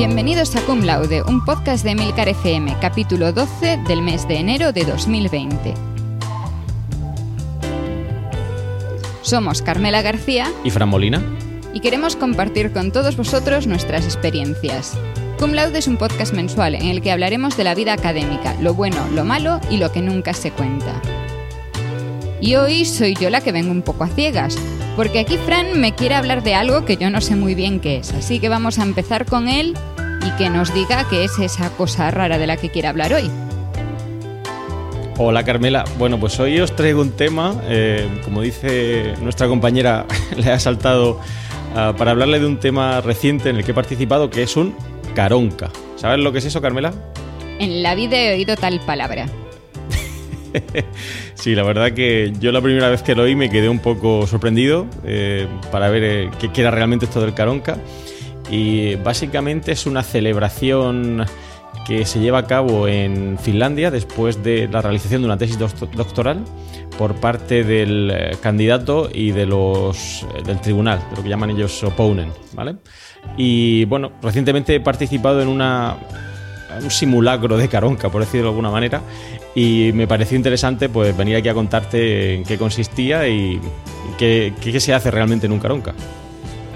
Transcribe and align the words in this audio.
Bienvenidos 0.00 0.56
a 0.56 0.62
Cum 0.62 0.80
Laude, 0.80 1.22
un 1.24 1.44
podcast 1.44 1.84
de 1.84 1.94
Milcar 1.94 2.26
FM, 2.26 2.74
capítulo 2.80 3.34
12 3.34 3.82
del 3.86 4.00
mes 4.00 4.26
de 4.26 4.38
enero 4.38 4.72
de 4.72 4.86
2020. 4.86 5.74
Somos 9.20 9.60
Carmela 9.60 10.00
García 10.00 10.50
y 10.64 10.70
Fran 10.70 10.88
Molina 10.88 11.22
y 11.74 11.80
queremos 11.80 12.16
compartir 12.16 12.72
con 12.72 12.92
todos 12.92 13.18
vosotros 13.18 13.66
nuestras 13.66 14.06
experiencias. 14.06 14.96
Cum 15.38 15.52
Laude 15.52 15.80
es 15.80 15.86
un 15.86 15.98
podcast 15.98 16.32
mensual 16.32 16.76
en 16.76 16.86
el 16.86 17.02
que 17.02 17.12
hablaremos 17.12 17.58
de 17.58 17.64
la 17.64 17.74
vida 17.74 17.92
académica, 17.92 18.54
lo 18.58 18.72
bueno, 18.72 19.06
lo 19.12 19.26
malo 19.26 19.60
y 19.68 19.76
lo 19.76 19.92
que 19.92 20.00
nunca 20.00 20.32
se 20.32 20.50
cuenta. 20.50 20.98
Y 22.40 22.54
hoy 22.54 22.86
soy 22.86 23.14
yo 23.16 23.28
la 23.28 23.42
que 23.42 23.52
vengo 23.52 23.70
un 23.70 23.82
poco 23.82 24.04
a 24.04 24.08
ciegas, 24.08 24.56
porque 24.96 25.20
aquí 25.20 25.36
Fran 25.38 25.80
me 25.80 25.94
quiere 25.94 26.14
hablar 26.14 26.42
de 26.42 26.54
algo 26.54 26.84
que 26.84 26.96
yo 26.96 27.10
no 27.10 27.20
sé 27.20 27.36
muy 27.36 27.54
bien 27.54 27.80
qué 27.80 27.98
es, 27.98 28.12
así 28.12 28.40
que 28.40 28.48
vamos 28.48 28.78
a 28.78 28.82
empezar 28.82 29.26
con 29.26 29.48
él 29.48 29.74
y 30.26 30.30
que 30.36 30.50
nos 30.50 30.74
diga 30.74 31.06
qué 31.08 31.24
es 31.24 31.38
esa 31.38 31.70
cosa 31.70 32.10
rara 32.10 32.38
de 32.38 32.46
la 32.46 32.56
que 32.56 32.70
quiere 32.70 32.88
hablar 32.88 33.12
hoy. 33.12 33.30
Hola 35.18 35.44
Carmela, 35.44 35.84
bueno 35.98 36.18
pues 36.18 36.38
hoy 36.40 36.60
os 36.60 36.74
traigo 36.74 37.02
un 37.02 37.12
tema, 37.12 37.54
eh, 37.68 38.08
como 38.24 38.42
dice 38.42 39.14
nuestra 39.20 39.48
compañera, 39.48 40.06
le 40.36 40.50
ha 40.50 40.58
saltado 40.58 41.20
ah, 41.74 41.94
para 41.96 42.12
hablarle 42.12 42.40
de 42.40 42.46
un 42.46 42.58
tema 42.58 43.00
reciente 43.00 43.50
en 43.50 43.56
el 43.56 43.64
que 43.64 43.72
he 43.72 43.74
participado, 43.74 44.30
que 44.30 44.42
es 44.42 44.56
un 44.56 44.74
caronca. 45.14 45.70
¿Sabes 45.96 46.20
lo 46.20 46.32
que 46.32 46.38
es 46.38 46.46
eso, 46.46 46.62
Carmela? 46.62 46.94
En 47.58 47.82
la 47.82 47.94
vida 47.94 48.16
he 48.16 48.32
oído 48.32 48.56
tal 48.56 48.80
palabra. 48.80 49.26
sí, 51.34 51.54
la 51.54 51.62
verdad 51.62 51.92
que 51.92 52.32
yo 52.40 52.52
la 52.52 52.60
primera 52.60 52.88
vez 52.88 53.02
que 53.02 53.14
lo 53.14 53.24
oí 53.24 53.34
me 53.34 53.50
quedé 53.50 53.68
un 53.68 53.78
poco 53.78 54.26
sorprendido 54.26 54.86
eh, 55.04 55.46
para 55.70 55.90
ver 55.90 56.04
eh, 56.04 56.30
qué, 56.38 56.60
era 56.60 56.70
realmente 56.70 57.06
esto 57.06 57.20
del 57.20 57.34
Caronca. 57.34 57.78
Y 58.50 58.96
básicamente 58.96 59.72
es 59.72 59.86
una 59.86 60.02
celebración 60.02 61.24
que 61.86 62.04
se 62.04 62.20
lleva 62.20 62.38
a 62.38 62.46
cabo 62.46 62.88
en 62.88 63.38
Finlandia 63.38 63.90
después 63.90 64.42
de 64.42 64.68
la 64.68 64.82
realización 64.82 65.22
de 65.22 65.26
una 65.26 65.38
tesis 65.38 65.58
doctoral 65.58 66.44
por 66.98 67.14
parte 67.14 67.64
del 67.64 68.10
eh, 68.10 68.36
candidato 68.42 69.08
y 69.12 69.30
de 69.30 69.46
los 69.46 70.26
del 70.44 70.60
tribunal, 70.60 71.00
de 71.10 71.16
lo 71.16 71.22
que 71.22 71.28
llaman 71.28 71.50
ellos 71.50 71.82
opponent, 71.84 72.34
¿vale? 72.54 72.76
Y 73.36 73.84
bueno, 73.84 74.12
recientemente 74.20 74.74
he 74.74 74.80
participado 74.80 75.40
en 75.40 75.48
una 75.48 75.96
un 76.82 76.90
simulacro 76.90 77.56
de 77.56 77.68
Caronca, 77.68 78.08
por 78.08 78.20
decirlo 78.20 78.44
de 78.44 78.50
alguna 78.50 78.70
manera, 78.70 79.02
y 79.54 79.90
me 79.94 80.06
pareció 80.06 80.36
interesante 80.36 80.88
pues 80.88 81.16
venir 81.16 81.36
aquí 81.36 81.48
a 81.48 81.54
contarte 81.54 82.34
en 82.34 82.44
qué 82.44 82.58
consistía 82.58 83.28
y 83.28 83.60
qué, 84.18 84.80
se 84.80 84.94
hace 84.94 85.10
realmente 85.10 85.46
en 85.46 85.52
un 85.52 85.58
Caronca. 85.60 85.94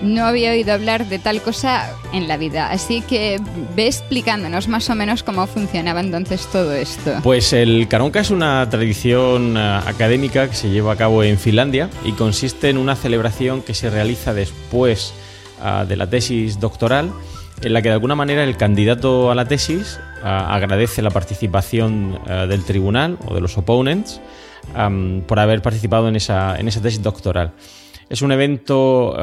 No 0.03 0.25
había 0.25 0.51
oído 0.51 0.75
hablar 0.75 1.07
de 1.07 1.19
tal 1.19 1.41
cosa 1.41 1.91
en 2.13 2.29
la 2.29 2.37
vida, 2.37 2.71
así 2.71 3.01
que 3.01 3.41
ve 3.75 3.87
explicándonos 3.87 4.69
más 4.69 4.91
o 4.91 4.95
menos 4.95 5.23
cómo 5.23 5.47
funcionaba 5.47 6.01
entonces 6.01 6.47
todo 6.53 6.75
esto. 6.75 7.13
Pues 7.23 7.53
el 7.53 7.89
Caronca 7.89 8.21
es 8.21 8.31
una 8.31 8.69
tradición 8.69 9.57
eh, 9.57 9.61
académica 9.87 10.49
que 10.49 10.57
se 10.57 10.69
lleva 10.69 10.93
a 10.93 10.97
cabo 10.97 11.23
en 11.23 11.39
Finlandia 11.39 11.89
y 12.05 12.13
consiste 12.13 12.69
en 12.69 12.77
una 12.77 12.97
celebración 12.97 13.63
que 13.63 13.73
se 13.73 13.89
realiza 13.89 14.35
después 14.35 15.15
ah, 15.63 15.87
de 15.89 15.97
la 15.97 16.11
tesis 16.11 16.61
doctoral 16.61 17.11
en 17.63 17.73
la 17.73 17.83
que 17.83 17.89
de 17.89 17.95
alguna 17.95 18.15
manera 18.15 18.45
el 18.45 18.57
candidato 18.57 19.31
a 19.31 19.35
la 19.35 19.47
tesis 19.47 20.01
agradece 20.23 21.03
la 21.03 21.11
participación 21.11 22.19
ah, 22.27 22.47
del 22.47 22.65
tribunal 22.65 23.19
o 23.27 23.35
de 23.35 23.41
los 23.41 23.59
opponents 23.59 24.21
por 25.27 25.39
haber 25.39 25.61
participado 25.61 26.09
en 26.09 26.17
esa, 26.17 26.59
en 26.59 26.69
esa 26.69 26.81
tesis 26.81 27.03
doctoral. 27.03 27.53
Es 28.09 28.23
un 28.23 28.33
evento 28.33 29.15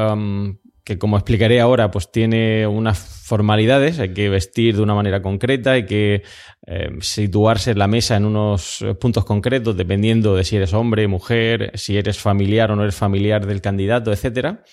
que, 0.84 0.98
como 0.98 1.18
explicaré 1.18 1.60
ahora, 1.62 1.92
pues 1.92 2.12
tiene 2.12 2.68
unas 2.68 3.00
formalidades, 3.00 4.00
hay 4.00 4.14
que 4.14 4.30
vestir 4.30 4.76
de 4.76 4.82
una 4.82 4.96
manera 4.96 5.22
concreta, 5.22 5.72
hay 5.72 5.86
que 5.86 6.24
em, 6.66 7.02
situarse 7.02 7.72
en 7.72 7.80
la 7.80 7.88
mesa 7.88 8.18
en 8.18 8.26
unos 8.26 8.84
puntos 9.00 9.26
concretos, 9.26 9.78
dependiendo 9.78 10.36
de 10.36 10.44
si 10.44 10.58
eres 10.58 10.74
hombre, 10.74 11.08
mujer, 11.08 11.72
si 11.76 11.98
eres 11.98 12.20
familiar 12.20 12.72
o 12.72 12.76
no 12.76 12.84
eres 12.84 12.96
familiar 12.96 13.46
del 13.46 13.62
candidato, 13.62 14.12
etcétera. 14.12 14.64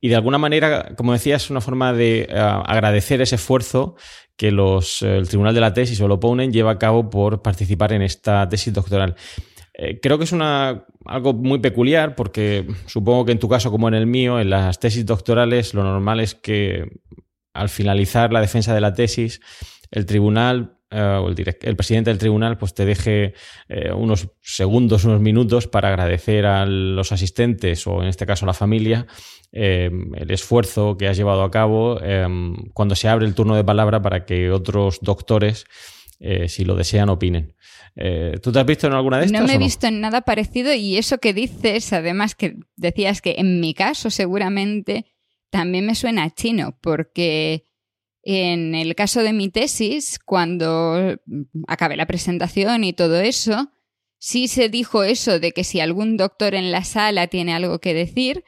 Y 0.00 0.08
de 0.08 0.16
alguna 0.16 0.38
manera, 0.38 0.94
como 0.96 1.12
decía, 1.12 1.36
es 1.36 1.50
una 1.50 1.60
forma 1.60 1.92
de 1.92 2.28
eh, 2.28 2.28
agradecer 2.30 3.20
ese 3.22 3.36
esfuerzo 3.36 3.96
que 4.36 4.52
los, 4.52 5.02
eh, 5.02 5.16
el 5.16 5.28
Tribunal 5.28 5.54
de 5.54 5.60
la 5.60 5.72
Tesis 5.72 6.00
o 6.00 6.06
el 6.06 6.12
Opponent 6.12 6.52
lleva 6.52 6.72
a 6.72 6.78
cabo 6.78 7.08
por 7.08 7.42
participar 7.42 7.92
en 7.92 8.02
esta 8.02 8.48
tesis 8.48 8.72
doctoral. 8.72 9.16
Eh, 9.72 9.98
creo 10.00 10.18
que 10.18 10.24
es 10.24 10.32
una, 10.32 10.86
algo 11.04 11.32
muy 11.34 11.58
peculiar 11.58 12.14
porque 12.14 12.66
supongo 12.86 13.24
que 13.24 13.32
en 13.32 13.38
tu 13.38 13.48
caso 13.48 13.70
como 13.70 13.88
en 13.88 13.94
el 13.94 14.06
mío, 14.06 14.40
en 14.40 14.50
las 14.50 14.78
tesis 14.80 15.04
doctorales 15.04 15.74
lo 15.74 15.82
normal 15.82 16.20
es 16.20 16.34
que 16.34 16.88
al 17.52 17.68
finalizar 17.68 18.32
la 18.32 18.40
defensa 18.40 18.74
de 18.74 18.80
la 18.80 18.94
tesis, 18.94 19.40
el 19.90 20.06
tribunal 20.06 20.75
eh, 20.88 21.00
o 21.00 21.28
el, 21.28 21.76
presidente 21.76 22.10
del 22.10 22.18
tribunal 22.18 22.58
pues 22.58 22.72
te 22.72 22.84
deje 22.84 23.34
eh, 23.68 23.90
unos 23.92 24.28
segundos, 24.40 25.04
unos 25.04 25.20
minutos 25.20 25.66
para 25.66 25.88
agradecer 25.88 26.46
a 26.46 26.64
los 26.64 27.10
asistentes 27.10 27.88
o 27.88 28.02
en 28.02 28.08
este 28.08 28.24
caso 28.24 28.44
a 28.44 28.46
la 28.46 28.54
familia 28.54 29.08
eh, 29.50 29.90
el 30.14 30.30
esfuerzo 30.30 30.96
que 30.96 31.08
has 31.08 31.16
llevado 31.16 31.42
a 31.42 31.50
cabo 31.50 31.98
cuando 32.72 32.94
se 32.94 33.08
abre 33.08 33.26
el 33.26 33.34
turno 33.34 33.56
de 33.56 33.64
palabra 33.64 34.00
para 34.00 34.24
que 34.24 34.52
otros 34.52 35.00
doctores, 35.00 35.64
si 36.46 36.64
lo 36.64 36.76
desean, 36.76 37.08
opinen. 37.08 37.54
¿Tú 38.42 38.52
te 38.52 38.58
has 38.60 38.66
visto 38.66 38.86
en 38.86 38.92
alguna 38.92 39.18
de 39.18 39.26
estas? 39.26 39.40
No 39.40 39.46
me 39.46 39.54
he 39.54 39.58
visto 39.58 39.86
en 39.86 40.00
nada 40.00 40.20
parecido 40.20 40.72
y 40.72 40.98
eso 40.98 41.18
que 41.18 41.32
dices, 41.32 41.92
además 41.92 42.34
que 42.34 42.56
decías 42.76 43.20
que 43.22 43.36
en 43.38 43.60
mi 43.60 43.74
caso 43.74 44.10
seguramente 44.10 45.06
también 45.50 45.86
me 45.86 45.94
suena 45.94 46.30
chino 46.30 46.76
porque 46.80 47.64
en 48.28 48.74
el 48.74 48.96
caso 48.96 49.22
de 49.22 49.32
mi 49.32 49.50
tesis, 49.50 50.18
cuando 50.18 51.16
acabé 51.68 51.96
la 51.96 52.08
presentación 52.08 52.82
y 52.82 52.92
todo 52.92 53.20
eso, 53.20 53.70
sí 54.18 54.48
se 54.48 54.68
dijo 54.68 55.04
eso 55.04 55.38
de 55.38 55.52
que 55.52 55.62
si 55.62 55.78
algún 55.78 56.16
doctor 56.16 56.56
en 56.56 56.72
la 56.72 56.82
sala 56.82 57.28
tiene 57.28 57.54
algo 57.54 57.78
que 57.78 57.94
decir, 57.94 58.42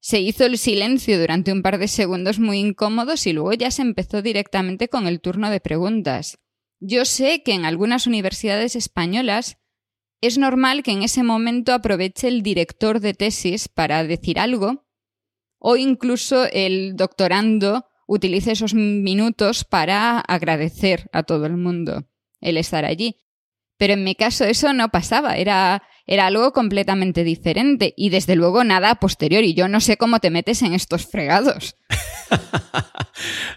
se 0.00 0.18
hizo 0.18 0.44
el 0.46 0.58
silencio 0.58 1.16
durante 1.20 1.52
un 1.52 1.62
par 1.62 1.78
de 1.78 1.86
segundos 1.86 2.40
muy 2.40 2.58
incómodos 2.58 3.24
y 3.28 3.32
luego 3.32 3.52
ya 3.52 3.70
se 3.70 3.82
empezó 3.82 4.20
directamente 4.20 4.88
con 4.88 5.06
el 5.06 5.20
turno 5.20 5.48
de 5.48 5.60
preguntas. 5.60 6.40
Yo 6.80 7.04
sé 7.04 7.44
que 7.44 7.52
en 7.52 7.64
algunas 7.64 8.08
universidades 8.08 8.74
españolas 8.74 9.58
es 10.20 10.38
normal 10.38 10.82
que 10.82 10.90
en 10.90 11.04
ese 11.04 11.22
momento 11.22 11.72
aproveche 11.72 12.26
el 12.26 12.42
director 12.42 12.98
de 12.98 13.14
tesis 13.14 13.68
para 13.68 14.02
decir 14.02 14.40
algo, 14.40 14.88
o 15.60 15.76
incluso 15.76 16.46
el 16.50 16.96
doctorando 16.96 17.87
utilice 18.08 18.52
esos 18.52 18.74
minutos 18.74 19.64
para 19.64 20.18
agradecer 20.18 21.08
a 21.12 21.22
todo 21.22 21.46
el 21.46 21.56
mundo 21.56 22.06
el 22.40 22.56
estar 22.56 22.84
allí. 22.84 23.16
Pero 23.76 23.92
en 23.92 24.02
mi 24.02 24.16
caso 24.16 24.44
eso 24.44 24.72
no 24.72 24.88
pasaba, 24.88 25.36
era, 25.36 25.82
era 26.06 26.26
algo 26.26 26.52
completamente 26.52 27.22
diferente 27.22 27.94
y 27.96 28.08
desde 28.08 28.34
luego 28.34 28.64
nada 28.64 28.96
posterior 28.96 29.44
y 29.44 29.54
yo 29.54 29.68
no 29.68 29.80
sé 29.80 29.96
cómo 29.96 30.18
te 30.18 30.30
metes 30.30 30.62
en 30.62 30.74
estos 30.74 31.06
fregados. 31.06 31.76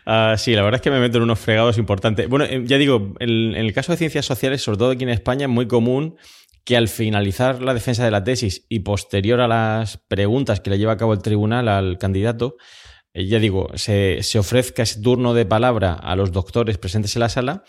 Ah, 0.08 0.36
sí, 0.38 0.56
la 0.56 0.64
verdad 0.64 0.80
es 0.80 0.82
que 0.82 0.90
me 0.90 1.00
meto 1.00 1.18
en 1.18 1.24
unos 1.24 1.40
fregados 1.40 1.78
importantes. 1.78 2.28
Bueno, 2.28 2.46
eh, 2.46 2.64
ya 2.66 2.80
digo, 2.80 3.14
en, 3.20 3.56
el 3.56 3.72
caso 3.74 3.92
de 3.92 3.98
ciencias 4.00 4.26
sociales, 4.26 4.64
sobre 4.64 4.80
todo 4.80 4.92
aquí 4.92 5.04
en 5.04 5.10
España, 5.10 5.46
es 5.46 5.52
muy 5.52 5.68
común 5.68 6.18
que 6.64 6.76
al 6.76 6.88
finalizar 6.88 7.62
la 7.62 7.76
defensa 7.76 8.04
de 8.04 8.10
la 8.10 8.24
tesis 8.24 8.66
y 8.70 8.80
posterior 8.80 9.40
a 9.40 9.48
las 9.48 9.98
preguntas 9.98 10.60
que 10.60 10.72
le 10.72 10.80
lleva 10.80 10.94
a 10.94 10.98
cabo 10.98 11.14
el 11.14 11.22
tribunal 11.22 11.68
al 11.68 12.00
candidato, 12.00 12.56
ya 13.14 13.40
digo, 13.40 13.70
se, 13.76 14.22
ofrezca 14.38 14.84
ese 14.84 15.02
turno 15.02 15.34
de 15.34 15.46
palabra 15.46 15.94
a 15.94 16.16
los 16.16 16.32
doctores 16.32 16.78
presentes 16.78 17.16
en 17.16 17.20
la 17.22 17.30
sala 17.30 17.64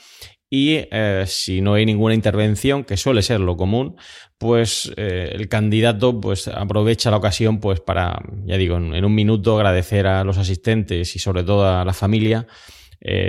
y 0.48 0.86
eh, 0.91 1.25
si 1.26 1.62
no 1.62 1.75
hay 1.75 1.86
ninguna 1.86 2.14
intervención, 2.14 2.84
que 2.84 2.97
suele 2.97 3.22
ser 3.22 3.41
lo 3.41 3.56
común, 3.56 3.97
pues 4.38 4.92
eh, 4.97 5.31
el 5.32 5.48
candidato 5.48 6.20
pues, 6.20 6.47
aprovecha 6.47 7.10
la 7.10 7.16
ocasión 7.16 7.58
pues, 7.58 7.81
para, 7.81 8.20
ya 8.44 8.56
digo, 8.56 8.76
en, 8.76 9.04
un 9.04 9.14
minuto 9.14 9.56
agradecer 9.56 10.06
a 10.06 10.25
los 10.25 10.38
asistentes 10.38 11.16
y 11.16 11.19
sobre 11.19 11.43
todo 11.43 11.66
a 11.66 11.84
la 11.84 11.94
familia 11.94 12.46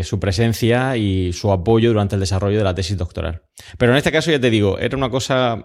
su 0.04 0.20
presencia 0.20 0.98
y 0.98 1.34
su 1.34 1.52
apoyo 1.52 1.90
durante 1.90 2.14
el 2.14 2.20
desarrollo 2.20 2.60
de 2.60 2.64
la 2.64 2.76
tesis 2.76 2.96
doctoral. 2.96 3.42
Pero 3.80 3.92
en 3.92 3.98
este 3.98 4.12
caso, 4.12 4.30
ya 4.30 4.40
te 4.40 4.52
digo, 4.52 4.78
era 4.78 4.96
una 4.96 5.10
cosa 5.10 5.64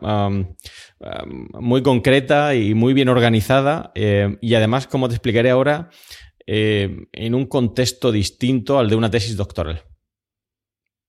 muy 1.61 1.83
concreta 1.83 2.55
y 2.55 2.73
muy 2.73 2.95
bien 2.95 3.11
organizada 3.11 3.93
y 3.95 4.55
además, 4.55 4.87
como 4.87 5.09
te 5.09 5.15
explicaré 5.15 5.51
ahora, 5.51 5.91
eh, 6.51 7.09
en 7.13 7.35
un 7.35 7.45
contexto 7.45 8.11
distinto 8.11 8.79
al 8.79 8.89
de 8.89 8.97
una 8.97 9.11
tesis 9.11 9.37
doctoral. 9.37 9.85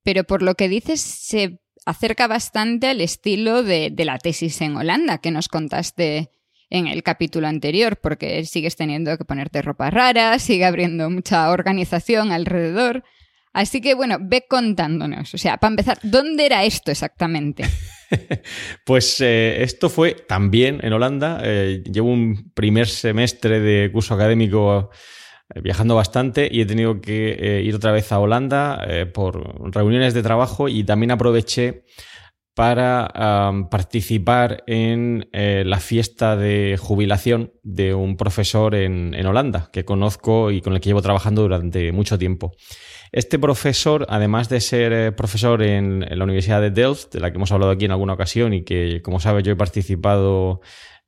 Pero 0.03 0.25
por 0.25 0.41
lo 0.41 0.55
que 0.55 0.67
dices, 0.67 0.99
se 0.99 1.61
acerca 1.85 2.27
bastante 2.27 2.87
al 2.87 2.99
estilo 2.99 3.63
de, 3.63 3.93
la 3.95 4.17
tesis 4.17 4.59
en 4.59 4.75
Holanda 4.75 5.19
que 5.19 5.31
nos 5.31 5.47
contaste 5.47 6.29
en 6.69 6.87
el 6.87 7.03
capítulo 7.03 7.47
anterior, 7.47 7.95
porque 8.01 8.43
sigues 8.43 8.75
teniendo 8.75 9.17
que 9.17 9.23
ponerte 9.23 9.61
ropa 9.61 9.89
rara, 9.89 10.37
sigue 10.39 10.65
abriendo 10.65 11.09
mucha 11.09 11.49
organización 11.51 12.33
alrededor. 12.33 13.05
Así 13.53 13.79
que 13.79 13.93
bueno, 13.93 14.17
ve 14.19 14.43
contándonos. 14.45 15.33
O 15.33 15.37
sea, 15.37 15.55
para 15.55 15.71
empezar, 15.71 15.99
¿dónde 16.03 16.47
era 16.47 16.65
esto 16.65 16.91
exactamente? 16.91 17.63
pues 18.85 19.21
eh, 19.21 19.63
esto 19.63 19.89
fue 19.89 20.15
también 20.15 20.81
en 20.83 20.91
Holanda. 20.91 21.39
Eh, 21.45 21.81
llevo 21.89 22.09
un 22.09 22.51
primer 22.53 22.87
semestre 22.87 23.61
de 23.61 23.89
curso 23.89 24.15
académico 24.15 24.89
viajando 25.61 25.95
bastante 25.95 26.47
y 26.51 26.61
he 26.61 26.65
tenido 26.65 27.01
que 27.01 27.61
ir 27.63 27.75
otra 27.75 27.91
vez 27.91 28.11
a 28.11 28.19
Holanda 28.19 28.85
por 29.13 29.73
reuniones 29.73 30.13
de 30.13 30.21
trabajo 30.21 30.69
y 30.69 30.83
también 30.83 31.11
aproveché 31.11 31.85
para 32.59 33.07
participar 33.71 34.65
en 34.67 35.29
eh, 35.31 35.63
la 35.65 35.79
fiesta 35.79 36.35
de 36.35 36.75
jubilación 36.77 37.53
de 37.63 37.93
un 37.93 38.17
profesor 38.17 38.75
en, 38.75 39.15
Holanda 39.25 39.69
que 39.71 39.85
conozco 39.85 40.51
y 40.51 40.59
con 40.59 40.73
el 40.73 40.81
que 40.81 40.89
llevo 40.89 41.01
trabajando 41.01 41.41
durante 41.41 41.93
mucho 41.93 42.17
tiempo. 42.17 42.51
Este 43.13 43.39
profesor, 43.39 44.05
además 44.09 44.49
de 44.49 44.59
ser 44.59 44.91
eh, 44.91 45.11
profesor 45.13 45.63
en, 45.63 46.01
la 46.01 46.25
Universidad 46.25 46.59
de 46.59 46.69
Delft, 46.69 47.13
de 47.13 47.21
la 47.21 47.31
que 47.31 47.37
hemos 47.37 47.53
hablado 47.53 47.71
aquí 47.71 47.85
en 47.85 47.91
alguna 47.91 48.11
ocasión 48.11 48.53
y 48.53 48.65
que, 48.65 49.01
como 49.03 49.21
sabes, 49.21 49.45
yo 49.45 49.53
he 49.53 49.55
participado 49.55 50.59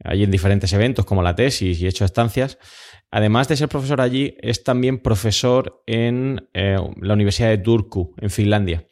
allí 0.05 0.23
en 0.23 0.31
diferentes 0.31 0.71
eventos 0.71 1.03
como 1.03 1.21
la 1.21 1.35
tesis 1.35 1.81
y 1.81 1.85
he 1.85 1.89
hecho 1.89 2.05
estancias, 2.05 2.59
además 3.11 3.47
de 3.47 3.57
ser 3.57 3.69
profesor 3.69 4.01
allí, 4.01 4.35
es 4.41 4.63
también 4.63 4.99
profesor 4.99 5.83
en 5.85 6.47
eh, 6.53 6.77
la 7.01 7.13
Universidad 7.13 7.49
de 7.49 7.57
Turku, 7.57 8.15
en 8.17 8.29
Finlandia. 8.29 8.87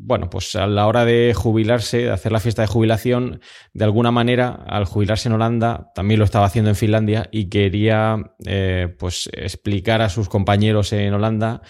Bueno, 0.00 0.28
pues 0.28 0.56
a 0.56 0.66
la 0.66 0.88
hora 0.88 1.04
de 1.04 1.32
jubilarse, 1.32 1.98
de 1.98 2.10
hacer 2.10 2.32
la 2.32 2.40
fiesta 2.40 2.62
de 2.62 2.68
jubilación, 2.68 3.40
de 3.72 3.84
alguna 3.84 4.10
manera, 4.10 4.48
al 4.48 4.84
jubilarse 4.84 5.28
en 5.28 5.34
Holanda, 5.34 5.92
también 5.94 6.18
lo 6.18 6.24
estaba 6.24 6.46
haciendo 6.46 6.70
en 6.70 6.76
Finlandia 6.76 7.28
y 7.30 7.48
quería 7.48 8.16
eh, 8.44 8.92
pues 8.98 9.30
explicar 9.32 10.02
a 10.02 10.08
sus 10.08 10.28
compañeros 10.28 10.92
en 10.92 11.14
Holanda 11.14 11.62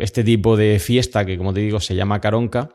este 0.00 0.24
tipo 0.24 0.56
de 0.56 0.80
fiesta 0.80 1.24
que, 1.24 1.38
como 1.38 1.54
te 1.54 1.60
digo, 1.60 1.78
se 1.78 1.94
llama 1.94 2.20
Caronca, 2.20 2.70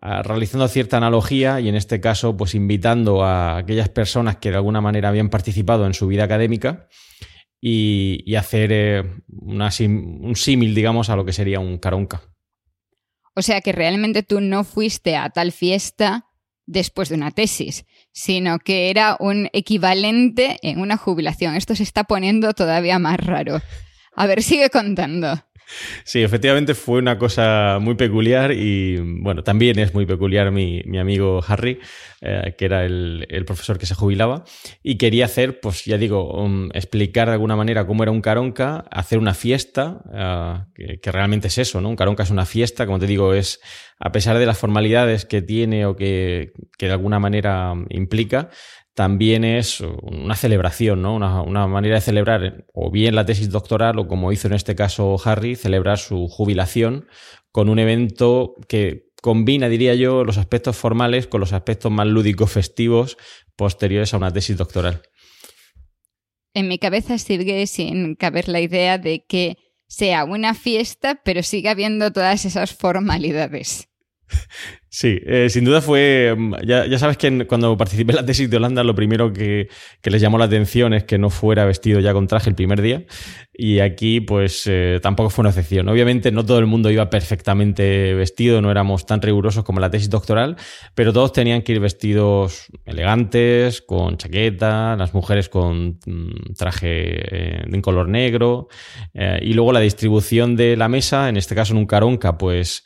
realizando 0.00 0.68
cierta 0.68 0.96
analogía 0.96 1.60
y 1.60 1.68
en 1.68 1.74
este 1.74 2.00
caso, 2.00 2.36
pues 2.36 2.54
invitando 2.54 3.24
a 3.24 3.58
aquellas 3.58 3.88
personas 3.88 4.36
que 4.36 4.50
de 4.50 4.56
alguna 4.56 4.80
manera 4.80 5.08
habían 5.08 5.30
participado 5.30 5.86
en 5.86 5.94
su 5.94 6.06
vida 6.06 6.24
académica 6.24 6.88
y, 7.60 8.34
hacer 8.36 8.70
eh, 8.72 9.04
un 9.28 10.36
símil, 10.36 10.74
digamos, 10.74 11.10
a 11.10 11.16
lo 11.16 11.24
que 11.24 11.32
sería 11.32 11.60
un 11.60 11.78
Caronca. 11.78 12.22
O 13.34 13.42
sea 13.42 13.60
que 13.60 13.72
realmente 13.72 14.22
tú 14.22 14.40
no 14.40 14.64
fuiste 14.64 15.16
a 15.16 15.28
tal 15.30 15.52
fiesta 15.52 16.26
después 16.66 17.08
de 17.08 17.16
una 17.16 17.30
tesis, 17.30 17.84
sino 18.12 18.58
que 18.58 18.90
era 18.90 19.16
un 19.20 19.48
equivalente 19.52 20.58
en 20.62 20.80
una 20.80 20.96
jubilación. 20.96 21.54
Esto 21.54 21.74
se 21.74 21.82
está 21.82 22.04
poniendo 22.04 22.54
todavía 22.54 22.98
más 22.98 23.18
raro. 23.18 23.60
A 24.14 24.26
ver, 24.26 24.42
sigue 24.42 24.70
contando. 24.70 25.44
Sí, 26.04 26.22
efectivamente 26.22 26.74
fue 26.74 26.98
una 26.98 27.18
cosa 27.18 27.78
muy 27.80 27.94
peculiar 27.96 28.52
y 28.52 28.98
bueno, 29.20 29.42
también 29.42 29.78
es 29.78 29.94
muy 29.94 30.06
peculiar 30.06 30.50
mi, 30.52 30.82
amigo 30.98 31.42
Harry, 31.46 31.80
eh, 32.20 32.54
que 32.56 32.64
era 32.64 32.84
el, 32.84 33.26
profesor 33.46 33.78
que 33.78 33.86
se 33.86 33.94
jubilaba 33.94 34.44
y 34.82 34.96
quería 34.96 35.24
hacer, 35.24 35.60
pues 35.60 35.84
ya 35.84 35.98
digo, 35.98 36.32
um, 36.32 36.68
explicar 36.72 37.28
de 37.28 37.34
alguna 37.34 37.56
manera 37.56 37.86
cómo 37.86 38.02
era 38.02 38.12
un 38.12 38.20
caronca, 38.20 38.84
hacer 38.90 39.18
una 39.18 39.34
fiesta, 39.34 40.64
eh, 40.78 40.98
que, 41.00 41.12
realmente 41.12 41.48
es 41.48 41.58
eso, 41.58 41.80
¿no? 41.80 41.88
Un 41.88 41.96
caronca 41.96 42.22
es 42.22 42.30
una 42.30 42.46
fiesta, 42.46 42.86
como 42.86 42.98
te 42.98 43.06
digo, 43.06 43.34
es 43.34 43.60
a 43.98 44.12
pesar 44.12 44.38
de 44.38 44.46
las 44.46 44.58
formalidades 44.58 45.24
que 45.24 45.42
tiene 45.42 45.86
o 45.86 45.96
que, 45.96 46.52
que 46.78 46.86
de 46.86 46.92
alguna 46.92 47.18
manera 47.18 47.74
implica, 47.88 48.50
también 48.96 49.44
es 49.44 49.82
una 49.82 50.34
celebración, 50.36 51.02
¿no? 51.02 51.16
Una, 51.16 51.66
manera 51.66 51.96
de 51.96 52.00
celebrar 52.00 52.64
o 52.72 52.90
bien 52.90 53.14
la 53.14 53.26
tesis 53.26 53.50
doctoral 53.50 53.98
o 53.98 54.08
como 54.08 54.32
hizo 54.32 54.48
en 54.48 54.54
este 54.54 54.74
caso 54.74 55.18
Harry, 55.22 55.54
celebrar 55.54 55.98
su 55.98 56.28
jubilación 56.28 57.06
con 57.52 57.68
un 57.68 57.78
evento 57.78 58.54
que 58.68 59.10
combina, 59.20 59.68
diría 59.68 59.94
yo, 59.94 60.24
los 60.24 60.38
aspectos 60.38 60.76
formales 60.76 61.26
con 61.26 61.40
los 61.40 61.52
aspectos 61.52 61.92
más 61.92 62.06
lúdicos 62.06 62.50
festivos 62.50 63.18
posteriores 63.54 64.14
a 64.14 64.16
una 64.16 64.32
tesis 64.32 64.56
doctoral. 64.56 65.02
En 66.54 66.66
mi 66.66 66.78
cabeza 66.78 67.18
sigue 67.18 67.66
sin 67.66 68.14
caber 68.14 68.48
la 68.48 68.60
idea 68.60 68.96
de 68.96 69.26
que 69.26 69.58
sea 69.88 70.24
una 70.24 70.54
fiesta, 70.54 71.20
pero 71.22 71.42
siga 71.42 71.72
habiendo 71.72 72.14
todas 72.14 72.46
esas 72.46 72.74
formalidades. 72.74 73.90
Sí, 74.98 75.20
eh, 75.26 75.50
sin 75.50 75.66
duda 75.66 75.82
fue. 75.82 76.34
Mm, 76.34 76.54
ya, 76.64 76.98
sabes 76.98 77.18
que 77.18 77.46
cuando 77.46 77.76
participé 77.76 78.12
en 78.12 78.16
la 78.16 78.24
tesis 78.24 78.48
de 78.48 78.56
Holanda, 78.56 78.82
lo 78.82 78.94
primero 78.94 79.30
que, 79.30 79.68
les 80.02 80.22
llamó 80.22 80.38
la 80.38 80.46
atención 80.46 80.94
es 80.94 81.04
que 81.04 81.18
no 81.18 81.28
fuera 81.28 81.66
vestido 81.66 82.00
ya 82.00 82.14
con 82.14 82.26
traje 82.26 82.48
el 82.48 82.56
primer 82.56 82.80
día. 82.80 83.04
Y 83.52 83.80
aquí, 83.80 84.22
pues 84.22 84.62
eh, 84.64 84.98
tampoco 85.02 85.28
fue 85.28 85.42
una 85.42 85.50
excepción. 85.50 85.86
Obviamente, 85.90 86.32
no 86.32 86.46
todo 86.46 86.58
el 86.60 86.64
mundo 86.64 86.90
iba 86.90 87.10
perfectamente 87.10 88.14
vestido, 88.14 88.62
no 88.62 88.70
éramos 88.70 89.04
tan 89.04 89.20
rigurosos 89.20 89.64
como 89.64 89.80
la 89.80 89.90
tesis 89.90 90.08
doctoral, 90.08 90.56
pero 90.94 91.12
todos 91.12 91.30
tenían 91.34 91.60
que 91.60 91.72
ir 91.72 91.80
vestidos 91.80 92.68
elegantes, 92.86 93.82
con 93.82 94.16
chaqueta, 94.16 94.96
las 94.96 95.12
mujeres 95.12 95.50
con 95.50 95.98
mm, 96.06 96.54
traje 96.56 97.66
en 97.66 97.74
eh, 97.74 97.82
color 97.82 98.08
negro. 98.08 98.68
y 99.42 99.52
luego 99.52 99.74
la 99.74 99.80
distribución 99.80 100.56
de 100.56 100.74
la 100.74 100.88
mesa, 100.88 101.28
en 101.28 101.36
este 101.36 101.54
caso 101.54 101.74
en 101.74 101.80
un 101.80 101.86
caronca, 101.86 102.38
pues 102.38 102.82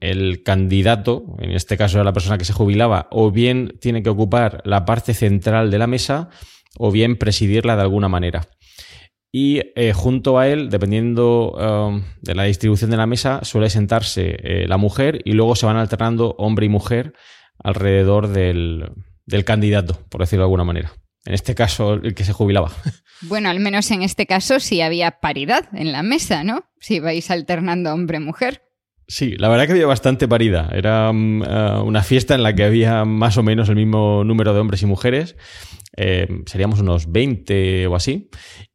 el 0.00 0.42
candidato, 0.42 1.36
en 1.38 1.50
este 1.50 1.76
caso 1.76 2.02
la 2.02 2.12
persona 2.12 2.38
que 2.38 2.44
se 2.44 2.52
jubilaba, 2.52 3.08
o 3.10 3.30
bien 3.30 3.76
tiene 3.80 4.02
que 4.02 4.10
ocupar 4.10 4.62
la 4.64 4.84
parte 4.84 5.14
central 5.14 5.70
de 5.70 5.78
la 5.78 5.86
mesa 5.86 6.30
o 6.78 6.90
bien 6.90 7.16
presidirla 7.16 7.76
de 7.76 7.82
alguna 7.82 8.08
manera. 8.08 8.48
Y 9.30 9.60
eh, 9.76 9.92
junto 9.92 10.38
a 10.38 10.48
él, 10.48 10.70
dependiendo 10.70 12.00
de 12.22 12.34
la 12.34 12.44
distribución 12.44 12.90
de 12.90 12.96
la 12.96 13.06
mesa, 13.06 13.40
suele 13.42 13.68
sentarse 13.68 14.36
eh, 14.42 14.66
la 14.66 14.78
mujer 14.78 15.20
y 15.24 15.32
luego 15.32 15.54
se 15.54 15.66
van 15.66 15.76
alternando 15.76 16.34
hombre 16.38 16.66
y 16.66 16.70
mujer 16.70 17.12
alrededor 17.58 18.28
del, 18.28 18.90
del 19.26 19.44
candidato, 19.44 19.98
por 20.08 20.22
decirlo 20.22 20.44
de 20.44 20.46
alguna 20.46 20.64
manera. 20.64 20.92
En 21.26 21.34
este 21.34 21.54
caso, 21.54 21.94
el 21.94 22.14
que 22.14 22.24
se 22.24 22.32
jubilaba. 22.32 22.72
Bueno, 23.20 23.50
al 23.50 23.58
menos 23.58 23.90
en 23.90 24.02
este 24.02 24.26
caso 24.26 24.60
sí 24.60 24.80
había 24.80 25.18
paridad 25.20 25.68
en 25.72 25.90
la 25.90 26.04
mesa, 26.04 26.44
¿no? 26.44 26.70
Si 26.78 27.00
vais 27.00 27.30
alternando 27.32 27.92
hombre-mujer. 27.92 28.62
Sí, 29.10 29.36
la 29.38 29.48
verdad 29.48 29.64
que 29.66 29.72
había 29.72 29.86
bastante 29.86 30.28
paridad. 30.28 30.74
Era 30.76 31.10
mm, 31.12 31.42
eh, 31.42 31.80
una 31.82 32.02
fiesta 32.02 32.34
en 32.34 32.42
la 32.42 32.54
que 32.54 32.64
había 32.64 33.06
más 33.06 33.38
o 33.38 33.42
menos 33.42 33.70
el 33.70 33.76
mismo 33.76 34.22
número 34.22 34.52
de 34.52 34.60
hombres 34.60 34.82
y 34.82 34.86
mujeres. 34.86 35.34
Eh, 35.96 36.28
seríamos 36.44 36.80
unos 36.80 37.10
20 37.10 37.86
o 37.86 37.96
así. 37.96 38.28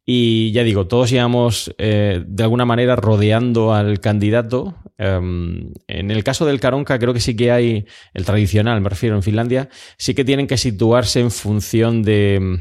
Y 0.04 0.50
ya 0.50 0.64
digo, 0.64 0.88
todos 0.88 1.12
íbamos 1.12 1.72
eh, 1.78 2.24
de 2.26 2.42
alguna 2.42 2.64
manera 2.64 2.96
rodeando 2.96 3.72
al 3.72 4.00
candidato. 4.00 4.74
Em, 4.98 5.72
en 5.86 6.10
el 6.10 6.24
caso 6.24 6.44
del 6.46 6.60
Caronca, 6.60 6.98
creo 6.98 7.14
que 7.14 7.20
sí 7.20 7.36
que 7.36 7.52
hay 7.52 7.86
el 8.12 8.24
tradicional, 8.24 8.80
me 8.80 8.88
refiero 8.88 9.14
en 9.14 9.22
Finlandia, 9.22 9.68
sí 9.98 10.14
que 10.14 10.24
tienen 10.24 10.48
que 10.48 10.56
situarse 10.56 11.20
en 11.20 11.30
función 11.30 12.02
de 12.02 12.58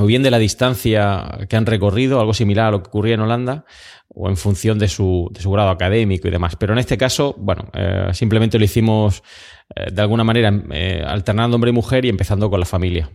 o 0.00 0.06
bien 0.06 0.22
de 0.22 0.30
la 0.30 0.38
distancia 0.38 1.46
que 1.48 1.56
han 1.56 1.66
recorrido, 1.66 2.20
algo 2.20 2.32
similar 2.32 2.68
a 2.68 2.70
lo 2.70 2.82
que 2.82 2.88
ocurría 2.88 3.14
en 3.14 3.20
Holanda, 3.20 3.66
o 4.08 4.30
en 4.30 4.38
función 4.38 4.78
de 4.78 4.88
su, 4.88 5.28
de 5.30 5.42
su 5.42 5.50
grado 5.50 5.68
académico 5.68 6.26
y 6.26 6.30
demás. 6.30 6.56
Pero 6.56 6.72
en 6.72 6.78
este 6.78 6.96
caso, 6.96 7.34
bueno, 7.38 7.70
eh, 7.74 8.08
simplemente 8.14 8.58
lo 8.58 8.64
hicimos 8.64 9.22
eh, 9.76 9.90
de 9.92 10.00
alguna 10.00 10.24
manera 10.24 10.52
eh, 10.72 11.02
alternando 11.06 11.56
hombre 11.56 11.70
y 11.70 11.74
mujer 11.74 12.06
y 12.06 12.08
empezando 12.08 12.48
con 12.48 12.60
la 12.60 12.66
familia. 12.66 13.10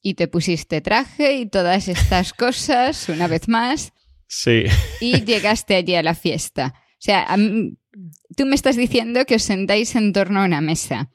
Y 0.00 0.14
te 0.14 0.28
pusiste 0.28 0.80
traje 0.80 1.34
y 1.34 1.46
todas 1.46 1.88
estas 1.88 2.32
cosas, 2.32 3.10
una 3.10 3.28
vez 3.28 3.48
más. 3.48 3.92
Sí. 4.28 4.64
Y 5.02 5.24
llegaste 5.24 5.76
allí 5.76 5.94
a 5.94 6.02
la 6.02 6.14
fiesta. 6.14 6.72
O 6.74 7.00
sea, 7.00 7.36
tú 8.34 8.46
me 8.46 8.54
estás 8.54 8.76
diciendo 8.76 9.26
que 9.26 9.34
os 9.34 9.42
sentáis 9.42 9.94
en 9.94 10.14
torno 10.14 10.40
a 10.40 10.46
una 10.46 10.62
mesa. 10.62 11.10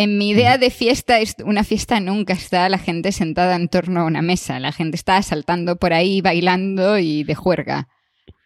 En 0.00 0.16
mi 0.16 0.28
idea 0.28 0.58
de 0.58 0.70
fiesta, 0.70 1.18
una 1.44 1.64
fiesta 1.64 1.98
nunca 1.98 2.32
está 2.32 2.68
la 2.68 2.78
gente 2.78 3.10
sentada 3.10 3.56
en 3.56 3.66
torno 3.66 3.98
a 3.98 4.04
una 4.04 4.22
mesa. 4.22 4.60
La 4.60 4.70
gente 4.70 4.94
está 4.94 5.20
saltando 5.22 5.74
por 5.74 5.92
ahí, 5.92 6.20
bailando 6.20 7.00
y 7.00 7.24
de 7.24 7.34
juerga. 7.34 7.88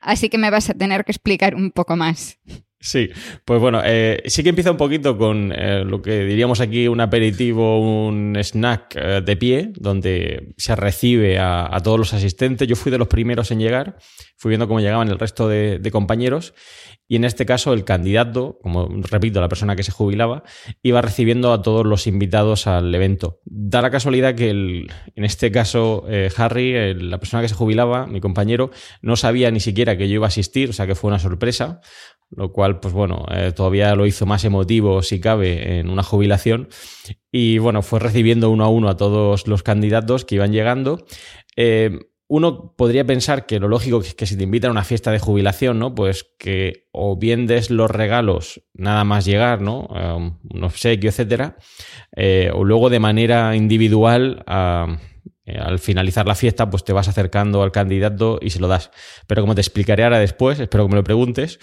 Así 0.01 0.31
que 0.31 0.39
me 0.39 0.49
vas 0.49 0.71
a 0.71 0.73
tener 0.73 1.05
que 1.05 1.13
explicar 1.13 1.55
un 1.55 1.71
poco 1.71 1.95
más. 1.95 2.39
Sí, 2.85 3.11
pues 3.45 3.61
bueno, 3.61 3.81
eh, 3.85 4.25
sí 4.27 4.43
que 4.43 4.49
empieza 4.49 4.73
un 4.73 4.77
poquito 4.77 5.17
con 5.17 5.53
eh, 5.55 5.85
lo 5.85 6.03
que 6.03 6.25
diríamos 6.25 6.61
aquí 6.61 6.89
un 6.89 7.01
aperitivo, 7.01 7.81
un 7.81 8.37
snack 8.37 8.97
eh, 8.97 9.23
de 9.25 9.37
pie, 9.37 9.73
donde 9.77 10.53
se 10.57 10.75
recibe 10.75 11.39
a, 11.39 11.81
todos 11.85 11.97
los 11.97 12.13
asistentes. 12.13 12.67
Yo 12.67 12.75
fui 12.75 12.91
de 12.91 12.99
los 12.99 13.07
primeros 13.07 13.53
en 13.53 13.61
llegar, 13.61 13.99
fui 14.37 14.49
viendo 14.49 14.67
cómo 14.67 14.81
llegaban 14.81 15.09
el 15.09 15.21
resto 15.21 15.47
de, 15.47 15.81
compañeros 15.93 16.55
y 17.07 17.17
en 17.17 17.25
este 17.25 17.47
caso 17.47 17.73
el 17.73 17.85
candidato, 17.85 18.59
como 18.63 18.89
repito, 18.89 19.41
la 19.41 19.49
persona 19.49 19.77
que 19.77 19.85
se 19.85 19.93
jubilaba, 19.93 20.43
iba 20.83 21.03
recibiendo 21.03 21.53
a 21.53 21.63
todos 21.63 21.87
los 21.87 22.09
invitados 22.09 22.67
al 22.67 22.93
evento. 22.93 23.41
Da 23.45 23.81
la 23.81 23.91
casualidad 23.91 24.35
que 24.35 24.51
en 24.51 25.25
este 25.25 25.53
caso 25.53 26.05
Harry, 26.37 26.95
la 26.95 27.19
persona 27.19 27.43
que 27.43 27.49
se 27.49 27.55
jubilaba, 27.55 28.07
mi 28.07 28.21
compañero, 28.21 28.71
no 29.03 29.15
sabía 29.17 29.51
ni 29.51 29.61
siquiera 29.61 29.97
que 29.97 30.09
yo 30.09 30.15
iba 30.15 30.27
a 30.27 30.29
asistir, 30.29 30.71
o 30.71 30.73
sea 30.73 30.87
que 30.87 30.95
fue 30.95 31.09
una 31.09 31.19
sorpresa 31.19 31.81
lo 32.35 32.53
cual, 32.53 32.81
pues 32.81 32.95
bueno, 32.95 33.27
eh, 33.31 33.53
todavía 33.55 33.95
lo 33.95 34.07
hizo 34.07 34.27
más 34.27 34.45
emotivo, 34.45 35.03
si 35.03 35.21
cabe, 35.21 35.79
en 35.79 35.89
una 35.89 36.03
jubilación. 36.03 36.69
Y 37.31 37.59
bueno, 37.59 37.83
fue 37.83 38.01
recibiendo 38.01 38.51
uno 38.51 38.65
a 38.65 38.69
uno 38.69 38.89
a 38.89 38.97
todos 38.97 39.47
los 39.47 39.63
candidatos 39.63 40.25
que 40.25 40.37
iban 40.37 40.53
llegando. 40.53 41.05
Eh, 41.57 41.99
uno 42.29 42.75
podría 42.77 43.05
pensar 43.05 43.45
que 43.45 43.61
lo 43.61 43.69
lógico 43.69 44.01
es 44.01 44.15
que 44.15 44.25
si 44.25 44.39
te 44.39 44.45
invitan 44.45 44.71
a 44.71 44.73
una 44.73 44.85
fiesta 44.85 45.11
de 45.11 45.19
jubilación, 45.19 45.79
¿no? 45.79 45.95
Pues 45.95 46.25
que 46.39 46.89
o 46.91 47.19
bien 47.19 47.47
des 47.47 47.71
los 47.71 47.91
regalos 47.91 48.63
nada 48.73 49.05
más 49.05 49.27
llegar, 49.27 49.61
¿no? 49.61 49.83
Um, 49.89 50.39
un 50.51 50.65
obsequio, 50.65 51.11
etcétera, 51.11 51.59
eh, 52.17 52.51
o 52.55 52.65
luego 52.65 52.89
de 52.89 53.01
manera 53.01 53.55
individual 53.55 54.43
eh, 55.45 55.59
al 55.59 55.81
finalizar 55.81 56.27
la 56.27 56.37
fiesta, 56.37 56.71
pues 56.71 56.85
te 56.85 56.93
vas 56.93 57.09
acercando 57.09 57.63
al 57.63 57.73
candidato 57.73 58.39
y 58.41 58.51
se 58.51 58.61
lo 58.61 58.69
das. 58.69 58.91
Pero 59.27 59.43
como 59.43 59.55
te 59.55 59.61
explicaré 59.61 60.05
ahora 60.05 60.21
después, 60.21 60.61
espero 60.61 60.85
que 60.85 60.91
me 60.91 60.97
lo 60.97 61.05
preguntes, 61.05 61.59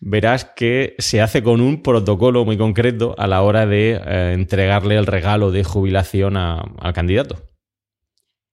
verás 0.00 0.44
que 0.44 0.94
se 0.98 1.20
hace 1.20 1.42
con 1.42 1.60
un 1.60 1.82
protocolo 1.82 2.44
muy 2.44 2.56
concreto 2.56 3.14
a 3.18 3.26
la 3.26 3.42
hora 3.42 3.66
de 3.66 4.00
eh, 4.04 4.32
entregarle 4.34 4.96
el 4.96 5.06
regalo 5.06 5.50
de 5.50 5.64
jubilación 5.64 6.36
al 6.36 6.92
candidato. 6.92 7.50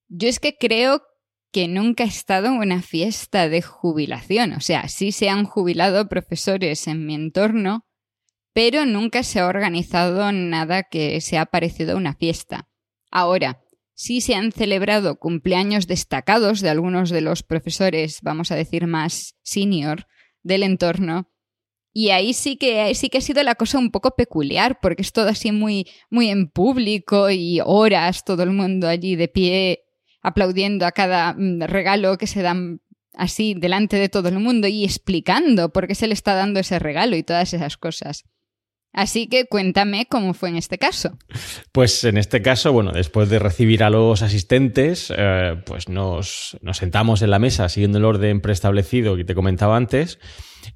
Yo 0.07 0.27
es 0.27 0.39
que 0.39 0.57
creo 0.57 1.03
que 1.51 1.67
nunca 1.67 2.03
he 2.03 2.07
estado 2.07 2.47
en 2.47 2.57
una 2.57 2.81
fiesta 2.81 3.49
de 3.49 3.61
jubilación. 3.61 4.53
O 4.53 4.61
sea, 4.61 4.87
sí 4.87 5.11
se 5.11 5.29
han 5.29 5.45
jubilado 5.45 6.07
profesores 6.07 6.87
en 6.87 7.05
mi 7.05 7.13
entorno, 7.13 7.85
pero 8.53 8.85
nunca 8.85 9.23
se 9.23 9.39
ha 9.39 9.47
organizado 9.47 10.31
nada 10.31 10.83
que 10.83 11.21
se 11.21 11.37
ha 11.37 11.45
parecido 11.45 11.93
a 11.93 11.97
una 11.97 12.15
fiesta. 12.15 12.69
Ahora, 13.11 13.60
sí 14.01 14.19
se 14.19 14.33
han 14.33 14.51
celebrado 14.51 15.19
cumpleaños 15.19 15.85
destacados 15.85 16.59
de 16.61 16.69
algunos 16.71 17.11
de 17.11 17.21
los 17.21 17.43
profesores, 17.43 18.17
vamos 18.23 18.51
a 18.51 18.55
decir, 18.55 18.87
más 18.87 19.35
senior 19.43 20.07
del 20.41 20.63
entorno. 20.63 21.29
Y 21.93 22.09
ahí 22.09 22.33
sí 22.33 22.57
que, 22.57 22.95
sí 22.95 23.09
que 23.09 23.19
ha 23.19 23.21
sido 23.21 23.43
la 23.43 23.53
cosa 23.53 23.77
un 23.77 23.91
poco 23.91 24.15
peculiar, 24.15 24.79
porque 24.81 25.03
es 25.03 25.11
todo 25.11 25.29
así 25.29 25.51
muy, 25.51 25.87
muy 26.09 26.29
en 26.29 26.49
público 26.49 27.29
y 27.29 27.59
horas, 27.63 28.25
todo 28.25 28.41
el 28.41 28.49
mundo 28.49 28.87
allí 28.87 29.15
de 29.15 29.27
pie 29.27 29.83
aplaudiendo 30.23 30.87
a 30.87 30.93
cada 30.93 31.33
mm, 31.33 31.61
regalo 31.67 32.17
que 32.17 32.25
se 32.25 32.41
dan 32.41 32.81
así 33.13 33.53
delante 33.53 33.97
de 33.97 34.09
todo 34.09 34.29
el 34.29 34.39
mundo 34.39 34.67
y 34.67 34.83
explicando 34.83 35.71
por 35.71 35.85
qué 35.85 35.93
se 35.93 36.07
le 36.07 36.15
está 36.15 36.33
dando 36.33 36.59
ese 36.59 36.79
regalo 36.79 37.15
y 37.15 37.21
todas 37.21 37.53
esas 37.53 37.77
cosas. 37.77 38.23
Así 38.93 39.27
que 39.27 39.45
cuéntame 39.45 40.05
cómo 40.05 40.33
fue 40.33 40.49
en 40.49 40.57
este 40.57 40.77
caso. 40.77 41.17
Pues 41.71 42.03
en 42.03 42.17
este 42.17 42.41
caso, 42.41 42.73
bueno, 42.73 42.91
después 42.91 43.29
de 43.29 43.39
recibir 43.39 43.83
a 43.83 43.89
los 43.89 44.21
asistentes, 44.21 45.13
eh, 45.15 45.61
pues 45.65 45.87
nos, 45.87 46.57
sentamos 46.73 47.21
en 47.21 47.31
la 47.31 47.39
mesa 47.39 47.69
siguiendo 47.69 47.99
el 47.99 48.05
orden 48.05 48.41
preestablecido 48.41 49.15
que 49.15 49.23
te 49.23 49.35
comentaba 49.35 49.77
antes. 49.77 50.19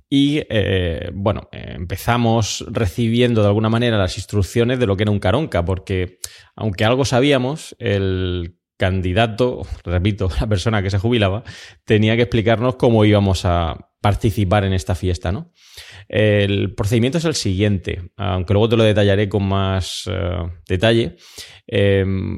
Y 0.09 0.43
eh, 0.49 1.11
bueno, 1.13 1.49
empezamos 1.51 2.65
recibiendo 2.69 3.41
de 3.41 3.47
alguna 3.47 3.69
manera 3.69 3.97
las 3.97 4.17
instrucciones 4.17 4.79
de 4.79 4.85
lo 4.85 4.95
que 4.95 5.03
era 5.03 5.11
un 5.11 5.19
caronca, 5.19 5.65
porque 5.65 6.19
aunque 6.55 6.85
algo 6.85 7.05
sabíamos, 7.05 7.75
el 7.79 8.57
candidato, 8.77 9.61
repito, 9.83 10.29
la 10.39 10.47
persona 10.47 10.81
que 10.81 10.89
se 10.89 10.99
jubilaba, 10.99 11.43
tenía 11.85 12.15
que 12.15 12.23
explicarnos 12.23 12.75
cómo 12.75 13.05
íbamos 13.05 13.45
a 13.45 13.91
participar 14.01 14.65
en 14.65 14.73
esta 14.73 14.93
fiesta, 14.93 15.31
¿no? 15.31 15.51
El 16.07 16.75
procedimiento 16.75 17.17
es 17.17 17.25
el 17.25 17.33
siguiente, 17.33 18.11
aunque 18.17 18.53
luego 18.53 18.69
te 18.69 18.77
lo 18.77 18.83
detallaré 18.83 19.27
con 19.27 19.47
más 19.47 20.03
eh, 20.05 20.43
detalle. 20.67 21.15
Em, 21.65 22.37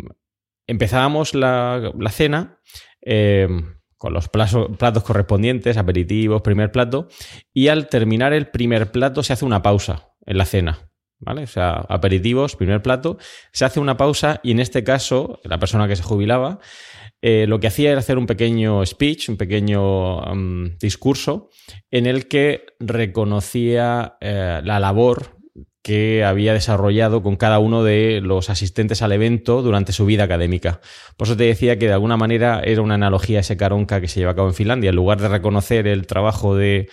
empezábamos 0.66 1.34
la, 1.34 1.92
cena 2.10 2.62
em, 3.02 3.76
con 3.98 4.14
los 4.14 4.30
platos 4.30 5.04
correspondientes, 5.04 5.76
aperitivos, 5.76 6.42
primer 6.42 6.72
plato, 6.72 7.10
y 7.54 7.68
al 7.68 7.90
terminar 7.90 8.32
el 8.32 8.48
primer 8.48 8.92
plato 8.92 9.22
se 9.22 9.34
hace 9.34 9.44
una 9.44 9.62
pausa 9.62 10.14
en 10.26 10.38
la 10.38 10.46
cena. 10.46 10.87
¿Vale? 11.20 11.44
O 11.44 11.48
sea, 11.48 11.86
aperitivos, 11.90 12.56
primer 12.56 12.82
plato, 12.82 13.18
se 13.52 13.66
hace 13.66 13.80
una 13.80 13.98
pausa 13.98 14.40
y 14.44 14.52
en 14.52 14.60
este 14.60 14.84
caso, 14.84 15.40
la 15.44 15.58
persona 15.58 15.88
que 15.88 15.96
se 15.96 16.04
jubilaba, 16.04 16.60
eh, 17.22 17.46
lo 17.48 17.60
que 17.60 17.68
hacía 17.68 17.90
era 17.92 18.00
hacer 18.00 18.20
un 18.20 18.28
pequeño 18.28 18.86
speech, 18.86 19.30
un 19.30 19.38
pequeño 19.38 20.22
discurso 20.80 21.50
en 21.90 22.06
el 22.06 22.28
que 22.28 22.66
reconocía 22.80 24.18
eh, 24.22 24.62
la 24.64 24.80
labor 24.80 25.38
que 25.88 26.26
había 26.26 26.54
desarrollado 26.54 27.24
con 27.24 27.38
cada 27.38 27.60
uno 27.60 27.82
de 27.82 28.20
los 28.22 28.50
asistentes 28.50 29.02
al 29.02 29.14
evento 29.14 29.62
durante 29.62 29.94
su 29.94 30.06
vida 30.06 30.26
académica. 30.26 30.82
Por 31.16 31.28
eso 31.28 31.38
te 31.38 31.46
decía 31.46 31.80
que 31.80 31.88
de 31.88 31.94
alguna 31.94 32.18
manera 32.18 32.62
era 32.62 32.82
una 32.82 32.96
analogía 32.96 33.40
ese 33.40 33.56
caronca 33.56 34.02
que 34.02 34.10
se 34.10 34.20
lleva 34.20 34.34
a 34.34 34.36
cabo 34.36 34.50
en 34.50 34.54
Finlandia. 34.54 34.90
En 34.90 34.98
lugar 34.98 35.22
de 35.22 35.30
reconocer 35.30 35.88
el 35.88 36.06
trabajo 36.06 36.58
de, 36.58 36.90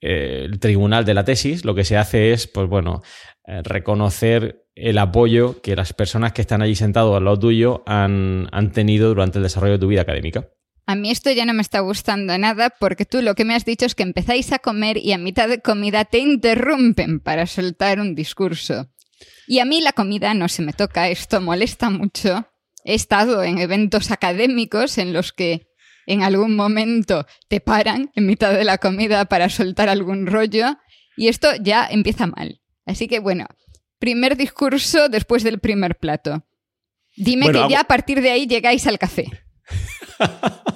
eh, 0.00 0.48
tribunal 0.60 1.04
de 1.04 1.14
la 1.14 1.24
tesis, 1.24 1.64
lo 1.64 1.74
que 1.74 1.84
se 1.84 1.96
hace 1.96 2.32
es, 2.32 2.46
pues 2.46 2.68
bueno, 2.68 3.02
reconocer 3.64 4.66
el 4.74 4.98
apoyo 4.98 5.60
que 5.60 5.76
las 5.76 5.92
personas 5.92 6.32
que 6.32 6.40
están 6.40 6.62
allí 6.62 6.74
sentados 6.74 7.16
al 7.16 7.24
lado 7.24 7.38
tuyo 7.38 7.82
han, 7.86 8.48
han 8.52 8.72
tenido 8.72 9.08
durante 9.08 9.38
el 9.38 9.42
desarrollo 9.42 9.74
de 9.74 9.78
tu 9.78 9.88
vida 9.88 10.02
académica. 10.02 10.48
A 10.86 10.96
mí 10.96 11.10
esto 11.10 11.30
ya 11.30 11.44
no 11.44 11.54
me 11.54 11.62
está 11.62 11.80
gustando 11.80 12.36
nada 12.36 12.70
porque 12.70 13.04
tú 13.04 13.22
lo 13.22 13.34
que 13.34 13.44
me 13.44 13.54
has 13.54 13.64
dicho 13.64 13.86
es 13.86 13.94
que 13.94 14.02
empezáis 14.02 14.52
a 14.52 14.58
comer 14.58 14.96
y 14.96 15.12
a 15.12 15.18
mitad 15.18 15.48
de 15.48 15.60
comida 15.60 16.04
te 16.04 16.18
interrumpen 16.18 17.20
para 17.20 17.46
soltar 17.46 18.00
un 18.00 18.14
discurso. 18.14 18.90
Y 19.46 19.58
a 19.58 19.64
mí 19.64 19.80
la 19.80 19.92
comida 19.92 20.34
no 20.34 20.48
se 20.48 20.62
me 20.62 20.72
toca, 20.72 21.08
esto 21.08 21.40
molesta 21.40 21.90
mucho. 21.90 22.46
He 22.84 22.94
estado 22.94 23.42
en 23.44 23.58
eventos 23.58 24.10
académicos 24.10 24.98
en 24.98 25.12
los 25.12 25.32
que 25.32 25.68
en 26.06 26.22
algún 26.22 26.56
momento 26.56 27.26
te 27.48 27.60
paran 27.60 28.10
en 28.14 28.26
mitad 28.26 28.52
de 28.52 28.64
la 28.64 28.78
comida 28.78 29.26
para 29.26 29.48
soltar 29.48 29.88
algún 29.88 30.26
rollo 30.26 30.76
y 31.16 31.28
esto 31.28 31.48
ya 31.60 31.86
empieza 31.88 32.26
mal. 32.26 32.59
Así 32.90 33.08
que 33.08 33.20
bueno, 33.20 33.46
primer 33.98 34.36
discurso 34.36 35.08
después 35.08 35.42
del 35.42 35.60
primer 35.60 35.96
plato. 35.96 36.44
Dime 37.16 37.50
que 37.52 37.66
ya 37.68 37.80
a 37.80 37.84
partir 37.84 38.20
de 38.20 38.30
ahí 38.30 38.46
llegáis 38.46 38.86
al 38.86 38.98
café. 38.98 39.30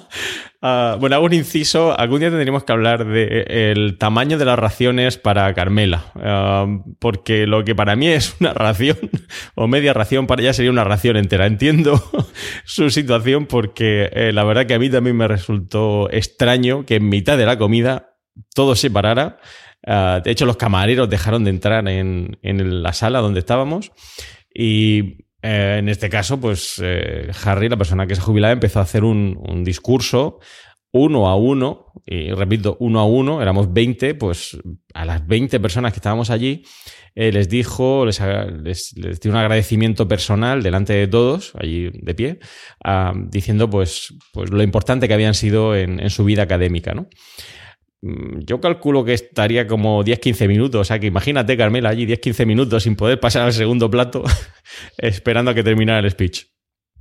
Ah, 0.67 0.97
bueno, 0.99 1.15
hago 1.15 1.25
un 1.25 1.33
inciso. 1.33 1.95
Algún 1.99 2.21
día 2.21 2.29
tendríamos 2.29 2.63
que 2.63 2.71
hablar 2.71 3.05
del 3.05 3.97
tamaño 3.99 4.39
de 4.39 4.45
las 4.45 4.57
raciones 4.57 5.15
para 5.19 5.53
Carmela. 5.53 6.11
Ah, 6.15 6.65
porque 6.97 7.45
lo 7.45 7.63
que 7.63 7.75
para 7.75 7.95
mí 7.95 8.07
es 8.07 8.35
una 8.39 8.51
ración 8.51 8.97
o 9.55 9.67
media 9.67 9.93
ración, 9.93 10.25
para 10.25 10.41
ella 10.41 10.53
sería 10.53 10.71
una 10.71 10.83
ración 10.83 11.17
entera. 11.17 11.45
Entiendo 11.45 12.03
su 12.65 12.89
situación 12.89 13.45
porque 13.45 14.09
eh, 14.11 14.31
la 14.33 14.43
verdad 14.43 14.65
que 14.65 14.73
a 14.73 14.79
mí 14.79 14.89
también 14.89 15.15
me 15.15 15.27
resultó 15.27 16.09
extraño 16.09 16.83
que 16.83 16.95
en 16.95 17.09
mitad 17.09 17.37
de 17.37 17.45
la 17.45 17.59
comida 17.59 18.15
todo 18.55 18.75
se 18.75 18.89
parara 18.89 19.37
Ah, 19.85 20.21
de 20.23 20.31
hecho, 20.31 20.45
los 20.45 20.57
camareros 20.57 21.09
dejaron 21.09 21.43
de 21.43 21.51
entrar 21.51 21.87
en, 21.87 22.37
la 22.41 22.93
sala 22.93 23.19
donde 23.19 23.39
estábamos 23.39 23.91
y 24.53 25.25
eh, 25.41 25.77
en 25.79 25.89
este 25.89 26.09
caso, 26.09 26.39
pues 26.39 26.81
eh, 26.83 27.29
Harry, 27.43 27.69
la 27.69 27.77
persona 27.77 28.07
que 28.07 28.15
se 28.15 28.21
jubilaba, 28.21 28.53
empezó 28.53 28.79
a 28.79 28.83
hacer 28.83 29.03
un, 29.03 29.63
discurso 29.63 30.39
uno 30.91 31.27
a 31.27 31.35
uno, 31.35 31.91
y 32.05 32.31
repito, 32.31 32.77
uno 32.79 33.01
a 33.01 33.05
uno, 33.05 33.41
éramos 33.41 33.73
20, 33.73 34.15
pues 34.15 34.57
a 34.93 35.03
las 35.03 35.27
20 35.27 35.59
personas 35.59 35.91
que 35.91 35.97
estábamos 35.97 36.29
allí, 36.29 36.63
eh, 37.15 37.33
les 37.33 37.49
dijo, 37.49 38.05
les, 38.05 38.21
les, 38.95 39.19
dio 39.19 39.31
un 39.31 39.37
agradecimiento 39.37 40.07
personal 40.07 40.63
delante 40.63 40.93
de 40.93 41.07
todos, 41.07 41.51
allí 41.59 41.89
de 41.93 42.15
pie, 42.15 42.39
ah, 42.83 43.13
diciendo 43.13 43.69
pues, 43.69 44.13
pues 44.31 44.51
lo 44.51 44.63
importante 44.63 45.09
que 45.09 45.13
habían 45.13 45.33
sido 45.33 45.75
en, 45.75 45.99
en 45.99 46.09
su 46.09 46.23
vida 46.23 46.43
académica, 46.43 46.93
¿no? 46.93 47.09
Mm, 48.05 48.41
yo 48.45 48.61
calculo 48.61 49.03
que 49.03 49.13
estaría 49.13 49.65
como 49.65 50.03
10-15 50.03 50.47
minutos. 50.47 50.81
O 50.81 50.83
sea 50.83 50.99
que 50.99 51.07
imagínate, 51.07 51.57
Carmela, 51.57 51.89
allí 51.89 52.05
10-15 52.05 52.45
minutos 52.45 52.83
sin 52.83 52.95
poder 52.95 53.19
pasar 53.19 53.41
al 53.41 53.53
segundo 53.53 53.89
plato, 53.89 54.23
esperando 54.99 55.51
a 55.51 55.55
que 55.55 55.63
terminara 55.63 55.99
el 55.99 56.11
speech. 56.11 56.45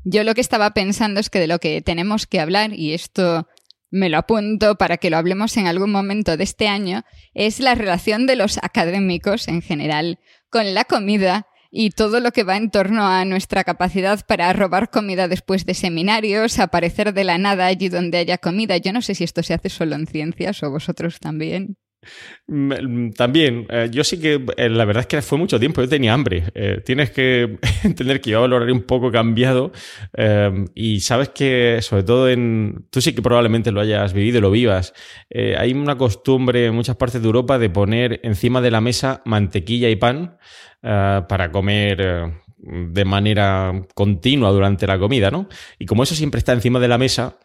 Yo 0.04 0.24
lo 0.24 0.34
que 0.34 0.40
estaba 0.40 0.72
pensando 0.72 1.20
es 1.20 1.28
que 1.28 1.40
de 1.40 1.46
lo 1.46 1.58
que 1.58 1.82
tenemos 1.82 2.26
que 2.26 2.40
hablar, 2.40 2.72
y 2.72 2.94
esto 2.94 3.46
me 3.90 4.08
lo 4.08 4.16
apunto 4.16 4.76
para 4.76 4.96
que 4.96 5.10
lo 5.10 5.18
hablemos 5.18 5.56
en 5.58 5.66
algún 5.66 5.90
momento 5.90 6.38
de 6.38 6.44
este 6.44 6.68
año, 6.68 7.04
es 7.34 7.60
la 7.60 7.74
relación 7.74 8.26
de 8.26 8.36
los 8.36 8.58
académicos 8.62 9.46
en 9.48 9.60
general 9.60 10.18
con 10.48 10.72
la 10.72 10.84
comida 10.84 11.46
y 11.76 11.90
todo 11.90 12.20
lo 12.20 12.30
que 12.30 12.44
va 12.44 12.56
en 12.56 12.70
torno 12.70 13.04
a 13.04 13.24
nuestra 13.24 13.64
capacidad 13.64 14.24
para 14.24 14.52
robar 14.52 14.90
comida 14.90 15.26
después 15.26 15.66
de 15.66 15.74
seminarios, 15.74 16.60
aparecer 16.60 17.12
de 17.12 17.24
la 17.24 17.36
nada 17.36 17.66
allí 17.66 17.88
donde 17.88 18.18
haya 18.18 18.38
comida. 18.38 18.76
Yo 18.76 18.92
no 18.92 19.02
sé 19.02 19.16
si 19.16 19.24
esto 19.24 19.42
se 19.42 19.54
hace 19.54 19.70
solo 19.70 19.96
en 19.96 20.06
ciencias 20.06 20.62
o 20.62 20.70
vosotros 20.70 21.18
también. 21.18 21.76
Mm, 22.46 23.10
también, 23.12 23.66
eh, 23.70 23.88
yo 23.90 24.04
sí 24.04 24.20
que 24.20 24.44
eh, 24.56 24.68
la 24.68 24.84
verdad 24.84 25.02
es 25.02 25.06
que 25.06 25.22
fue 25.22 25.38
mucho 25.38 25.58
tiempo, 25.58 25.80
yo 25.80 25.88
tenía 25.88 26.12
hambre. 26.12 26.44
Eh, 26.54 26.82
tienes 26.84 27.10
que 27.10 27.58
entender 27.84 28.20
que 28.20 28.30
yo 28.30 28.44
el 28.44 28.52
horario 28.52 28.74
un 28.74 28.82
poco 28.82 29.10
cambiado 29.10 29.72
y 30.74 31.00
sabes 31.00 31.30
que 31.30 31.78
sobre 31.80 32.02
todo 32.02 32.28
en... 32.28 32.86
Tú 32.90 33.00
sí 33.00 33.14
que 33.14 33.22
probablemente 33.22 33.72
lo 33.72 33.80
hayas 33.80 34.12
vivido 34.12 34.40
lo 34.40 34.50
vivas. 34.50 34.92
hay 35.30 35.72
una 35.72 35.96
costumbre 35.96 36.66
en 36.66 36.74
muchas 36.74 36.96
partes 36.96 37.20
de 37.22 37.26
Europa 37.26 37.58
de 37.58 37.70
poner 37.70 38.20
encima 38.22 38.60
de 38.60 38.70
la 38.70 38.80
mesa 38.80 39.22
mantequilla 39.24 39.88
y 39.88 39.96
pan. 39.96 40.38
Para 40.82 41.50
comer 41.50 42.43
de 42.66 43.04
manera 43.04 43.72
continua 43.94 44.50
durante 44.50 44.86
la 44.86 44.98
comida, 44.98 45.30
¿no? 45.30 45.48
Y 45.78 45.86
como 45.86 46.02
eso 46.02 46.14
siempre 46.14 46.38
está 46.38 46.52
encima 46.52 46.80
de 46.80 46.88
la 46.88 46.98
mesa, 46.98 47.38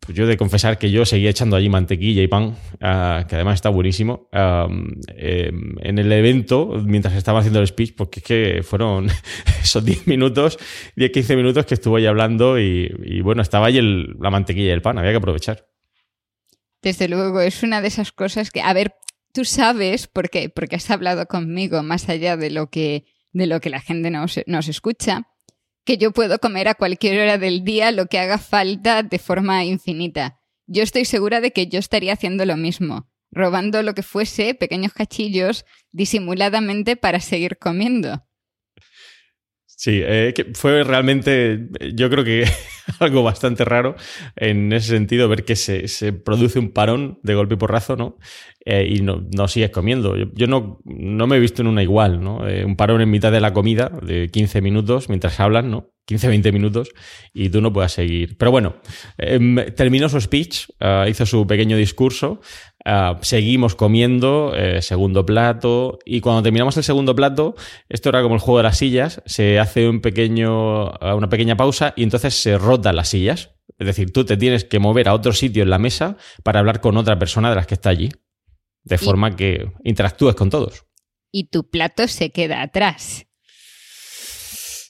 pues 0.00 0.16
yo 0.16 0.24
he 0.24 0.26
de 0.26 0.36
confesar 0.36 0.78
que 0.78 0.90
yo 0.90 1.04
seguía 1.04 1.30
echando 1.30 1.56
allí 1.56 1.68
mantequilla 1.68 2.22
y 2.22 2.28
pan, 2.28 2.56
eh, 2.80 3.24
que 3.28 3.34
además 3.34 3.54
está 3.54 3.70
buenísimo, 3.70 4.28
en 4.32 5.98
el 5.98 6.12
evento, 6.12 6.82
mientras 6.84 7.14
estaba 7.14 7.40
haciendo 7.40 7.60
el 7.60 7.66
speech, 7.66 7.94
porque 7.96 8.20
es 8.20 8.24
que 8.24 8.62
fueron 8.62 9.08
esos 9.62 9.84
10 9.84 10.06
minutos, 10.06 10.58
10-15 10.96 11.36
minutos 11.36 11.66
que 11.66 11.74
estuve 11.74 12.00
ahí 12.00 12.06
hablando 12.06 12.58
y, 12.58 13.20
bueno, 13.22 13.42
estaba 13.42 13.66
ahí 13.66 13.80
la 13.80 14.30
mantequilla 14.30 14.68
y 14.68 14.70
el 14.70 14.82
pan, 14.82 14.98
había 14.98 15.12
que 15.12 15.18
aprovechar. 15.18 15.66
Desde 16.82 17.08
luego, 17.08 17.40
es 17.40 17.62
una 17.62 17.80
de 17.80 17.88
esas 17.88 18.12
cosas 18.12 18.50
que, 18.50 18.60
a 18.60 18.72
ver, 18.72 18.94
tú 19.32 19.44
sabes, 19.44 20.06
¿por 20.06 20.30
qué? 20.30 20.50
Porque 20.50 20.76
has 20.76 20.90
hablado 20.90 21.26
conmigo 21.26 21.82
más 21.82 22.08
allá 22.08 22.36
de 22.36 22.50
lo 22.50 22.70
que, 22.70 23.04
de 23.36 23.46
lo 23.46 23.60
que 23.60 23.70
la 23.70 23.80
gente 23.80 24.10
nos, 24.10 24.40
nos 24.46 24.68
escucha, 24.68 25.28
que 25.84 25.98
yo 25.98 26.12
puedo 26.12 26.38
comer 26.38 26.68
a 26.68 26.74
cualquier 26.74 27.20
hora 27.20 27.38
del 27.38 27.64
día 27.64 27.92
lo 27.92 28.06
que 28.06 28.18
haga 28.18 28.38
falta 28.38 29.02
de 29.02 29.18
forma 29.18 29.64
infinita. 29.64 30.40
Yo 30.66 30.82
estoy 30.82 31.04
segura 31.04 31.40
de 31.40 31.52
que 31.52 31.66
yo 31.66 31.78
estaría 31.78 32.14
haciendo 32.14 32.46
lo 32.46 32.56
mismo, 32.56 33.08
robando 33.30 33.82
lo 33.82 33.94
que 33.94 34.02
fuese, 34.02 34.54
pequeños 34.54 34.94
cachillos, 34.94 35.64
disimuladamente 35.92 36.96
para 36.96 37.20
seguir 37.20 37.58
comiendo. 37.58 38.25
Sí, 39.78 40.00
eh, 40.02 40.32
que 40.34 40.52
fue 40.54 40.82
realmente, 40.84 41.68
yo 41.94 42.08
creo 42.08 42.24
que 42.24 42.44
algo 42.98 43.22
bastante 43.22 43.62
raro 43.62 43.94
en 44.34 44.72
ese 44.72 44.88
sentido, 44.88 45.28
ver 45.28 45.44
que 45.44 45.54
se, 45.54 45.86
se 45.86 46.14
produce 46.14 46.58
un 46.58 46.72
parón 46.72 47.20
de 47.22 47.34
golpe 47.34 47.54
y 47.54 47.58
porrazo, 47.58 47.94
¿no? 47.94 48.16
Eh, 48.64 48.88
y 48.90 49.02
no, 49.02 49.26
no, 49.36 49.48
sigues 49.48 49.70
comiendo. 49.70 50.16
Yo, 50.16 50.46
no, 50.46 50.80
no, 50.84 51.26
me 51.26 51.36
he 51.36 51.40
visto 51.40 51.60
en 51.60 51.68
una 51.68 51.82
igual, 51.82 52.22
¿no? 52.22 52.48
Eh, 52.48 52.64
un 52.64 52.76
parón 52.76 53.02
en 53.02 53.10
mitad 53.10 53.30
de 53.30 53.40
la 53.42 53.52
comida 53.52 53.90
de 54.02 54.28
15 54.28 54.62
minutos 54.62 55.10
mientras 55.10 55.38
hablan, 55.40 55.70
¿no? 55.70 55.92
15-20 56.06 56.52
minutos 56.52 56.90
y 57.32 57.50
tú 57.50 57.60
no 57.60 57.72
puedas 57.72 57.92
seguir. 57.92 58.36
Pero 58.38 58.50
bueno, 58.50 58.76
em, 59.18 59.56
terminó 59.74 60.08
su 60.08 60.20
speech, 60.20 60.68
uh, 60.80 61.08
hizo 61.08 61.26
su 61.26 61.46
pequeño 61.46 61.76
discurso, 61.76 62.40
uh, 62.84 63.16
seguimos 63.22 63.74
comiendo, 63.74 64.52
eh, 64.54 64.82
segundo 64.82 65.26
plato, 65.26 65.98
y 66.04 66.20
cuando 66.20 66.42
terminamos 66.42 66.76
el 66.76 66.84
segundo 66.84 67.14
plato, 67.14 67.56
esto 67.88 68.10
era 68.10 68.22
como 68.22 68.36
el 68.36 68.40
juego 68.40 68.58
de 68.58 68.64
las 68.64 68.78
sillas, 68.78 69.22
se 69.26 69.58
hace 69.58 69.88
un 69.88 70.00
pequeño, 70.00 70.90
uh, 70.90 71.16
una 71.16 71.28
pequeña 71.28 71.56
pausa 71.56 71.92
y 71.96 72.04
entonces 72.04 72.34
se 72.34 72.56
rotan 72.56 72.96
las 72.96 73.08
sillas. 73.08 73.50
Es 73.78 73.86
decir, 73.86 74.12
tú 74.12 74.24
te 74.24 74.36
tienes 74.36 74.64
que 74.64 74.78
mover 74.78 75.08
a 75.08 75.14
otro 75.14 75.32
sitio 75.32 75.62
en 75.62 75.70
la 75.70 75.78
mesa 75.78 76.16
para 76.42 76.60
hablar 76.60 76.80
con 76.80 76.96
otra 76.96 77.18
persona 77.18 77.50
de 77.50 77.56
las 77.56 77.66
que 77.66 77.74
está 77.74 77.90
allí, 77.90 78.10
de 78.84 78.96
forma 78.96 79.34
que 79.36 79.72
interactúes 79.84 80.34
con 80.34 80.48
todos. 80.48 80.84
Y 81.30 81.48
tu 81.48 81.68
plato 81.68 82.08
se 82.08 82.30
queda 82.30 82.62
atrás. 82.62 83.26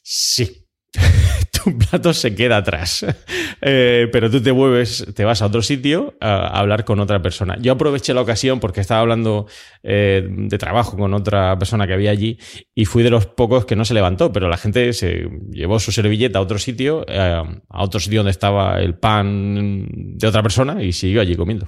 Sí, 0.04 0.65
tu 1.64 1.76
plato 1.76 2.12
se 2.12 2.34
queda 2.34 2.58
atrás. 2.58 3.04
Eh, 3.62 4.08
pero 4.12 4.30
tú 4.30 4.40
te 4.42 4.52
mueves, 4.52 5.06
te 5.14 5.24
vas 5.24 5.40
a 5.40 5.46
otro 5.46 5.62
sitio 5.62 6.14
a, 6.20 6.46
hablar 6.58 6.84
con 6.84 7.00
otra 7.00 7.22
persona. 7.22 7.56
Yo 7.58 7.72
aproveché 7.72 8.12
la 8.12 8.20
ocasión 8.20 8.60
porque 8.60 8.82
estaba 8.82 9.00
hablando 9.00 9.46
eh, 9.82 10.28
de 10.28 10.58
trabajo 10.58 10.96
con 10.96 11.14
otra 11.14 11.58
persona 11.58 11.86
que 11.86 11.94
había 11.94 12.10
allí 12.10 12.38
y 12.74 12.84
fui 12.84 13.02
de 13.02 13.10
los 13.10 13.26
pocos 13.26 13.64
que 13.64 13.74
no 13.74 13.86
se 13.86 13.94
levantó, 13.94 14.30
pero 14.30 14.48
la 14.48 14.58
gente 14.58 14.92
se 14.92 15.28
llevó 15.50 15.80
su 15.80 15.90
servilleta 15.90 16.38
a 16.38 16.42
otro 16.42 16.58
sitio, 16.58 17.06
eh, 17.08 17.42
a 17.68 17.82
otro 17.82 17.98
sitio 17.98 18.20
donde 18.20 18.32
estaba 18.32 18.78
el 18.78 18.98
pan 18.98 19.86
de 19.88 20.26
otra 20.26 20.42
persona 20.42 20.82
y 20.82 20.92
siguió 20.92 21.22
allí 21.22 21.34
comiendo. 21.34 21.66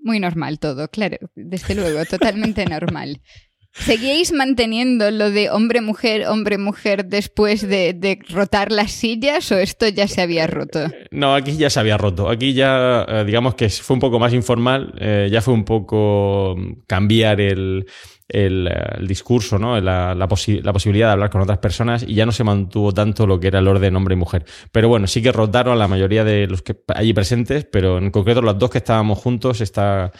Muy 0.00 0.18
normal 0.18 0.58
todo, 0.58 0.88
claro, 0.88 1.18
desde 1.36 1.76
luego, 1.76 2.04
totalmente 2.04 2.66
normal. 2.66 3.22
¿Seguíais 3.74 4.32
manteniendo 4.32 5.10
lo 5.10 5.30
de 5.30 5.50
hombre-mujer, 5.50 6.26
hombre-mujer 6.26 7.06
después 7.06 7.66
de, 7.66 8.18
rotar 8.28 8.70
las 8.70 8.92
sillas 8.92 9.50
o 9.50 9.58
esto 9.58 9.88
ya 9.88 10.06
se 10.08 10.20
había 10.20 10.46
roto? 10.46 10.80
No, 11.10 11.34
aquí 11.34 11.56
ya 11.56 11.70
se 11.70 11.80
había 11.80 11.96
roto. 11.96 12.28
Aquí 12.28 12.52
ya, 12.52 13.04
eh, 13.08 13.24
digamos 13.24 13.54
que 13.54 13.70
fue 13.70 13.94
un 13.94 14.00
poco 14.00 14.18
más 14.18 14.34
informal, 14.34 14.94
eh, 14.98 15.28
ya 15.32 15.40
fue 15.40 15.54
un 15.54 15.64
poco 15.64 16.54
cambiar 16.86 17.40
el, 17.40 17.86
el, 18.32 19.06
discurso, 19.06 19.58
¿no? 19.58 19.80
La, 19.80 20.28
posibilidad 20.28 21.08
de 21.08 21.12
hablar 21.12 21.30
con 21.30 21.42
otras 21.42 21.58
personas 21.58 22.02
y 22.06 22.14
ya 22.14 22.26
no 22.26 22.32
se 22.32 22.44
mantuvo 22.44 22.92
tanto 22.92 23.26
lo 23.26 23.38
que 23.38 23.48
era 23.48 23.58
el 23.58 23.68
orden 23.68 23.94
hombre 23.96 24.14
y 24.14 24.18
mujer. 24.18 24.44
Pero 24.70 24.88
bueno, 24.88 25.06
sí 25.06 25.22
que 25.22 25.32
rotaron 25.32 25.74
a 25.74 25.76
la 25.76 25.88
mayoría 25.88 26.24
de 26.24 26.46
los 26.46 26.62
que 26.62 26.76
allí 26.94 27.12
presentes, 27.12 27.64
pero 27.64 27.98
en 27.98 28.10
concreto 28.10 28.42
los 28.42 28.58
dos 28.58 28.70
que 28.70 28.78
estábamos 28.78 29.18
juntos, 29.18 29.60
está 29.60 30.12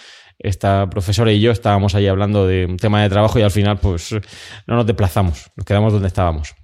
esta 0.42 0.88
profesora 0.90 1.32
y 1.32 1.40
yo 1.40 1.50
estábamos 1.50 1.94
ahí 1.94 2.06
hablando 2.06 2.46
de 2.46 2.66
un 2.66 2.76
tema 2.76 3.02
de 3.02 3.08
trabajo 3.08 3.38
y 3.38 3.42
al 3.42 3.50
final 3.50 3.78
pues 3.78 4.12
no 4.66 4.76
nos 4.76 4.86
desplazamos, 4.86 5.50
nos 5.56 5.66
quedamos 5.66 5.92
donde 5.92 6.08
estábamos. 6.08 6.54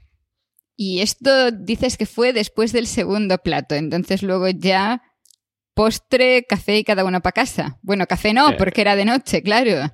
Y 0.76 1.00
esto 1.00 1.50
dices 1.50 1.96
que 1.96 2.06
fue 2.06 2.32
después 2.32 2.72
del 2.72 2.86
segundo 2.86 3.38
plato, 3.38 3.74
entonces 3.74 4.22
luego 4.22 4.48
ya 4.48 5.02
postre, 5.74 6.44
café 6.44 6.78
y 6.78 6.84
cada 6.84 7.04
uno 7.04 7.20
para 7.20 7.32
casa. 7.32 7.78
Bueno, 7.82 8.06
café 8.06 8.32
no, 8.32 8.50
eh. 8.50 8.54
porque 8.58 8.80
era 8.80 8.96
de 8.96 9.04
noche, 9.04 9.42
claro. 9.42 9.92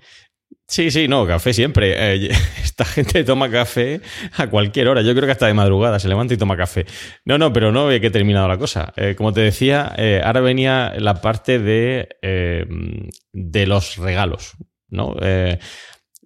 Sí, 0.66 0.90
sí, 0.90 1.08
no, 1.08 1.26
café 1.26 1.52
siempre. 1.52 1.94
Eh, 1.96 2.30
esta 2.62 2.84
gente 2.84 3.22
toma 3.24 3.50
café 3.50 4.00
a 4.36 4.48
cualquier 4.48 4.88
hora. 4.88 5.02
Yo 5.02 5.14
creo 5.14 5.26
que 5.26 5.32
hasta 5.32 5.46
de 5.46 5.54
madrugada 5.54 5.98
se 5.98 6.08
levanta 6.08 6.34
y 6.34 6.36
toma 6.36 6.56
café. 6.56 6.86
No, 7.24 7.38
no, 7.38 7.52
pero 7.52 7.70
no 7.70 7.86
había 7.86 8.00
que 8.00 8.10
terminado 8.10 8.48
la 8.48 8.58
cosa. 8.58 8.92
Eh, 8.96 9.14
como 9.16 9.32
te 9.32 9.40
decía, 9.42 9.94
eh, 9.96 10.22
ahora 10.24 10.40
venía 10.40 10.94
la 10.98 11.20
parte 11.20 11.58
de, 11.58 12.08
de 13.32 13.66
los 13.66 13.96
regalos. 13.96 14.56
¿no? 14.88 15.16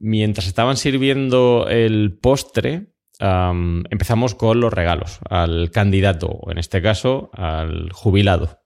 mientras 0.00 0.46
estaban 0.46 0.76
sirviendo 0.76 1.66
el 1.70 2.18
postre, 2.20 2.92
empezamos 3.18 4.34
con 4.34 4.60
los 4.60 4.72
regalos 4.72 5.20
al 5.28 5.70
candidato, 5.70 6.26
o 6.26 6.52
en 6.52 6.58
este 6.58 6.82
caso, 6.82 7.30
al 7.32 7.90
jubilado. 7.92 8.60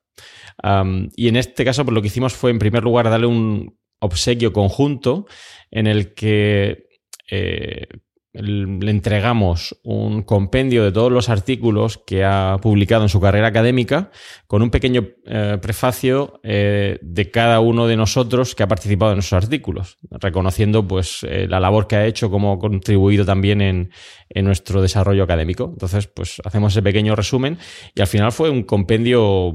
y 1.15 1.29
en 1.29 1.37
este 1.37 1.65
caso, 1.65 1.85
pues 1.85 1.95
lo 1.95 2.03
que 2.03 2.09
hicimos 2.09 2.35
fue, 2.35 2.51
en 2.51 2.59
primer 2.59 2.83
lugar, 2.83 3.09
darle 3.09 3.27
un 3.27 3.77
obsequio 4.03 4.53
conjunto 4.53 5.27
en 5.71 5.87
el 5.87 6.15
que 6.15 6.87
eh, 7.31 7.87
le 8.33 8.91
entregamos 8.91 9.77
un 9.83 10.23
compendio 10.23 10.85
de 10.85 10.93
todos 10.93 11.13
los 11.13 11.29
artículos 11.29 11.99
que 11.99 12.25
ha 12.25 12.57
publicado 12.63 13.03
en 13.03 13.09
su 13.09 13.21
carrera 13.21 13.49
académica 13.49 14.11
con 14.47 14.63
un 14.63 14.71
pequeño 14.71 15.09
eh, 15.27 15.59
prefacio 15.61 16.41
eh, 16.43 16.99
de 17.03 17.31
cada 17.31 17.61
uno 17.61 17.87
de 17.87 17.97
nosotros 17.97 18.55
que 18.55 18.63
ha 18.63 18.69
participado 18.69 19.13
en 19.13 19.19
esos 19.19 19.35
artículos, 19.35 19.99
reconociendo 20.11 20.87
pues 20.87 21.23
la 21.23 21.61
labor 21.61 21.87
que 21.87 21.97
ha 21.97 22.07
hecho, 22.07 22.31
cómo 22.31 22.53
ha 22.55 22.59
contribuido 22.59 23.25
también 23.25 23.61
en, 23.61 23.91
en, 24.31 24.45
nuestro 24.45 24.83
desarrollo 24.83 25.25
académico. 25.25 25.71
Entonces, 25.73 26.07
pues 26.07 26.41
hacemos 26.45 26.73
ese 26.73 26.83
pequeño 26.83 27.15
resumen 27.15 27.59
y 27.95 28.01
al 28.01 28.07
final 28.07 28.33
fue 28.33 28.51
un 28.51 28.63
compendio 28.63 29.53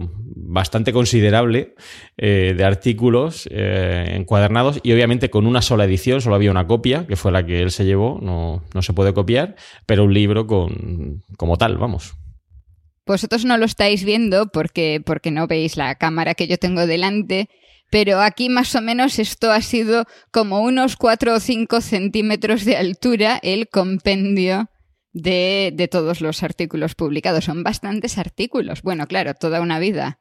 bastante 0.48 0.94
considerable 0.94 1.76
eh, 2.18 2.54
de 2.58 2.64
artículos 2.64 3.48
eh, 3.52 4.14
encuadernados 4.16 4.80
y 4.84 4.94
obviamente 4.94 5.30
con 5.30 5.46
una 5.46 5.62
sola 5.62 5.86
edición, 5.86 6.22
solo 6.22 6.36
había 6.36 6.52
una 6.52 6.68
copia, 6.68 7.06
que 7.06 7.16
fue 7.16 7.32
la 7.32 7.46
que 7.46 7.62
él 7.62 7.72
se 7.72 7.86
llevó, 7.86 8.20
no, 8.22 8.64
no 8.74 8.82
se 8.82 8.94
puede 8.94 9.14
copiar, 9.14 9.56
pero 9.86 10.04
un 10.04 10.14
libro 10.14 10.48
con, 10.48 11.24
como 11.38 11.58
tal, 11.58 11.78
vamos. 11.78 12.16
Vosotros 13.06 13.46
no 13.46 13.58
lo 13.58 13.66
estáis 13.66 14.04
viendo 14.04 14.48
porque, 14.52 15.02
porque 15.04 15.32
no 15.32 15.48
veis 15.48 15.78
la 15.78 15.96
cámara 15.96 16.36
que 16.36 16.48
yo 16.48 16.58
tengo 16.58 16.86
delante, 16.86 17.50
pero 17.90 18.22
aquí 18.22 18.50
más 18.50 18.76
o 18.76 18.82
menos 18.82 19.18
esto 19.18 19.52
ha 19.52 19.62
sido 19.62 20.06
como 20.32 20.62
unos 20.62 20.98
4 20.98 21.36
o 21.36 21.40
5 21.40 21.82
centímetros 21.82 22.66
de 22.66 22.76
altura 22.76 23.40
el 23.42 23.70
compendio 23.70 24.70
de, 25.14 25.72
de, 25.74 25.88
todos 25.88 26.20
los 26.20 26.44
artículos 26.44 26.96
publicados. 26.96 27.46
Son 27.46 27.64
bastantes 27.64 28.18
artículos. 28.18 28.82
Bueno, 28.82 29.08
claro, 29.08 29.34
toda 29.34 29.62
una 29.62 29.80
vida. 29.80 30.20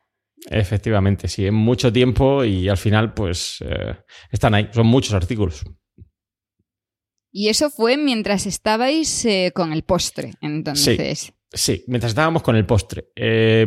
Efectivamente, 0.48 1.28
sí, 1.28 1.46
en 1.46 1.54
mucho 1.54 1.92
tiempo 1.92 2.44
y 2.44 2.68
al 2.68 2.76
final 2.76 3.14
pues 3.14 3.58
eh, 3.62 3.96
están 4.30 4.54
ahí, 4.54 4.68
son 4.72 4.86
muchos 4.86 5.14
artículos. 5.14 5.64
Y 7.32 7.48
eso 7.48 7.70
fue 7.70 7.96
mientras 7.96 8.46
estabais 8.46 9.24
eh, 9.24 9.52
con 9.54 9.72
el 9.72 9.82
postre, 9.82 10.32
entonces. 10.40 11.32
Sí, 11.52 11.84
mientras 11.86 12.10
estábamos 12.10 12.42
con 12.42 12.56
el 12.56 12.66
postre. 12.66 13.08
Eh, 13.14 13.66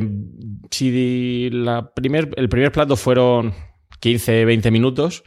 si 0.69 1.49
la 1.51 1.93
primer, 1.93 2.29
el 2.35 2.49
primer 2.49 2.71
plato 2.71 2.95
fueron 2.95 3.53
15, 3.99 4.45
20 4.45 4.71
minutos, 4.71 5.23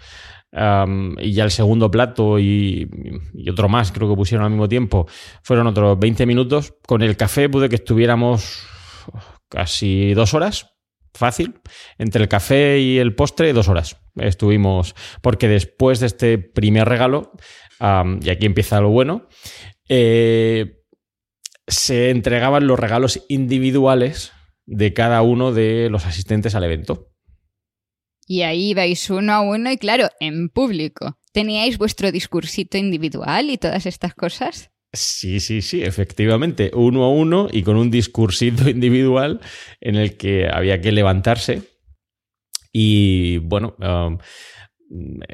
y 0.53 1.33
ya 1.33 1.45
el 1.45 1.51
segundo 1.51 1.90
plato 1.90 2.38
y, 2.38 2.90
y, 3.33 3.49
otro 3.49 3.71
más, 3.71 3.90
creo 3.90 4.09
que 4.11 4.16
pusieron 4.16 4.45
al 4.45 4.51
mismo 4.51 4.68
tiempo, 4.68 5.07
fueron 5.42 5.66
otros 5.66 5.99
20 5.99 6.27
minutos. 6.27 6.75
Con 6.87 7.03
el 7.03 7.16
café 7.16 7.49
pude 7.49 7.71
que 7.71 7.77
estuviéramos 7.77 8.66
casi 9.49 10.12
dos 10.14 10.35
horas 10.35 10.73
fácil. 11.14 11.61
Entre 11.99 12.23
el 12.23 12.29
café 12.29 12.79
y 12.79 12.99
el 12.99 13.14
postre, 13.14 13.53
dos 13.53 13.68
horas. 13.68 13.97
Estuvimos, 14.16 14.95
porque 15.21 15.49
después 15.49 16.01
de 16.01 16.07
este 16.07 16.38
primer 16.38 16.88
regalo, 16.88 17.33
y 18.21 18.31
aquí 18.31 18.47
empieza 18.47 18.81
lo 18.81 18.90
bueno, 18.90 19.29
eh, 19.88 20.83
se 21.66 22.11
entregaban 22.11 22.66
los 22.66 22.79
regalos 22.79 23.25
individuales 23.29 24.33
de 24.66 24.92
cada 24.92 25.23
uno 25.23 25.53
de 25.53 25.88
los 25.90 26.07
asistentes 26.07 26.55
al 26.55 26.64
evento. 26.64 27.09
Y 28.27 28.42
ahí 28.42 28.73
vais 28.73 29.11
uno 29.11 29.33
a 29.33 29.40
uno 29.40 29.73
y 29.73 29.77
claro, 29.79 30.09
en 30.21 30.49
público. 30.49 31.18
¿Teníais 31.33 31.77
vuestro 31.77 32.12
discursito 32.12 32.79
individual 32.79 33.51
y 33.51 33.59
todas 33.59 33.87
estas 33.87 34.14
cosas? 34.14 34.71
Sí, 34.92 35.40
sí, 35.40 35.62
sí, 35.62 35.83
efectivamente, 35.83 36.71
uno 36.75 37.05
a 37.05 37.09
uno 37.09 37.49
y 37.51 37.62
con 37.62 37.77
un 37.77 37.90
discursito 37.90 38.68
individual 38.68 39.40
en 39.81 39.97
el 39.97 40.16
que 40.16 40.49
había 40.49 40.81
que 40.81 40.92
levantarse 40.92 41.62
y, 42.73 43.38
bueno, 43.38 43.75
um, 43.79 44.18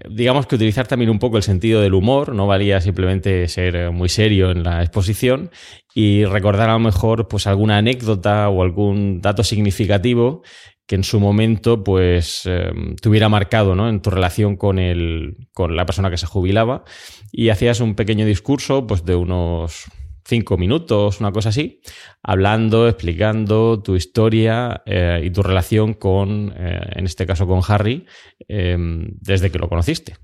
digamos 0.08 0.46
que 0.46 0.54
utilizar 0.54 0.86
también 0.86 1.10
un 1.10 1.18
poco 1.18 1.36
el 1.36 1.42
sentido 1.42 1.80
del 1.80 1.94
humor, 1.94 2.34
no 2.34 2.46
valía 2.46 2.80
simplemente 2.80 3.48
ser 3.48 3.90
muy 3.90 4.08
serio 4.08 4.50
en 4.50 4.62
la 4.62 4.82
exposición 4.82 5.50
y 5.94 6.24
recordar 6.24 6.70
a 6.70 6.74
lo 6.74 6.78
mejor 6.78 7.26
pues 7.26 7.46
alguna 7.46 7.78
anécdota 7.78 8.48
o 8.48 8.62
algún 8.62 9.20
dato 9.20 9.42
significativo 9.42 10.42
que 10.86 10.94
en 10.94 11.04
su 11.04 11.18
momento 11.20 11.82
pues 11.82 12.42
eh, 12.46 12.70
te 13.00 13.08
hubiera 13.08 13.28
marcado 13.28 13.74
¿no? 13.74 13.88
en 13.88 14.00
tu 14.00 14.10
relación 14.10 14.56
con, 14.56 14.78
el, 14.78 15.48
con 15.52 15.76
la 15.76 15.84
persona 15.84 16.10
que 16.10 16.16
se 16.16 16.26
jubilaba 16.26 16.84
y 17.32 17.48
hacías 17.48 17.80
un 17.80 17.94
pequeño 17.94 18.24
discurso 18.24 18.86
pues 18.86 19.04
de 19.04 19.16
unos 19.16 19.86
cinco 20.28 20.58
minutos, 20.58 21.20
una 21.20 21.32
cosa 21.32 21.48
así, 21.48 21.80
hablando, 22.22 22.86
explicando 22.86 23.82
tu 23.82 23.96
historia 23.96 24.82
eh, 24.84 25.22
y 25.24 25.30
tu 25.30 25.42
relación 25.42 25.94
con, 25.94 26.52
eh, 26.54 26.80
en 26.96 27.06
este 27.06 27.26
caso 27.26 27.46
con 27.46 27.62
Harry, 27.66 28.06
em, 28.46 29.08
desde 29.20 29.50
que 29.50 29.58
lo 29.58 29.70
conociste. 29.70 30.16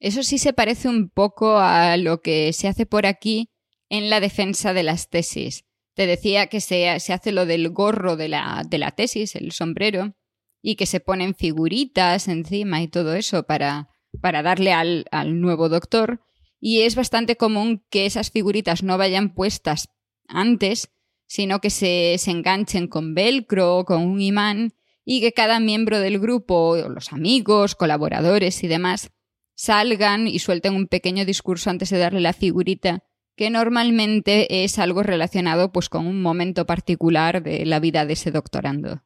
Eso 0.00 0.24
sí 0.24 0.38
se 0.38 0.52
parece 0.52 0.88
un 0.88 1.08
poco 1.08 1.58
a 1.58 1.96
lo 1.96 2.20
que 2.20 2.52
se 2.52 2.66
hace 2.66 2.84
por 2.84 3.06
aquí 3.06 3.48
en 3.88 4.10
la 4.10 4.18
defensa 4.18 4.74
de 4.74 4.82
las 4.82 5.08
tesis. 5.08 5.64
Te 5.94 6.06
decía 6.06 6.48
que 6.48 6.60
se, 6.60 6.88
hace 6.88 7.32
lo 7.32 7.46
del 7.46 7.70
gorro 7.70 8.16
de 8.16 8.28
la, 8.28 8.64
de 8.68 8.78
la 8.78 8.90
tesis, 8.90 9.36
el 9.36 9.52
sombrero, 9.52 10.14
y 10.60 10.74
que 10.74 10.84
se 10.84 10.98
ponen 10.98 11.36
figuritas 11.36 12.26
encima 12.26 12.82
y 12.82 12.88
todo 12.88 13.14
eso 13.14 13.44
para, 13.44 13.88
para 14.20 14.42
darle 14.42 14.72
al, 14.72 15.06
al 15.12 15.40
nuevo 15.40 15.68
doctor. 15.68 16.25
Y 16.68 16.80
es 16.80 16.96
bastante 16.96 17.36
común 17.36 17.84
que 17.90 18.06
esas 18.06 18.32
figuritas 18.32 18.82
no 18.82 18.98
vayan 18.98 19.32
puestas 19.32 19.88
antes, 20.26 20.90
sino 21.28 21.60
que 21.60 21.70
se, 21.70 22.16
se 22.18 22.32
enganchen 22.32 22.88
con 22.88 23.14
velcro 23.14 23.76
o 23.76 23.84
con 23.84 24.02
un 24.02 24.20
imán 24.20 24.72
y 25.04 25.20
que 25.20 25.30
cada 25.30 25.60
miembro 25.60 26.00
del 26.00 26.18
grupo, 26.18 26.76
los 26.88 27.12
amigos, 27.12 27.76
colaboradores 27.76 28.64
y 28.64 28.66
demás, 28.66 29.12
salgan 29.54 30.26
y 30.26 30.40
suelten 30.40 30.74
un 30.74 30.88
pequeño 30.88 31.24
discurso 31.24 31.70
antes 31.70 31.90
de 31.90 31.98
darle 31.98 32.20
la 32.20 32.32
figurita 32.32 33.04
que 33.36 33.48
normalmente 33.48 34.64
es 34.64 34.80
algo 34.80 35.04
relacionado 35.04 35.70
pues 35.70 35.88
con 35.88 36.04
un 36.04 36.20
momento 36.20 36.66
particular 36.66 37.44
de 37.44 37.64
la 37.64 37.78
vida 37.78 38.06
de 38.06 38.14
ese 38.14 38.32
doctorando. 38.32 39.04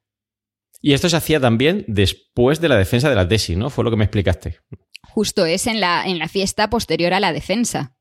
Y 0.80 0.94
esto 0.94 1.08
se 1.08 1.16
hacía 1.16 1.40
también 1.40 1.84
después 1.88 2.60
de 2.60 2.68
la 2.68 2.76
defensa 2.76 3.08
de 3.08 3.16
la 3.16 3.28
tesis, 3.28 3.56
¿no? 3.56 3.70
Fue 3.70 3.84
lo 3.84 3.90
que 3.90 3.96
me 3.96 4.04
explicaste. 4.04 4.60
Justo 5.02 5.44
es 5.44 5.66
en 5.66 5.80
la, 5.80 6.04
en 6.06 6.18
la 6.18 6.28
fiesta 6.28 6.70
posterior 6.70 7.12
a 7.14 7.20
la 7.20 7.32
defensa. 7.32 7.96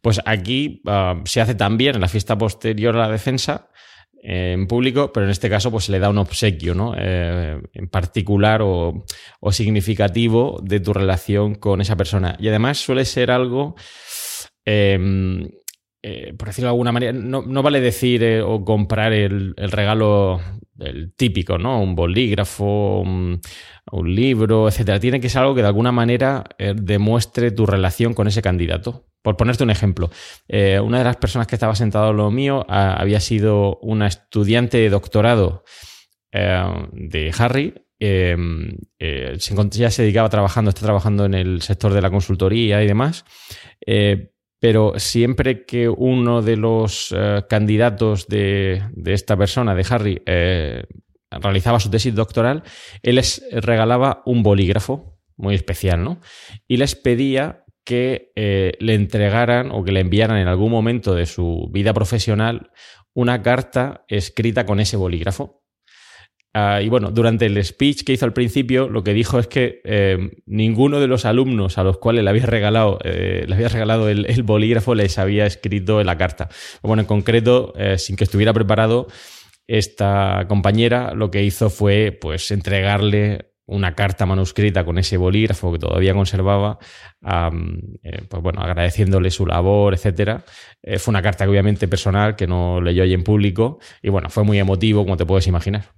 Pues 0.00 0.20
aquí 0.24 0.82
ah, 0.86 1.20
se 1.24 1.40
hace 1.40 1.54
también 1.54 1.96
en 1.96 2.00
la 2.00 2.08
fiesta 2.08 2.38
posterior 2.38 2.96
a 2.96 3.00
la 3.00 3.10
defensa 3.10 3.68
eh, 4.22 4.52
en 4.52 4.66
público, 4.66 5.12
pero 5.12 5.26
en 5.26 5.30
este 5.30 5.50
caso 5.50 5.70
pues 5.70 5.84
se 5.84 5.92
le 5.92 5.98
da 5.98 6.08
un 6.08 6.18
obsequio, 6.18 6.74
¿no? 6.74 6.94
Eh, 6.96 7.60
en 7.72 7.88
particular 7.88 8.62
o, 8.62 9.04
o, 9.40 9.52
significativo 9.52 10.60
de 10.62 10.80
tu 10.80 10.94
relación 10.94 11.54
con 11.54 11.82
esa 11.82 11.96
persona. 11.96 12.36
Y 12.38 12.48
además 12.48 12.78
suele 12.78 13.04
ser 13.04 13.30
algo 13.30 13.74
Em, 14.66 15.48
eh, 16.08 16.34
por 16.38 16.46
decirlo 16.46 16.68
de 16.68 16.74
alguna 16.74 16.92
manera, 16.92 17.12
no, 17.12 17.42
vale 17.64 17.80
decir 17.80 18.22
eh, 18.22 18.40
o 18.40 18.64
comprar 18.64 19.12
el, 19.12 19.56
regalo 19.56 20.40
el 20.78 21.12
típico, 21.16 21.58
¿no? 21.58 21.82
Un 21.82 21.96
bolígrafo, 21.96 23.00
un, 23.00 23.40
libro, 24.04 24.68
etcétera. 24.68 25.00
Tiene 25.00 25.18
que 25.18 25.28
ser 25.28 25.42
algo 25.42 25.56
que 25.56 25.62
de 25.62 25.66
alguna 25.66 25.90
manera 25.90 26.44
eh, 26.58 26.74
demuestre 26.76 27.50
tu 27.50 27.66
relación 27.66 28.14
con 28.14 28.28
ese 28.28 28.40
candidato. 28.40 29.08
Por 29.20 29.36
ponerte 29.36 29.64
un 29.64 29.70
ejemplo, 29.70 30.08
una 30.48 30.98
de 30.98 31.04
las 31.04 31.16
personas 31.16 31.48
que 31.48 31.56
estaba 31.56 31.74
sentado 31.74 32.12
en 32.12 32.18
lo 32.18 32.30
mío 32.30 32.64
había 32.68 33.18
sido 33.18 33.78
una 33.82 34.06
estudiante 34.06 34.78
de 34.78 34.88
doctorado 34.88 35.64
de 36.30 37.34
Harry 37.36 37.74
em, 37.98 38.76
ya 39.00 39.90
se 39.90 40.02
dedicaba 40.02 40.28
trabajando, 40.28 40.68
está 40.68 40.82
trabajando 40.82 41.24
en 41.24 41.34
el 41.34 41.62
sector 41.62 41.92
de 41.92 42.02
la 42.02 42.10
consultoría 42.10 42.84
y 42.84 42.86
demás, 42.86 43.24
pero 44.58 44.94
siempre 44.96 45.64
que 45.64 45.88
uno 45.88 46.42
de 46.42 46.56
los 46.56 47.14
eh, 47.16 47.44
candidatos 47.48 48.26
de, 48.28 48.82
esta 49.04 49.36
persona, 49.36 49.74
de 49.74 49.86
Harry, 49.88 50.22
eh, 50.26 50.84
realizaba 51.30 51.80
su 51.80 51.90
tesis 51.90 52.14
doctoral, 52.14 52.62
él 53.02 53.16
les 53.16 53.42
regalaba 53.52 54.22
un 54.24 54.42
bolígrafo 54.42 55.18
muy 55.36 55.54
especial, 55.54 56.02
¿no? 56.02 56.20
Y 56.66 56.78
les 56.78 56.94
pedía 56.94 57.64
que 57.84 58.32
eh, 58.34 58.72
le 58.80 58.94
entregaran 58.94 59.70
o 59.70 59.84
que 59.84 59.92
le 59.92 60.00
enviaran 60.00 60.38
en 60.38 60.48
algún 60.48 60.72
momento 60.72 61.14
de 61.14 61.26
su 61.26 61.68
vida 61.70 61.92
profesional 61.94 62.70
una 63.14 63.42
carta 63.42 64.04
escrita 64.08 64.66
con 64.66 64.80
ese 64.80 64.96
bolígrafo. 64.96 65.62
Ah, 66.58 66.80
y 66.80 66.88
bueno, 66.88 67.10
durante 67.10 67.44
el 67.44 67.62
speech 67.62 68.02
que 68.02 68.14
hizo 68.14 68.24
al 68.24 68.32
principio, 68.32 68.88
lo 68.88 69.04
que 69.04 69.12
dijo 69.12 69.38
es 69.38 69.46
que 69.46 69.82
eh, 69.84 70.30
ninguno 70.46 71.00
de 71.00 71.06
los 71.06 71.26
alumnos 71.26 71.76
a 71.76 71.84
los 71.84 71.98
cuales 71.98 72.24
le 72.24 72.30
había 72.30 72.46
regalado, 72.46 72.98
eh, 73.04 73.44
le 73.46 73.54
había 73.54 73.68
regalado 73.68 74.08
el, 74.08 74.42
bolígrafo 74.42 74.94
les 74.94 75.18
había 75.18 75.44
escrito 75.44 76.02
la 76.02 76.16
carta. 76.16 76.48
Bueno, 76.82 77.02
en 77.02 77.06
concreto, 77.06 77.74
eh, 77.76 77.98
sin 77.98 78.16
que 78.16 78.24
estuviera 78.24 78.54
preparado, 78.54 79.06
esta 79.66 80.46
compañera 80.48 81.12
lo 81.12 81.30
que 81.30 81.44
hizo 81.44 81.68
fue 81.68 82.16
pues 82.18 82.50
entregarle 82.50 83.52
una 83.66 83.94
carta 83.94 84.24
manuscrita 84.24 84.82
con 84.86 84.96
ese 84.96 85.18
bolígrafo 85.18 85.72
que 85.74 85.78
todavía 85.78 86.14
conservaba, 86.14 86.78
pues 87.20 88.42
bueno, 88.42 88.62
agradeciéndole 88.62 89.30
su 89.30 89.44
labor, 89.44 89.92
etcétera. 89.92 90.42
fue 90.98 91.12
una 91.12 91.20
carta 91.20 91.46
obviamente 91.46 91.86
personal 91.86 92.34
que 92.34 92.46
no 92.46 92.80
leyó 92.80 93.02
ahí 93.02 93.12
en 93.12 93.24
público 93.24 93.78
y 94.02 94.08
bueno, 94.08 94.30
fue 94.30 94.44
muy 94.44 94.58
emotivo, 94.58 95.04
como 95.04 95.18
te 95.18 95.26
puedes 95.26 95.46
imaginar 95.48 95.96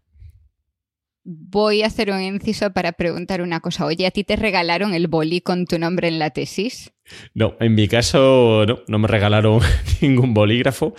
voy 1.24 1.82
a 1.82 1.86
hacer 1.86 2.10
un 2.10 2.20
inciso 2.20 2.72
para 2.72 2.92
preguntar 2.92 3.42
una 3.42 3.60
cosa. 3.60 3.84
Oye, 3.86 4.06
¿a 4.06 4.10
ti 4.10 4.24
te 4.24 4.36
regalaron 4.36 4.94
el 4.94 5.08
boli 5.08 5.40
con 5.40 5.66
tu 5.66 5.78
nombre 5.78 6.08
en 6.08 6.18
la 6.18 6.30
tesis? 6.30 6.92
No, 7.34 7.56
en 7.60 7.74
mi 7.74 7.88
caso 7.88 8.64
no, 8.66 8.80
no 8.86 8.98
me 8.98 9.08
regalaron 9.08 9.60
ningún 10.00 10.34
bolígrafo, 10.34 10.94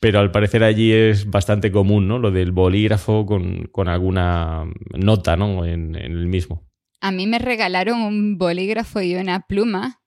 pero 0.00 0.20
al 0.20 0.30
parecer 0.30 0.62
allí 0.62 0.92
es 0.92 1.28
bastante 1.28 1.70
común, 1.72 2.08
¿no? 2.08 2.18
Lo 2.18 2.30
del 2.30 2.52
bolígrafo 2.52 3.26
con, 3.26 3.88
alguna 3.88 4.64
nota, 4.94 5.36
¿no? 5.36 5.64
En, 5.64 5.96
en 5.96 6.12
el 6.12 6.26
mismo. 6.26 6.66
A 7.00 7.10
mí 7.12 7.26
me 7.26 7.38
regalaron 7.38 8.00
un 8.00 8.38
bolígrafo 8.38 9.00
y 9.02 9.14
una 9.14 9.46
pluma 9.46 10.02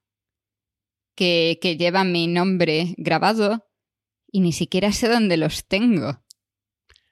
que, 1.14 1.58
que 1.60 1.76
llevan 1.76 2.12
mi 2.12 2.26
nombre 2.26 2.94
grabado 2.96 3.64
y 4.30 4.40
ni 4.40 4.52
siquiera 4.52 4.92
sé 4.92 5.08
dónde 5.08 5.36
los 5.36 5.66
tengo. 5.66 6.22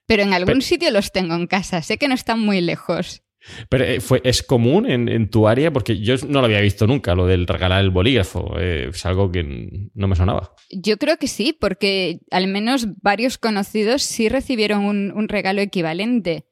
Pero 0.06 0.22
en 0.22 0.32
algún 0.32 0.62
sitio 0.62 0.90
los 0.90 1.12
tengo 1.12 1.34
en 1.34 1.46
casa. 1.46 1.82
Sé 1.82 1.98
que 1.98 2.08
no 2.08 2.14
están 2.14 2.40
muy 2.40 2.60
lejos. 2.60 3.22
Pero 3.68 3.84
eh, 3.84 4.00
fue, 4.00 4.20
es 4.24 4.42
común 4.42 4.90
en, 4.90 5.30
tu 5.30 5.46
área 5.46 5.72
porque 5.72 5.98
yo 5.98 6.16
no 6.28 6.40
lo 6.40 6.46
había 6.46 6.60
visto 6.60 6.86
nunca, 6.86 7.14
lo 7.14 7.26
del 7.26 7.46
regalar 7.46 7.82
el 7.82 7.90
bolígrafo. 7.90 8.56
Eh, 8.58 8.88
es 8.90 9.06
algo 9.06 9.30
que 9.30 9.90
no 9.94 10.08
me 10.08 10.16
sonaba. 10.16 10.54
Yo 10.70 10.96
creo 10.96 11.16
que 11.16 11.28
sí, 11.28 11.56
porque 11.58 12.20
al 12.30 12.48
menos 12.48 12.88
varios 13.02 13.38
conocidos 13.38 14.02
sí 14.02 14.28
recibieron 14.28 14.84
un, 14.84 15.28
regalo 15.28 15.60
equivalente. 15.60 16.46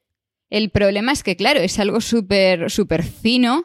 El 0.51 0.71
problema 0.71 1.13
es 1.13 1.23
que, 1.23 1.37
claro, 1.37 1.61
es 1.61 1.79
algo 1.79 2.01
súper, 2.01 2.71
súper 2.71 3.03
fino 3.03 3.65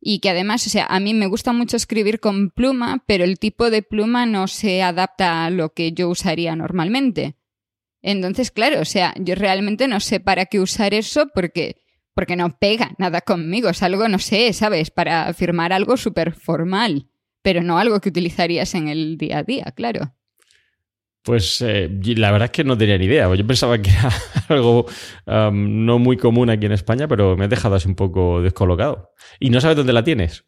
y 0.00 0.20
que 0.20 0.30
además, 0.30 0.66
o 0.66 0.70
sea, 0.70 0.86
a 0.86 1.00
mí 1.00 1.14
me 1.14 1.26
gusta 1.26 1.52
mucho 1.52 1.76
escribir 1.76 2.20
con 2.20 2.50
pluma, 2.50 3.02
pero 3.06 3.24
el 3.24 3.38
tipo 3.38 3.70
de 3.70 3.82
pluma 3.82 4.26
no 4.26 4.48
se 4.48 4.82
adapta 4.82 5.46
a 5.46 5.50
lo 5.50 5.72
que 5.72 5.92
yo 5.92 6.08
usaría 6.08 6.54
normalmente. 6.56 7.36
Entonces, 8.06 8.50
claro, 8.50 8.82
o 8.82 8.84
sea, 8.84 9.14
yo 9.18 9.34
realmente 9.34 9.88
no 9.88 9.98
sé 9.98 10.20
para 10.20 10.44
qué 10.44 10.60
usar 10.60 10.92
eso 10.92 11.26
porque, 11.34 11.76
porque 12.12 12.36
no 12.36 12.58
pega 12.58 12.94
nada 12.98 13.22
conmigo. 13.22 13.70
Es 13.70 13.82
algo, 13.82 14.06
no 14.08 14.18
sé, 14.18 14.52
¿sabes? 14.52 14.90
Para 14.90 15.32
firmar 15.32 15.72
algo 15.72 15.96
súper 15.96 16.34
formal, 16.34 17.08
pero 17.40 17.62
no 17.62 17.78
algo 17.78 18.00
que 18.00 18.10
utilizarías 18.10 18.74
en 18.74 18.88
el 18.88 19.16
día 19.16 19.38
a 19.38 19.42
día, 19.42 19.72
claro. 19.74 20.14
Pues 21.22 21.62
eh, 21.62 21.88
la 22.16 22.30
verdad 22.30 22.46
es 22.46 22.50
que 22.50 22.64
no 22.64 22.76
tenía 22.76 22.98
ni 22.98 23.06
idea. 23.06 23.34
Yo 23.34 23.46
pensaba 23.46 23.80
que 23.80 23.88
era 23.88 24.10
algo 24.48 24.84
no 25.26 25.98
muy 25.98 26.18
común 26.18 26.50
aquí 26.50 26.66
en 26.66 26.72
España, 26.72 27.08
pero 27.08 27.38
me 27.38 27.46
he 27.46 27.48
dejado 27.48 27.74
así 27.74 27.88
un 27.88 27.94
poco 27.94 28.42
descolocado. 28.42 29.12
¿Y 29.40 29.48
no 29.48 29.62
sabes 29.62 29.78
dónde 29.78 29.94
la 29.94 30.04
tienes? 30.04 30.44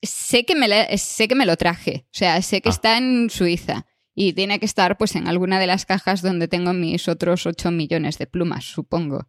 Sé 0.00 0.46
que 0.46 0.54
me, 0.54 0.96
sé 0.96 1.28
que 1.28 1.34
me 1.34 1.44
lo 1.44 1.58
traje. 1.58 2.06
O 2.06 2.16
sea, 2.16 2.40
sé 2.40 2.62
que 2.62 2.70
ah. 2.70 2.72
está 2.72 2.96
en 2.96 3.28
Suiza 3.28 3.84
y 4.14 4.32
tiene 4.32 4.58
que 4.58 4.66
estar 4.66 4.98
pues 4.98 5.16
en 5.16 5.28
alguna 5.28 5.58
de 5.58 5.66
las 5.66 5.86
cajas 5.86 6.22
donde 6.22 6.48
tengo 6.48 6.72
mis 6.72 7.08
otros 7.08 7.46
8 7.46 7.70
millones 7.70 8.18
de 8.18 8.26
plumas, 8.26 8.64
supongo. 8.64 9.28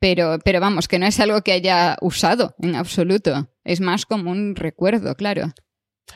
Pero, 0.00 0.38
pero 0.44 0.60
vamos, 0.60 0.86
que 0.88 0.98
no 0.98 1.06
es 1.06 1.18
algo 1.20 1.42
que 1.42 1.52
haya 1.52 1.96
usado 2.00 2.54
en 2.60 2.76
absoluto. 2.76 3.50
Es 3.64 3.80
más 3.80 4.06
como 4.06 4.30
un 4.30 4.54
recuerdo, 4.54 5.14
claro. 5.16 5.52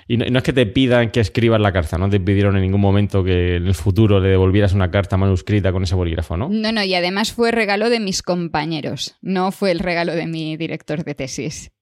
Y 0.09 0.17
no, 0.17 0.25
es 0.25 0.43
que 0.43 0.53
te 0.53 0.67
pidan 0.67 1.11
que 1.11 1.21
escribas 1.21 1.61
la 1.61 1.73
carta, 1.73 1.99
no 1.99 2.09
te 2.09 2.21
pidieron 2.21 2.57
en 2.57 2.63
ningún 2.63 2.81
momento 2.81 3.23
que 3.23 3.57
en 3.57 3.67
el 3.67 3.75
futuro 3.75 4.21
le 4.21 4.31
devolvieras 4.31 4.73
una 4.73 4.91
carta 4.91 5.17
manuscrita 5.17 5.73
con 5.73 5.83
ese 5.83 5.95
bolígrafo, 5.95 6.37
¿no? 6.37 6.49
No, 6.49 6.73
no, 6.73 6.83
y 6.83 6.95
además 6.95 7.33
fue 7.33 7.51
regalo 7.51 7.91
de 7.91 8.01
mis 8.01 8.23
compañeros, 8.23 9.17
no 9.21 9.53
fue 9.53 9.71
el 9.71 9.81
regalo 9.81 10.15
de 10.15 10.27
mi 10.27 10.57
director 10.57 11.05
de 11.05 11.15
tesis. 11.15 11.73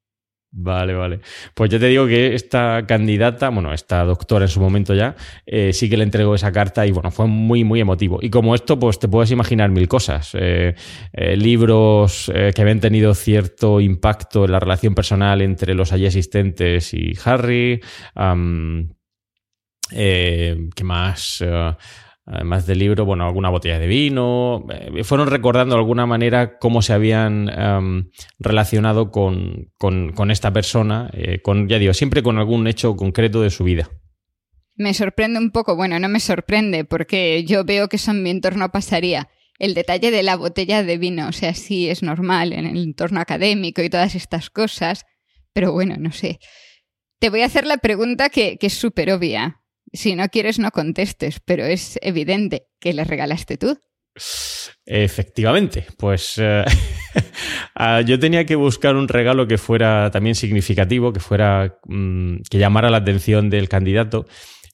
Vale, 0.52 0.94
vale. 0.94 1.20
Pues 1.54 1.70
yo 1.70 1.78
te 1.78 1.86
digo 1.86 2.08
que 2.08 2.34
esta 2.34 2.84
candidata, 2.84 3.50
bueno, 3.50 3.72
esta 3.72 4.04
doctora 4.04 4.46
en 4.46 4.48
su 4.48 4.60
momento 4.60 4.94
ya, 4.94 5.14
eh, 5.46 5.72
sí 5.72 5.88
que 5.88 5.96
le 5.96 6.02
entregó 6.02 6.34
esa 6.34 6.50
carta 6.50 6.84
y 6.84 6.90
bueno, 6.90 7.12
fue 7.12 7.28
muy, 7.28 7.62
muy 7.62 7.80
emotivo. 7.80 8.18
Y 8.20 8.30
como 8.30 8.56
esto, 8.56 8.76
pues 8.76 8.98
te 8.98 9.06
puedes 9.06 9.30
imaginar 9.30 9.70
mil 9.70 9.86
cosas. 9.86 10.30
Eh, 10.34 10.74
eh, 11.12 11.36
libros 11.36 12.32
que 12.34 12.62
habían 12.62 12.80
tenido 12.80 13.14
cierto 13.14 13.80
impacto 13.80 14.44
en 14.44 14.52
la 14.52 14.58
relación 14.58 14.94
personal 14.94 15.40
entre 15.40 15.74
los 15.74 15.92
allí 15.92 16.06
asistentes 16.06 16.92
y 16.94 17.12
Harry. 17.24 17.80
¿Qué 19.90 20.84
más? 20.84 21.44
Además 22.31 22.66
del 22.66 22.79
libro, 22.79 23.05
bueno, 23.05 23.27
alguna 23.27 23.51
botella 23.51 23.79
de 23.79 23.88
vino. 23.88 24.64
Eh, 24.71 25.03
fueron 25.05 25.29
recordando 25.29 25.75
de 25.75 25.81
alguna 25.81 26.07
manera 26.07 26.59
cómo 26.59 26.81
se 26.81 26.93
habían 26.93 27.49
em, 27.49 28.11
relacionado 28.38 29.11
con, 29.11 29.73
esta 30.31 30.53
persona, 30.53 31.11
eh, 31.12 31.43
con, 31.43 31.69
ya 31.69 31.79
digo, 31.79 31.93
siempre 31.93 32.23
con 32.23 32.38
algún 32.38 32.66
hecho 32.69 32.95
concreto 32.95 33.43
de 33.43 33.51
su 33.51 33.64
vida. 33.64 33.90
me 34.77 34.95
sorprende 34.95 35.38
un 35.38 35.51
poco, 35.51 35.77
bueno, 35.77 35.99
no 35.99 36.09
me 36.09 36.21
sorprende 36.21 36.85
porque 36.85 37.45
yo 37.45 37.64
veo 37.64 37.88
que 37.88 37.97
eso 37.97 38.12
en 38.12 38.23
mi 38.23 38.31
entorno 38.31 38.71
pasaría. 38.71 39.29
El 39.59 39.75
detalle 39.75 40.11
de 40.11 40.23
la 40.23 40.37
botella 40.37 40.83
de 40.83 40.97
vino, 40.97 41.29
o 41.29 41.33
sea, 41.33 41.53
sí 41.53 41.90
es 41.90 42.03
normal 42.03 42.55
en 42.55 42.64
el 42.64 42.83
entorno 42.83 43.21
académico 43.21 43.83
y 43.83 43.90
todas 43.90 44.14
estas 44.14 44.49
cosas, 44.49 45.05
pero 45.53 45.73
bueno, 45.73 45.97
no 45.99 46.12
sé. 46.12 46.38
Te 47.19 47.29
voy 47.29 47.43
a 47.43 47.47
hacer 47.47 47.66
la 47.66 47.77
pregunta 47.77 48.31
que, 48.31 48.57
que 48.57 48.69
es 48.69 48.73
súper 48.73 49.12
obvia. 49.12 49.60
Si 49.92 50.14
no 50.14 50.29
quieres, 50.29 50.59
no 50.59 50.70
contestes, 50.70 51.40
pero 51.44 51.64
es 51.64 51.98
evidente 52.03 52.66
que 52.79 52.92
le 52.92 53.05
regalaste 53.05 53.57
tú. 53.57 53.79
Efectivamente, 54.87 55.87
pues 55.96 56.35
eh, 56.38 56.64
ah, 57.74 58.00
yo 58.00 58.18
tenía 58.18 58.44
que 58.44 58.57
buscar 58.57 58.96
un 58.96 59.09
regalo 59.09 59.46
que 59.46 59.59
fuera 59.59 60.11
también 60.11 60.35
significativo, 60.35 61.12
que 61.12 61.20
fuera 61.20 61.79
mm, 61.87 62.38
que 62.50 62.59
llamara 62.59 62.90
la 62.90 62.98
atención 62.98 63.50
del 63.50 63.68
candidato. 63.68 64.26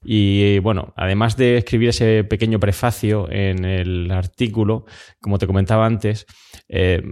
Y 0.03 0.59
bueno, 0.61 0.93
además 0.97 1.37
de 1.37 1.59
escribir 1.59 1.89
ese 1.89 2.23
pequeño 2.25 2.61
prefacio 2.61 3.31
en 3.31 3.65
el 3.65 4.11
artículo, 4.11 4.85
como 5.21 5.39
te 5.39 5.47
comentaba 5.47 5.85
antes, 5.85 6.27
eh, 6.69 7.03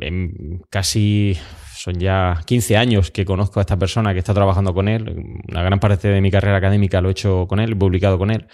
en 0.00 0.60
casi 0.70 1.36
son 1.78 1.94
ya 2.00 2.40
15 2.44 2.76
años 2.76 3.12
que 3.12 3.24
conozco 3.24 3.60
a 3.60 3.62
esta 3.62 3.78
persona 3.78 4.12
que 4.12 4.18
está 4.18 4.34
trabajando 4.34 4.74
con 4.74 4.88
él. 4.88 5.38
Una 5.48 5.62
gran 5.62 5.78
parte 5.78 6.08
de 6.08 6.20
mi 6.20 6.28
carrera 6.28 6.56
académica 6.56 7.00
lo 7.00 7.08
he 7.08 7.12
hecho 7.12 7.46
con 7.46 7.60
él, 7.60 7.76
publicado 7.76 8.18
con 8.18 8.32
él. 8.32 8.48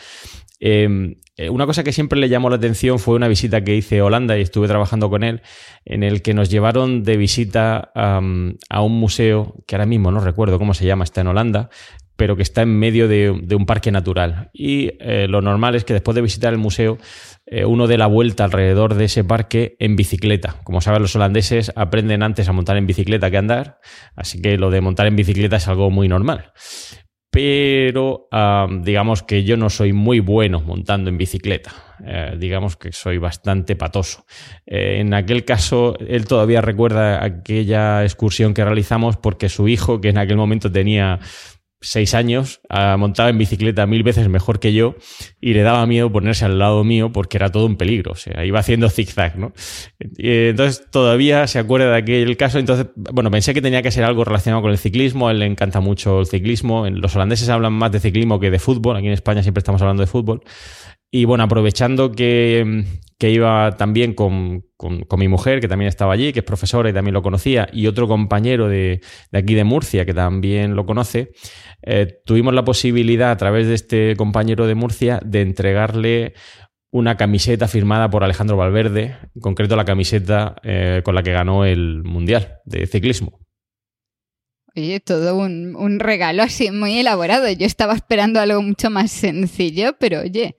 Em, 0.60 1.14
eh, 1.36 1.48
una 1.48 1.64
cosa 1.64 1.82
que 1.82 1.92
siempre 1.92 2.20
le 2.20 2.28
llamó 2.28 2.50
la 2.50 2.56
atención 2.56 2.98
fue 2.98 3.16
una 3.16 3.26
visita 3.26 3.64
que 3.64 3.74
hice 3.74 4.00
a 4.00 4.04
Holanda 4.04 4.36
y 4.38 4.42
estuve 4.42 4.68
trabajando 4.68 5.08
con 5.08 5.24
él, 5.24 5.40
en 5.86 6.02
el 6.02 6.20
que 6.20 6.34
nos 6.34 6.50
llevaron 6.50 7.02
de 7.02 7.16
visita 7.16 7.90
a 7.94 8.82
un 8.82 8.92
museo 8.92 9.54
que 9.66 9.74
ahora 9.74 9.86
mismo 9.86 10.10
no 10.10 10.20
recuerdo 10.20 10.58
cómo 10.58 10.74
se 10.74 10.84
llama, 10.84 11.04
está 11.04 11.22
en 11.22 11.28
Holanda, 11.28 11.70
pero 12.16 12.36
que 12.36 12.42
está 12.42 12.62
en 12.62 12.78
medio 12.78 13.08
de, 13.08 13.30
un 13.30 13.66
parque 13.66 13.90
natural. 13.90 14.50
Y 14.52 14.92
eh, 15.00 15.26
lo 15.28 15.40
normal 15.40 15.74
es 15.74 15.84
que 15.84 15.92
después 15.92 16.14
de 16.14 16.22
visitar 16.22 16.52
el 16.52 16.58
museo, 16.58 16.98
eh, 17.46 17.64
uno 17.64 17.86
dé 17.86 17.98
la 17.98 18.06
vuelta 18.06 18.44
alrededor 18.44 18.94
de 18.94 19.06
ese 19.06 19.24
parque 19.24 19.76
en 19.78 19.96
bicicleta. 19.96 20.56
Como 20.64 20.80
saben, 20.80 21.02
los 21.02 21.14
holandeses 21.16 21.72
aprenden 21.76 22.22
antes 22.22 22.48
a 22.48 22.52
montar 22.52 22.76
en 22.76 22.86
bicicleta 22.86 23.30
que 23.30 23.36
a 23.36 23.40
andar, 23.40 23.78
así 24.16 24.40
que 24.40 24.56
lo 24.58 24.70
de 24.70 24.80
montar 24.80 25.06
en 25.06 25.16
bicicleta 25.16 25.56
es 25.56 25.68
algo 25.68 25.90
muy 25.90 26.08
normal 26.08 26.52
pero 27.34 28.28
digamos 28.82 29.24
que 29.24 29.42
yo 29.42 29.56
no 29.56 29.68
soy 29.68 29.92
muy 29.92 30.20
bueno 30.20 30.60
montando 30.60 31.10
en 31.10 31.18
bicicleta. 31.18 31.72
Eh, 32.06 32.36
digamos 32.38 32.76
que 32.76 32.92
soy 32.92 33.18
bastante 33.18 33.74
patoso. 33.74 34.24
En 34.66 35.14
aquel 35.14 35.44
caso, 35.44 35.98
él 35.98 36.26
todavía 36.26 36.60
recuerda 36.60 37.24
aquella 37.24 38.04
excursión 38.04 38.54
que 38.54 38.64
realizamos 38.64 39.16
porque 39.16 39.48
su 39.48 39.66
hijo, 39.66 40.00
que 40.00 40.10
en 40.10 40.18
aquel 40.18 40.36
momento 40.36 40.70
tenía 40.70 41.18
seis 41.84 42.14
años, 42.14 42.60
montaba 42.98 43.28
en 43.28 43.38
bicicleta 43.38 43.86
mil 43.86 44.02
veces 44.02 44.28
mejor 44.28 44.60
que 44.60 44.72
yo 44.72 44.96
y 45.40 45.54
le 45.54 45.62
daba 45.62 45.86
miedo 45.86 46.10
ponerse 46.10 46.44
al 46.44 46.58
lado 46.58 46.84
mío 46.84 47.12
porque 47.12 47.36
era 47.36 47.50
todo 47.50 47.66
un 47.66 47.76
peligro. 47.76 48.12
O 48.12 48.44
iba 48.44 48.58
haciendo 48.58 48.88
zigzag, 48.90 49.38
¿no? 49.38 49.52
entonces 49.98 50.86
todavía 50.90 51.46
se 51.46 51.58
acuerda 51.58 51.90
de 51.90 51.96
aquel 51.98 52.36
caso. 52.36 52.58
Entonces, 52.58 52.86
bueno, 52.96 53.30
pensé 53.30 53.54
que 53.54 53.62
tenía 53.62 53.82
que 53.82 53.90
ser 53.90 54.04
algo 54.04 54.24
relacionado 54.24 54.62
con 54.62 54.70
el 54.70 54.78
ciclismo. 54.78 55.28
A 55.28 55.32
él 55.32 55.38
le 55.38 55.46
encanta 55.46 55.80
mucho 55.80 56.20
el 56.20 56.26
ciclismo. 56.26 56.86
Los 56.88 57.14
holandeses 57.16 57.48
hablan 57.48 57.72
más 57.72 57.92
de 57.92 58.00
ciclismo 58.00 58.40
que 58.40 58.50
de 58.50 58.58
fútbol. 58.58 58.96
Aquí 58.96 59.06
en 59.06 59.12
España 59.12 59.42
siempre 59.42 59.60
estamos 59.60 59.80
hablando 59.82 60.02
de 60.02 60.06
fútbol. 60.06 60.42
Y 61.16 61.26
bueno, 61.26 61.44
aprovechando 61.44 62.10
que, 62.10 62.84
iba 63.20 63.76
también 63.76 64.14
con, 64.14 64.64
mi 65.16 65.28
mujer, 65.28 65.60
que 65.60 65.68
también 65.68 65.88
estaba 65.88 66.12
allí, 66.12 66.32
que 66.32 66.40
es 66.40 66.44
profesora 66.44 66.90
y 66.90 66.92
también 66.92 67.14
lo 67.14 67.22
conocía, 67.22 67.68
y 67.72 67.86
otro 67.86 68.08
compañero 68.08 68.68
de, 68.68 69.00
de 69.30 69.38
aquí 69.38 69.54
de 69.54 69.62
Murcia, 69.62 70.04
que 70.04 70.12
también 70.12 70.74
lo 70.74 70.86
conoce, 70.86 71.30
eh, 71.82 72.18
tuvimos 72.26 72.52
la 72.52 72.64
posibilidad 72.64 73.30
a 73.30 73.36
través 73.36 73.68
de 73.68 73.74
este 73.74 74.16
compañero 74.16 74.66
de 74.66 74.74
Murcia 74.74 75.20
de 75.24 75.42
entregarle 75.42 76.34
una 76.90 77.16
camiseta 77.16 77.68
firmada 77.68 78.10
por 78.10 78.24
Alejandro 78.24 78.56
Valverde, 78.56 79.16
en 79.36 79.40
concreto 79.40 79.76
la 79.76 79.84
camiseta 79.84 80.56
eh, 80.64 81.02
con 81.04 81.14
la 81.14 81.22
que 81.22 81.30
ganó 81.30 81.64
el 81.64 82.02
Mundial 82.02 82.56
de 82.64 82.88
Ciclismo. 82.88 83.38
Oye, 84.74 84.98
todo 84.98 85.36
un, 85.36 85.76
un, 85.76 86.00
regalo 86.00 86.42
así 86.42 86.72
muy 86.72 86.98
elaborado. 86.98 87.48
Yo 87.52 87.66
estaba 87.66 87.94
esperando 87.94 88.40
algo 88.40 88.60
mucho 88.62 88.90
más 88.90 89.12
sencillo, 89.12 89.94
pero 90.00 90.22
oye. 90.22 90.56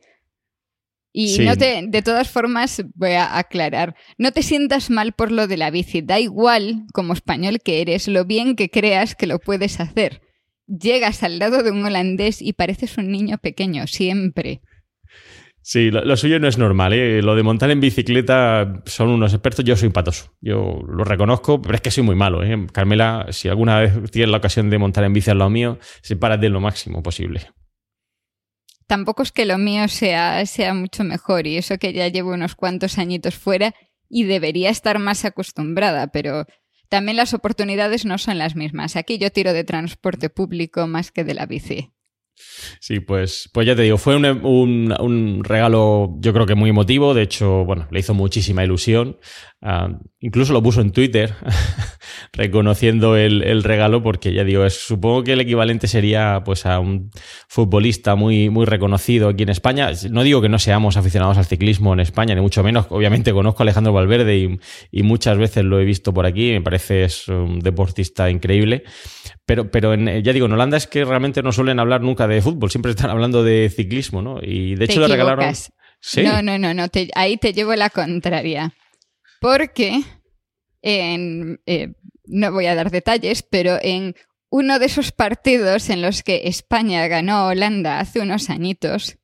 Y 1.17 1.39
no 1.39 1.55
te, 1.55 1.85
de 1.87 2.01
todas 2.01 2.29
formas, 2.29 2.83
voy 2.93 3.11
a 3.11 3.37
aclarar, 3.37 3.95
no 4.17 4.31
te 4.31 4.43
sientas 4.43 4.89
mal 4.89 5.13
por 5.13 5.31
lo 5.31 5.47
de 5.47 5.55
la 5.55 5.71
bici. 5.71 6.01
Da 6.01 6.19
igual, 6.19 6.83
como 6.93 7.13
español 7.13 7.59
que 7.63 7.81
eres, 7.81 8.07
lo 8.09 8.25
bien 8.25 8.55
que 8.55 8.69
creas 8.69 9.15
que 9.15 9.27
lo 9.27 9.39
puedes 9.39 9.79
hacer 9.79 10.21
llegas 10.67 11.23
al 11.23 11.39
lado 11.39 11.63
de 11.63 11.71
un 11.71 11.85
holandés 11.85 12.41
y 12.41 12.53
pareces 12.53 12.97
un 12.97 13.11
niño 13.11 13.37
pequeño, 13.37 13.87
siempre. 13.87 14.61
Sí, 15.61 15.89
lo, 15.89 16.15
suyo 16.15 16.39
no 16.39 16.47
es 16.47 16.59
normal. 16.59 16.93
¿eh? 16.93 17.23
Lo 17.23 17.35
de 17.35 17.41
montar 17.41 17.71
en 17.71 17.79
bicicleta 17.79 18.83
son 18.85 19.09
unos 19.09 19.33
expertos. 19.33 19.65
Yo 19.65 19.75
soy 19.75 19.89
patoso. 19.89 20.35
Yo 20.39 20.79
lo 20.87 21.03
reconozco, 21.03 21.59
pero 21.59 21.73
es 21.73 21.81
que 21.81 21.89
soy 21.89 22.03
muy 22.03 22.15
malo. 22.15 22.43
¿eh? 22.43 22.67
Carmela, 22.71 23.25
si 23.31 23.49
alguna 23.49 23.79
vez 23.79 24.11
tienes 24.11 24.29
la 24.29 24.37
ocasión 24.37 24.69
de 24.69 24.77
montar 24.77 25.03
en 25.05 25.13
bici 25.13 25.31
al 25.31 25.39
lado 25.39 25.49
mío, 25.49 25.79
sepárate 26.03 26.49
lo 26.49 26.59
máximo 26.59 27.01
posible. 27.01 27.47
Tampoco 28.87 29.23
es 29.23 29.31
que 29.31 29.45
lo 29.45 29.57
mío 29.57 29.87
sea, 29.87 30.45
sea 30.45 30.73
mucho 30.73 31.03
mejor 31.03 31.47
y 31.47 31.57
eso 31.57 31.77
que 31.77 31.93
ya 31.93 32.07
llevo 32.07 32.33
unos 32.33 32.55
cuantos 32.55 32.97
añitos 32.99 33.35
fuera 33.35 33.73
y 34.09 34.23
debería 34.23 34.69
estar 34.69 34.99
más 34.99 35.25
acostumbrada, 35.25 36.07
pero 36.07 36.45
también 36.89 37.17
las 37.17 37.33
oportunidades 37.33 38.05
no 38.05 38.17
son 38.17 38.37
las 38.37 38.55
mismas. 38.55 38.95
Aquí 38.95 39.17
yo 39.17 39.31
tiro 39.31 39.53
de 39.53 39.63
transporte 39.63 40.29
público 40.29 40.85
más 40.85 41.11
que 41.11 41.23
de 41.23 41.33
la 41.33 41.47
bici. 41.47 41.94
Sí, 42.79 42.99
pues, 42.99 43.49
pues 43.53 43.67
ya 43.67 43.75
te 43.75 43.81
digo, 43.83 43.97
fue 43.97 44.15
un, 44.15 45.41
regalo 45.43 46.15
yo 46.19 46.33
creo 46.33 46.45
que 46.45 46.55
muy 46.55 46.69
emotivo, 46.69 47.13
de 47.13 47.23
hecho, 47.23 47.65
bueno, 47.65 47.87
le 47.91 47.99
hizo 47.99 48.13
muchísima 48.13 48.63
ilusión. 48.63 49.17
Ah, 49.61 49.89
incluso 50.19 50.53
lo 50.53 50.61
puso 50.61 50.81
en 50.81 50.91
Twitter 50.91 51.33
reconociendo 52.33 53.17
el, 53.17 53.63
regalo 53.63 54.03
porque 54.03 54.31
ya 54.31 54.43
digo, 54.43 54.69
supongo 54.69 55.23
que 55.23 55.33
el 55.33 55.41
equivalente 55.41 55.87
sería 55.87 56.43
pues 56.45 56.65
a 56.67 56.79
un 56.79 57.09
futbolista 57.47 58.15
muy, 58.15 58.49
muy 58.49 58.65
reconocido 58.65 59.29
aquí 59.29 59.43
en 59.43 59.49
España. 59.49 59.89
No 60.11 60.23
digo 60.23 60.41
que 60.41 60.49
no 60.49 60.59
seamos 60.59 60.97
aficionados 60.97 61.37
al 61.37 61.45
ciclismo 61.45 61.93
en 61.93 61.99
España, 61.99 62.35
ni 62.35 62.41
mucho 62.41 62.63
menos. 62.63 62.85
Obviamente 62.89 63.33
conozco 63.33 63.61
a 63.61 63.63
Alejandro 63.63 63.93
Valverde 63.93 64.59
y, 64.91 65.03
muchas 65.03 65.37
veces 65.37 65.63
lo 65.63 65.79
he 65.79 65.85
visto 65.85 66.13
por 66.13 66.25
aquí, 66.25 66.51
me 66.51 66.61
parece 66.61 67.03
es 67.05 67.27
un 67.27 67.59
deportista 67.59 68.29
increíble. 68.29 68.83
Pero, 69.45 69.69
pero 69.69 69.93
en, 69.93 70.23
ya 70.23 70.33
digo, 70.33 70.47
en 70.47 70.53
Holanda 70.53 70.77
es 70.77 70.87
que 70.87 71.05
realmente 71.05 71.43
no 71.43 71.51
suelen 71.51 71.79
hablar 71.79 72.01
nunca 72.01 72.27
de 72.27 72.41
fútbol, 72.41 72.71
siempre 72.71 72.91
están 72.91 73.11
hablando 73.11 73.43
de 73.43 73.71
ciclismo, 73.73 74.21
¿no? 74.21 74.39
Y 74.41 74.75
de 74.75 74.85
hecho 74.85 74.99
le 74.99 75.07
regalaron. 75.07 75.53
No, 76.23 76.41
no, 76.41 76.57
no, 76.57 76.73
no 76.73 76.87
ahí 77.15 77.37
te 77.37 77.53
llevo 77.53 77.75
la 77.75 77.89
contraria. 77.89 78.73
Porque 79.39 80.01
en, 80.81 81.59
eh, 81.65 81.93
no 82.25 82.51
voy 82.51 82.65
a 82.65 82.75
dar 82.75 82.89
detalles, 82.91 83.43
pero 83.43 83.77
en 83.81 84.15
uno 84.49 84.79
de 84.79 84.85
esos 84.85 85.11
partidos 85.11 85.89
en 85.89 86.01
los 86.01 86.23
que 86.23 86.43
España 86.45 87.07
ganó 87.07 87.33
a 87.33 87.47
Holanda 87.47 87.99
hace 87.99 88.21
unos 88.21 88.49
añitos, 88.49 89.17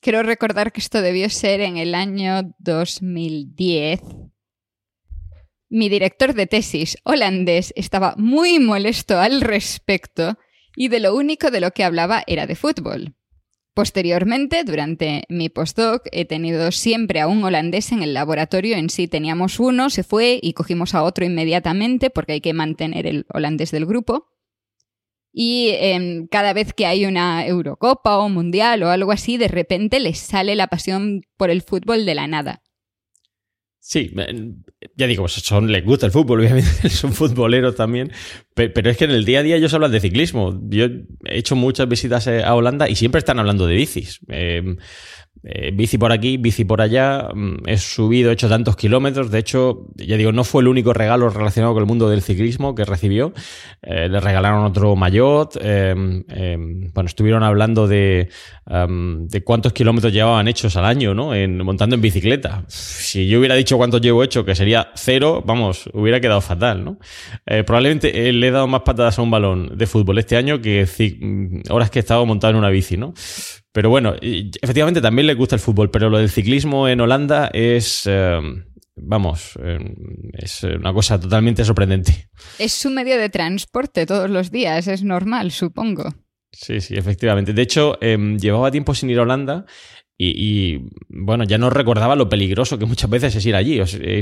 quiero 0.00 0.22
recordar 0.22 0.72
que 0.72 0.80
esto 0.80 1.02
debió 1.02 1.28
ser 1.30 1.60
en 1.60 1.76
el 1.76 1.94
año 1.94 2.54
2010 2.58 4.00
mi 5.68 5.88
director 5.88 6.34
de 6.34 6.46
tesis 6.46 6.96
holandés 7.04 7.72
estaba 7.76 8.14
muy 8.16 8.58
molesto 8.58 9.18
al 9.18 9.40
respecto 9.40 10.38
y 10.76 10.88
de 10.88 11.00
lo 11.00 11.14
único 11.14 11.50
de 11.50 11.60
lo 11.60 11.70
que 11.72 11.84
hablaba 11.84 12.22
era 12.26 12.46
de 12.46 12.54
fútbol. 12.54 13.14
Posteriormente, 13.74 14.64
durante 14.64 15.24
mi 15.28 15.50
postdoc, 15.50 16.06
he 16.10 16.24
tenido 16.24 16.72
siempre 16.72 17.20
a 17.20 17.26
un 17.26 17.44
holandés 17.44 17.92
en 17.92 18.02
el 18.02 18.14
laboratorio. 18.14 18.74
En 18.76 18.88
sí 18.88 19.06
teníamos 19.06 19.60
uno, 19.60 19.90
se 19.90 20.02
fue 20.02 20.40
y 20.42 20.54
cogimos 20.54 20.94
a 20.94 21.02
otro 21.02 21.26
inmediatamente 21.26 22.08
porque 22.08 22.32
hay 22.32 22.40
que 22.40 22.54
mantener 22.54 23.06
el 23.06 23.26
holandés 23.28 23.72
del 23.72 23.84
grupo. 23.84 24.28
Y 25.30 25.72
em, 25.78 26.26
cada 26.28 26.54
vez 26.54 26.72
que 26.72 26.86
hay 26.86 27.04
una 27.04 27.46
Eurocopa 27.46 28.16
o 28.16 28.30
Mundial 28.30 28.82
o 28.82 28.88
algo 28.88 29.12
así, 29.12 29.36
de 29.36 29.48
repente 29.48 30.00
les 30.00 30.18
sale 30.18 30.54
la 30.54 30.68
pasión 30.68 31.20
por 31.36 31.50
el 31.50 31.60
fútbol 31.60 32.06
de 32.06 32.14
la 32.14 32.26
nada. 32.26 32.62
Sí, 33.88 34.12
ya 34.96 35.06
digo, 35.06 35.28
son, 35.28 35.70
les 35.70 35.84
gusta 35.84 36.06
el 36.06 36.12
fútbol, 36.12 36.40
obviamente, 36.40 36.90
son 36.90 37.12
futboleros 37.12 37.76
también, 37.76 38.10
pero, 38.52 38.90
es 38.90 38.96
que 38.96 39.04
en 39.04 39.12
el 39.12 39.24
día 39.24 39.38
a 39.38 39.42
día 39.44 39.54
ellos 39.54 39.72
hablan 39.74 39.92
de 39.92 40.00
ciclismo. 40.00 40.60
Yo 40.68 40.86
he 40.86 41.38
hecho 41.38 41.54
muchas 41.54 41.88
visitas 41.88 42.26
a 42.26 42.52
Holanda 42.52 42.88
y 42.88 42.96
siempre 42.96 43.20
están 43.20 43.38
hablando 43.38 43.64
de 43.64 43.76
bicis. 43.76 44.18
Eh, 44.26 44.74
eh, 45.42 45.70
bici 45.72 45.98
por 45.98 46.12
aquí, 46.12 46.36
bici 46.36 46.64
por 46.64 46.80
allá, 46.80 47.28
mm, 47.32 47.68
he 47.68 47.78
subido, 47.78 48.30
he 48.30 48.32
hecho 48.32 48.48
tantos 48.48 48.76
kilómetros, 48.76 49.30
de 49.30 49.38
hecho, 49.38 49.86
ya 49.94 50.16
digo, 50.16 50.32
no 50.32 50.44
fue 50.44 50.62
el 50.62 50.68
único 50.68 50.92
regalo 50.92 51.30
relacionado 51.30 51.74
con 51.74 51.82
el 51.82 51.86
mundo 51.86 52.08
del 52.08 52.22
ciclismo 52.22 52.74
que 52.74 52.84
recibió, 52.84 53.32
eh, 53.82 54.08
le 54.08 54.20
regalaron 54.20 54.64
otro 54.64 54.96
maillot, 54.96 55.56
em, 55.60 56.24
em, 56.28 56.90
bueno, 56.92 57.06
estuvieron 57.06 57.42
hablando 57.42 57.86
de, 57.86 58.28
em, 58.68 59.28
de 59.28 59.44
cuántos 59.44 59.72
kilómetros 59.72 60.12
llevaban 60.12 60.48
hechos 60.48 60.76
al 60.76 60.84
año, 60.84 61.14
¿no? 61.14 61.34
En, 61.34 61.58
montando 61.58 61.94
en 61.94 62.00
bicicleta. 62.00 62.64
Si 62.68 63.28
yo 63.28 63.38
hubiera 63.38 63.54
dicho 63.54 63.76
cuántos 63.76 64.00
llevo 64.00 64.24
hecho, 64.24 64.44
que 64.44 64.54
sería 64.54 64.90
cero, 64.94 65.42
vamos, 65.46 65.88
hubiera 65.92 66.20
quedado 66.20 66.40
fatal, 66.40 66.84
¿no? 66.84 66.98
Eh, 67.46 67.62
probablemente 67.64 68.32
le 68.32 68.48
he 68.48 68.50
dado 68.50 68.66
más 68.66 68.82
patadas 68.82 69.18
a 69.18 69.22
un 69.22 69.30
balón 69.30 69.76
de 69.76 69.86
fútbol 69.86 70.18
este 70.18 70.36
año 70.36 70.60
que 70.60 70.86
horas 71.70 71.90
que 71.90 71.98
he 71.98 72.00
estado 72.00 72.26
montado 72.26 72.52
en 72.52 72.56
una 72.56 72.70
bici, 72.70 72.96
¿no? 72.96 73.14
Pero 73.76 73.90
bueno, 73.90 74.14
efectivamente 74.22 75.02
también 75.02 75.26
le 75.26 75.34
gusta 75.34 75.54
el 75.54 75.60
fútbol, 75.60 75.90
pero 75.90 76.08
lo 76.08 76.16
del 76.16 76.30
ciclismo 76.30 76.88
en 76.88 76.98
Holanda 76.98 77.50
es, 77.52 78.04
eh, 78.06 78.40
vamos, 78.96 79.52
eh, 79.62 79.78
es 80.32 80.62
una 80.62 80.94
cosa 80.94 81.20
totalmente 81.20 81.62
sorprendente. 81.62 82.30
Es 82.58 82.72
su 82.72 82.88
medio 82.88 83.18
de 83.18 83.28
transporte 83.28 84.06
todos 84.06 84.30
los 84.30 84.50
días, 84.50 84.86
es 84.86 85.02
normal, 85.02 85.50
supongo. 85.50 86.04
Sí, 86.50 86.80
sí, 86.80 86.94
efectivamente. 86.94 87.52
De 87.52 87.60
hecho, 87.60 87.98
em, 88.00 88.38
llevaba 88.38 88.70
tiempo 88.70 88.94
sin 88.94 89.10
ir 89.10 89.18
a 89.18 89.24
Holanda 89.24 89.66
y, 90.18 90.88
bueno, 91.08 91.44
ya 91.44 91.58
no 91.58 91.68
recordaba 91.68 92.16
lo 92.16 92.30
peligroso 92.30 92.78
que 92.78 92.86
muchas 92.86 93.10
veces 93.10 93.36
es 93.36 93.44
ir 93.44 93.54
allí, 93.54 93.80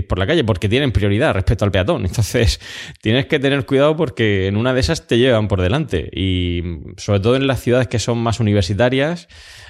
por 0.08 0.18
la 0.18 0.26
calle, 0.26 0.42
porque 0.42 0.68
tienen 0.68 0.90
prioridad 0.90 1.34
respecto 1.34 1.64
al 1.64 1.70
peatón. 1.70 2.04
Entonces, 2.06 2.60
tienes 3.00 3.26
que 3.26 3.38
tener 3.38 3.64
cuidado 3.64 3.96
porque 3.96 4.48
en 4.48 4.56
una 4.56 4.74
de 4.74 4.80
esas 4.80 5.06
te 5.06 5.18
llevan 5.18 5.46
por 5.46 5.60
delante. 5.60 6.10
Y 6.12 6.62
sobre 6.96 7.20
todo 7.20 7.36
en 7.36 7.46
las 7.46 7.60
ciudades 7.60 7.86
que 7.86 8.00
son 8.00 8.18
más 8.18 8.40
universitarias, 8.40 9.28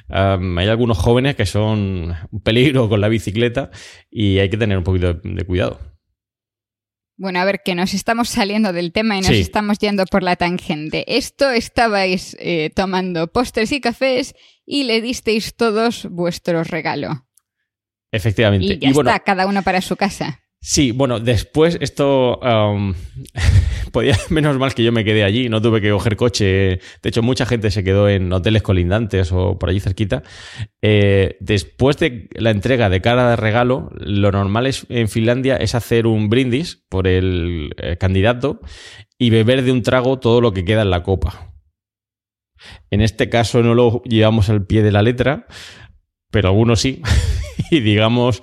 hay 0.09 0.69
algunos 0.69 0.99
jóvenes 0.99 1.35
que 1.35 1.47
son 1.47 2.15
un 2.31 2.41
peligro 2.43 2.89
con 2.89 3.01
la 3.01 3.09
bicicleta 3.09 3.71
y 4.11 4.39
hay 4.39 4.49
que 4.49 4.57
tener 4.57 4.79
un 4.79 4.85
poquito 4.85 5.15
de 5.15 5.45
cuidado. 5.45 5.79
Bueno, 7.17 7.39
a 7.39 7.45
ver, 7.45 7.61
que 7.65 7.77
nos 7.77 7.95
estamos 7.95 8.29
saliendo 8.29 8.73
del 8.73 8.91
tema 8.91 9.17
y 9.17 9.21
nos 9.21 9.31
estamos 9.31 9.79
yendo 9.79 10.05
por 10.07 10.25
la 10.25 10.35
tangente. 10.35 11.17
Esto 11.17 11.51
estabais 11.51 12.37
eh, 12.41 12.71
tomando 12.75 13.29
postres 13.29 13.71
y 13.71 13.81
cafés 13.81 14.35
y 14.67 14.85
le 14.85 15.01
disteis 15.01 15.55
todos 15.55 16.09
vuestro 16.11 16.65
regalo. 16.65 17.27
Efectivamente. 18.11 18.75
Y 18.75 18.79
ya 18.79 18.91
está, 18.91 19.21
cada 19.21 19.47
uno 19.47 19.63
para 19.63 19.81
su 19.81 19.97
casa. 19.97 20.41
Sí, 20.67 20.93
bueno, 20.93 21.21
después 21.21 21.77
esto 21.83 22.41
podía, 23.93 24.17
menos 24.31 24.57
mal 24.57 24.73
que 24.73 24.83
yo 24.83 24.93
me 24.93 25.05
quedé 25.05 25.23
allí, 25.23 25.51
no 25.51 25.61
tuve 25.61 25.83
que 25.83 25.91
coger 25.91 26.17
coche. 26.17 26.47
De 27.03 27.09
hecho, 27.09 27.23
mucha 27.23 27.45
gente 27.45 27.71
se 27.71 27.85
quedó 27.85 28.09
en 28.09 28.33
hoteles 28.33 28.63
colindantes 28.63 29.31
o 29.31 29.59
por 29.59 29.69
allí 29.69 29.81
cerquita. 29.81 30.23
Eh, 30.81 31.37
después 31.41 31.99
de 31.99 32.31
la 32.33 32.51
entrega 32.51 32.89
de 32.89 33.03
cara 33.03 33.29
de 33.29 33.37
regalo, 33.37 33.91
lo 33.93 34.33
normal 34.33 34.67
es, 34.67 34.87
en 34.89 35.09
Finlandia 35.09 35.57
es 35.57 35.75
hacer 35.75 36.07
un 36.07 36.31
brindis 36.31 36.83
por 36.89 37.07
el 37.07 37.75
eh, 37.77 37.99
candidato 37.99 38.61
y 39.19 39.29
beber 39.29 39.65
de 39.65 39.73
un 39.73 39.83
trago 39.83 40.19
todo 40.19 40.41
lo 40.41 40.55
que 40.55 40.65
queda 40.65 40.81
en 40.81 40.91
la 40.91 41.03
copa. 41.03 41.54
En 42.91 43.01
este 43.01 43.29
caso 43.29 43.63
no 43.63 43.75
lo 43.75 44.03
llevamos 44.05 44.51
al 44.51 44.67
pie 44.67 44.83
de 44.83 44.93
la 44.93 45.03
letra, 45.03 45.47
pero 46.31 46.49
algunos 46.49 46.81
sí. 46.81 47.03
y 47.71 47.81
digamos 47.81 48.43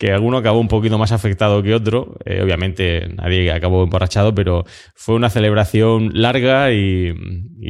que 0.00 0.12
alguno 0.12 0.38
acabó 0.38 0.58
un 0.60 0.68
poquito 0.68 0.96
más 0.96 1.12
afectado 1.12 1.62
que 1.62 1.74
otro. 1.74 2.16
Eh, 2.24 2.40
obviamente 2.42 3.06
nadie 3.08 3.52
acabó 3.52 3.84
emborrachado, 3.84 4.34
pero 4.34 4.64
fue 4.94 5.14
una 5.14 5.28
celebración 5.28 6.10
larga 6.14 6.72
y, 6.72 7.12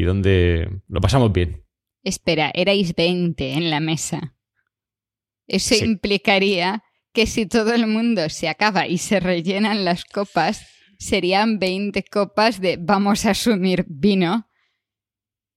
donde 0.04 0.68
lo 0.86 1.00
pasamos 1.00 1.32
bien. 1.32 1.64
Espera, 2.04 2.52
erais 2.54 2.94
20 2.94 3.54
en 3.54 3.68
la 3.68 3.80
mesa. 3.80 4.36
Eso 5.48 5.74
implicaría 5.84 6.84
que 7.12 7.26
si 7.26 7.46
todo 7.46 7.74
el 7.74 7.88
mundo 7.88 8.28
se 8.28 8.48
acaba 8.48 8.86
y 8.86 8.98
se 8.98 9.18
rellenan 9.18 9.84
las 9.84 10.04
copas, 10.04 10.64
serían 11.00 11.58
20 11.58 12.04
copas 12.04 12.60
de 12.60 12.78
vamos 12.80 13.26
a 13.26 13.30
asumir 13.30 13.84
vino. 13.88 14.48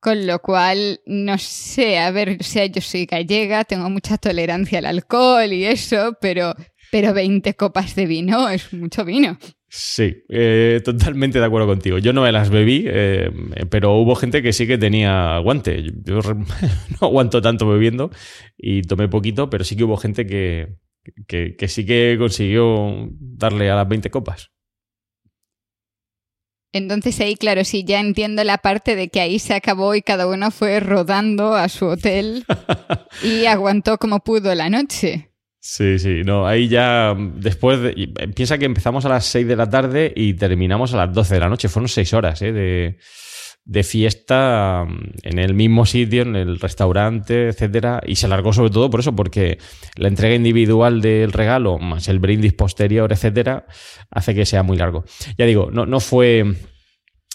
Con 0.04 0.28
lo 0.28 0.39
cual, 0.39 1.00
no 1.06 1.38
sé, 1.38 1.98
a 1.98 2.12
ver, 2.12 2.38
o 2.38 2.44
sea, 2.44 2.66
yo 2.66 2.82
soy 2.82 3.06
gallega, 3.06 3.63
tengo 3.63 3.89
mucha 3.89 4.18
tolerancia 4.18 4.80
al 4.80 4.86
alcohol 4.86 5.54
y 5.54 5.63
eso, 5.63 6.18
pero, 6.20 6.54
pero 6.92 7.13
20 7.13 7.54
copas 7.54 7.96
de 7.96 8.06
vino 8.06 8.50
es 8.50 8.74
mucho 8.74 9.06
vino. 9.06 9.38
Sí, 9.70 10.26
eh, 10.28 10.82
totalmente 10.84 11.39
de 11.39 11.46
acuerdo 11.46 11.68
contigo. 11.68 12.00
Yo 12.00 12.12
no 12.12 12.22
me 12.22 12.34
las 12.34 12.50
bebí, 12.50 12.84
eh, 12.86 13.32
pero 13.70 13.94
hubo 13.94 14.16
gente 14.16 14.42
que 14.42 14.52
sí 14.52 14.68
que 14.68 14.78
tenía 14.78 15.38
aguante. 15.38 15.82
Yo 16.04 16.20
no 17.02 17.08
aguanto 17.08 17.42
tanto 17.42 17.66
bebiendo 17.66 18.12
y 18.58 18.82
tomé 18.82 19.08
poquito, 19.08 19.50
pero 19.50 19.63
sí 19.63 19.78
que 19.78 19.86
hubo 19.86 19.96
gente 19.96 20.28
que, 20.28 20.80
que 21.28 21.68
sí 21.70 21.86
que 21.86 22.18
consiguió 22.20 23.08
darle 23.22 23.72
a 23.72 23.76
las 23.76 23.88
20 23.88 24.10
copas. 24.10 24.52
Entonces 26.74 27.20
ahí, 27.20 27.36
claro, 27.36 27.64
sí, 27.64 27.84
ya 27.84 28.00
entiendo 28.00 28.44
la 28.44 28.58
parte 28.58 28.96
de 28.96 29.10
que 29.10 29.22
ahí 29.22 29.38
se 29.38 29.54
acabó 29.54 29.94
y 29.94 30.02
cada 30.02 30.28
uno 30.28 30.50
fue 30.50 30.80
rodando 30.80 31.54
a 31.54 31.70
su 31.70 31.86
hotel 31.86 32.46
y 33.24 33.46
aguantó 33.46 34.00
como 34.00 34.22
pudo 34.22 34.56
la 34.56 34.70
noche. 34.70 35.30
Sí, 35.60 35.98
sí, 36.00 36.24
no, 36.26 36.46
ahí 36.46 36.68
ya 36.68 37.16
después, 37.16 37.80
de, 37.80 38.10
piensa 38.36 38.58
que 38.58 38.66
empezamos 38.66 39.06
a 39.06 39.10
las 39.10 39.26
6 39.26 39.48
de 39.48 39.56
la 39.56 39.70
tarde 39.70 40.12
y 40.14 40.34
terminamos 40.34 40.94
a 40.94 40.98
las 40.98 41.14
12 41.14 41.36
de 41.36 41.40
la 41.40 41.48
noche, 41.48 41.70
fueron 41.70 41.88
6 41.88 42.14
horas 42.14 42.42
¿eh? 42.42 42.52
de, 42.52 42.98
de 43.65 43.84
fiesta 43.84 44.86
mm, 44.88 45.12
en 45.23 45.39
el 45.39 45.54
mismo 45.54 45.86
sitio, 45.86 46.23
en 46.23 46.36
el 46.36 46.60
restaurante, 46.60 47.49
etcétera, 47.49 48.02
y 48.06 48.15
se 48.15 48.26
alargó 48.26 48.54
sobre 48.54 48.71
todo 48.71 48.89
por 48.89 48.99
eso, 48.99 49.15
porque 49.15 49.58
la 49.95 50.08
entrega 50.08 50.36
individual 50.36 51.02
del 51.02 51.32
regalo, 51.32 51.80
más 51.80 52.08
el 52.08 52.19
brindis 52.19 52.54
posterior, 52.54 53.12
etcétera, 53.12 53.65
hace 54.12 54.36
que 54.36 54.45
sea 54.45 54.63
muy 54.63 54.78
largo. 54.78 55.06
Ya 55.38 55.45
digo, 55.45 55.69
no, 55.71 55.86
no 55.86 55.99
fue 55.99 56.56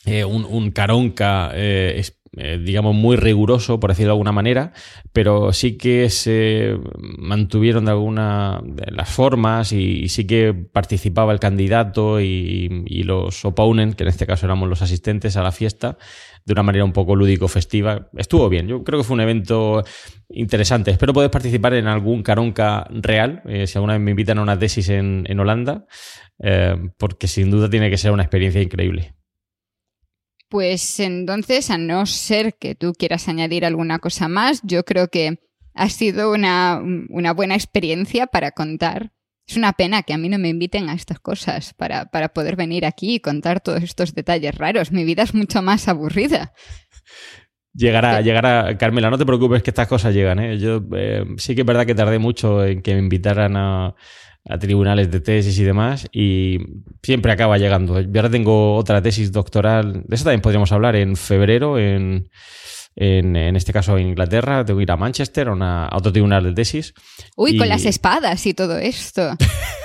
eh, 0.06 0.24
un, 0.24 0.44
un, 0.44 0.70
caronca 0.70 1.50
eh, 1.54 2.02
eh, 2.36 2.58
digamos, 2.62 2.94
muy 2.94 3.16
riguroso, 3.16 3.80
por 3.80 3.90
decirlo 3.90 4.08
de 4.08 4.12
alguna 4.12 4.32
manera, 4.32 4.72
pero 5.12 5.52
sí 5.52 5.78
que 5.78 6.10
se 6.10 6.76
mantuvieron 6.98 7.86
de 7.86 7.90
alguna 7.90 8.60
de 8.64 8.90
las 8.92 9.08
formas 9.08 9.72
y, 9.72 10.08
sí 10.08 10.26
que 10.26 10.52
participaba 10.52 11.32
el 11.32 11.40
candidato 11.40 12.20
y, 12.20 12.68
los 13.04 13.44
opponents, 13.46 13.96
que 13.96 14.02
en 14.02 14.08
este 14.08 14.26
caso 14.26 14.44
éramos 14.44 14.68
los 14.68 14.82
asistentes 14.82 15.36
a 15.36 15.42
la 15.42 15.52
fiesta, 15.52 15.96
de 16.44 16.52
una 16.52 16.62
manera 16.62 16.84
un 16.84 16.92
poco 16.92 17.16
lúdico-festiva. 17.16 18.08
Estuvo 18.16 18.48
bien, 18.48 18.68
yo 18.68 18.84
creo 18.84 19.00
que 19.00 19.04
fue 19.04 19.14
un 19.14 19.22
evento 19.22 19.82
interesante. 20.28 20.90
Espero 20.90 21.14
poder 21.14 21.30
participar 21.30 21.74
en 21.74 21.86
algún 21.86 22.22
caronca 22.22 22.86
real, 22.90 23.42
eh, 23.46 23.66
si 23.66 23.78
alguna 23.78 23.94
vez 23.94 24.02
me 24.02 24.10
invitan 24.10 24.38
a 24.38 24.42
una 24.42 24.58
tesis 24.58 24.90
en, 24.90 25.40
Holanda, 25.40 25.86
eh, 26.40 26.76
porque 26.98 27.26
sin 27.26 27.50
duda 27.50 27.70
tiene 27.70 27.88
que 27.88 27.96
ser 27.96 28.12
una 28.12 28.22
experiencia 28.22 28.60
increíble. 28.60 29.17
Pues 30.48 31.00
entonces, 31.00 31.70
a 31.70 31.78
no 31.78 32.06
ser 32.06 32.54
que 32.54 32.74
tú 32.74 32.94
quieras 32.94 33.28
añadir 33.28 33.64
alguna 33.64 33.98
cosa 33.98 34.28
más, 34.28 34.60
yo 34.64 34.84
creo 34.84 35.08
que 35.08 35.40
ha 35.74 35.88
sido 35.90 36.32
una, 36.32 36.82
buena 37.34 37.54
experiencia 37.54 38.26
para 38.26 38.50
contar. 38.52 39.12
Es 39.46 39.56
una 39.56 39.72
pena 39.72 40.02
que 40.02 40.12
a 40.12 40.18
mí 40.18 40.28
no 40.28 40.38
me 40.38 40.48
inviten 40.48 40.88
a 40.88 40.94
estas 40.94 41.20
cosas 41.20 41.72
para, 41.74 42.06
para 42.06 42.30
poder 42.30 42.56
venir 42.56 42.84
aquí 42.84 43.14
y 43.14 43.20
contar 43.20 43.60
todos 43.60 43.82
estos 43.82 44.14
detalles 44.14 44.54
raros. 44.54 44.92
Mi 44.92 45.04
vida 45.04 45.22
es 45.22 45.34
mucho 45.34 45.62
más 45.62 45.88
aburrida. 45.88 46.52
Llegará, 47.74 48.20
llegará, 48.22 48.76
Carmela, 48.76 49.08
no 49.08 49.18
te 49.18 49.24
preocupes 49.24 49.62
que 49.62 49.70
estas 49.70 49.86
cosas 49.86 50.12
llegan. 50.12 50.40
¿eh? 50.40 50.58
Yo 50.58 50.82
eh, 50.96 51.24
sí 51.36 51.54
que 51.54 51.60
es 51.60 51.66
verdad 51.66 51.86
que 51.86 51.94
tardé 51.94 52.18
mucho 52.18 52.64
en 52.64 52.82
que 52.82 52.94
me 52.94 53.00
invitaran 53.00 53.56
a, 53.56 53.94
a 54.48 54.58
tribunales 54.58 55.10
de 55.10 55.20
tesis 55.20 55.58
y 55.58 55.64
demás, 55.64 56.08
y 56.12 56.58
siempre 57.02 57.32
acaba 57.32 57.58
llegando. 57.58 58.00
Yo 58.00 58.08
ahora 58.16 58.30
tengo 58.30 58.76
otra 58.76 59.02
tesis 59.02 59.32
doctoral, 59.32 60.04
de 60.06 60.14
eso 60.14 60.24
también 60.24 60.40
podríamos 60.40 60.72
hablar, 60.72 60.96
en 60.96 61.16
febrero, 61.16 61.78
en, 61.78 62.28
en, 63.00 63.54
este 63.54 63.72
caso 63.72 63.96
en 63.96 64.08
Inglaterra, 64.08 64.64
tengo 64.64 64.78
que 64.78 64.82
ir 64.82 64.90
a 64.90 64.96
Manchester, 64.96 65.48
a, 65.48 65.88
otro 65.92 66.12
tribunal 66.12 66.42
de 66.42 66.52
tesis. 66.52 66.94
Uy, 67.36 67.56
con 67.56 67.68
las 67.68 67.84
espadas 67.84 68.44
y 68.46 68.54
todo 68.54 68.76
esto. 68.76 69.36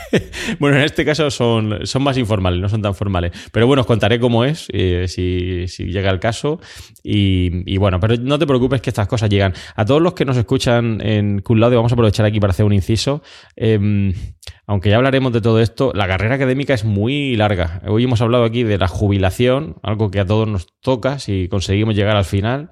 bueno, 0.60 0.78
en 0.78 0.84
este 0.84 1.06
caso 1.06 1.30
son, 1.30 1.86
son 1.86 2.02
más 2.02 2.18
informales, 2.18 2.60
no 2.60 2.70
son 2.70 2.82
tan 2.82 2.96
formales. 2.96 3.32
Pero 3.52 3.68
bueno, 3.68 3.82
os 3.82 3.88
contaré 3.88 4.20
cómo 4.20 4.46
es, 4.46 4.68
eh, 4.74 5.06
si, 5.08 5.68
llega 5.86 6.10
el 6.10 6.20
caso. 6.20 6.60
Y, 7.04 7.78
bueno, 7.78 8.00
pero 8.00 8.16
no 8.18 8.40
te 8.40 8.48
preocupes 8.48 8.82
que 8.82 8.90
estas 8.90 9.08
cosas 9.08 9.30
llegan. 9.30 9.54
A 9.76 9.86
todos 9.86 10.02
los 10.02 10.14
que 10.14 10.26
nos 10.26 10.38
escuchan 10.38 11.00
en 11.06 11.40
Cum 11.42 11.60
vamos 11.60 11.92
a 11.92 11.96
aprovechar 11.96 12.26
aquí 12.26 12.40
para 12.40 12.52
hacer 12.52 12.66
un 12.66 12.74
inciso. 12.74 13.22
Em, 13.56 14.12
aunque 14.66 14.90
ya 14.90 14.98
hablaremos 14.98 15.34
de 15.34 15.42
todo 15.42 15.60
esto, 15.60 15.92
la 15.94 16.08
carrera 16.08 16.36
académica 16.36 16.74
es 16.74 16.86
muy 16.86 17.36
larga. 17.36 17.82
Hoy 17.88 18.06
hemos 18.06 18.22
hablado 18.22 18.46
aquí 18.46 18.64
de 18.64 18.78
la 18.78 18.88
jubilación, 18.88 19.76
algo 19.84 20.10
que 20.10 20.20
a 20.20 20.26
todos 20.26 20.48
nos 20.48 20.68
toca 20.82 21.20
si 21.20 21.48
conseguimos 21.50 21.96
llegar 21.96 22.16
al 22.16 22.26
final. 22.26 22.72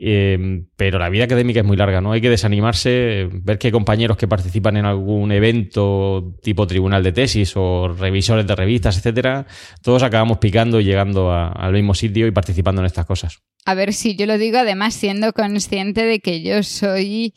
Em, 0.00 0.68
pero 0.76 1.00
la 1.00 1.08
vida 1.08 1.24
académica 1.24 1.58
es 1.58 1.66
muy 1.66 1.76
larga, 1.76 2.00
¿no? 2.00 2.12
Hay 2.12 2.20
que 2.20 2.30
desanimarse, 2.30 3.28
ver 3.32 3.58
que 3.58 3.66
hay 3.66 3.72
compañeros 3.72 4.16
que 4.16 4.28
participan 4.28 4.76
en 4.76 4.84
algún 4.84 5.32
evento 5.32 6.36
tipo 6.40 6.68
tribunal 6.68 7.02
de 7.02 7.10
tesis 7.10 7.54
o 7.56 7.88
revisores 7.88 8.46
de 8.46 8.54
revistas, 8.54 8.96
etcétera. 8.96 9.46
Todos 9.82 10.04
acabamos 10.04 10.38
picando 10.38 10.78
y 10.78 10.84
llegando 10.84 11.32
al 11.32 11.72
mismo 11.72 11.94
sitio 11.94 12.28
y 12.28 12.30
participando 12.30 12.80
en 12.80 12.86
estas 12.86 13.06
cosas. 13.06 13.40
A 13.64 13.74
ver 13.74 13.92
si 13.92 14.14
yo 14.14 14.26
lo 14.26 14.38
digo, 14.38 14.58
además 14.58 14.94
siendo 14.94 15.32
consciente 15.32 16.04
de 16.04 16.20
que 16.20 16.42
yo 16.42 16.62
soy 16.62 17.34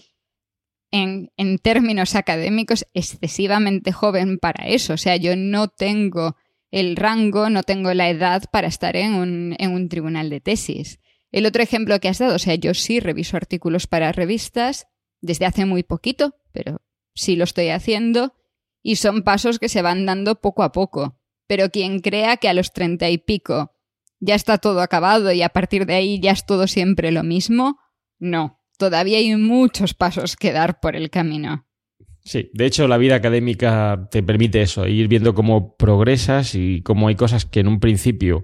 en, 0.92 1.32
en, 1.38 1.58
términos 1.58 2.16
académicos 2.16 2.86
excesivamente 2.94 3.92
joven 3.92 4.38
para 4.38 4.68
eso. 4.68 4.94
O 4.94 4.98
sea, 4.98 5.16
yo 5.16 5.36
no 5.36 5.70
tengo 5.70 6.36
el 6.70 6.96
rango, 6.96 7.50
no 7.50 7.64
tengo 7.64 7.94
la 7.94 8.10
edad 8.10 8.44
para 8.52 8.68
estar 8.68 8.96
en 8.96 9.14
un, 9.14 9.56
en 9.58 9.72
un 9.72 9.90
tribunal 9.90 10.30
de 10.30 10.42
tesis. 10.42 11.00
El 11.32 11.46
otro 11.46 11.64
ejemplo 11.64 12.00
que 12.00 12.10
has 12.10 12.20
dado, 12.20 12.36
o 12.36 12.40
sea, 12.40 12.56
yo 12.56 12.74
sí 12.74 13.00
reviso 13.00 13.38
artículos 13.38 13.88
para 13.88 14.12
revistas 14.12 14.88
desde 15.22 15.46
hace 15.46 15.66
muy 15.66 15.84
poquito, 15.84 16.36
pero 16.52 16.82
sí 17.14 17.36
lo 17.36 17.44
estoy 17.44 17.70
haciendo 17.70 18.34
y 18.82 18.98
son 18.98 19.24
pasos 19.24 19.60
que 19.60 19.70
se 19.70 19.82
van 19.82 20.06
dando 20.06 20.36
poco 20.42 20.64
a 20.64 20.72
poco. 20.72 21.18
Pero 21.48 21.70
quien 21.70 22.00
crea 22.00 22.38
que 22.38 22.50
a 22.50 22.54
los 22.54 22.74
treinta 22.74 23.10
y 23.10 23.18
pico 23.18 23.74
ya 24.20 24.36
está 24.36 24.58
todo 24.58 24.82
acabado 24.82 25.32
y 25.32 25.42
a 25.42 25.50
partir 25.50 25.86
de 25.86 25.96
ahí 25.96 26.20
ya 26.20 26.32
es 26.32 26.46
todo 26.46 26.68
siempre 26.68 27.12
lo 27.12 27.24
mismo. 27.24 27.80
No, 28.20 28.61
todavía 28.82 29.20
hay 29.20 29.36
muchos 29.36 29.94
pasos 29.94 30.36
que 30.36 30.52
dar 30.52 30.80
por 30.80 30.96
el 30.96 31.12
camino. 31.12 31.68
Sí, 32.24 32.50
de 32.52 32.66
hecho 32.66 32.88
la 32.88 32.98
vida 32.98 33.14
académica 33.14 34.08
te 34.10 34.24
permite 34.24 34.64
eso, 34.64 34.88
ir 34.88 35.08
viendo 35.08 35.36
cómo 35.36 35.76
progresas 35.78 36.56
y 36.56 36.82
cómo 36.82 37.08
hay 37.08 37.14
cosas 37.14 37.46
que 37.46 37.60
en 37.60 37.68
un 37.68 37.80
principio 37.80 38.44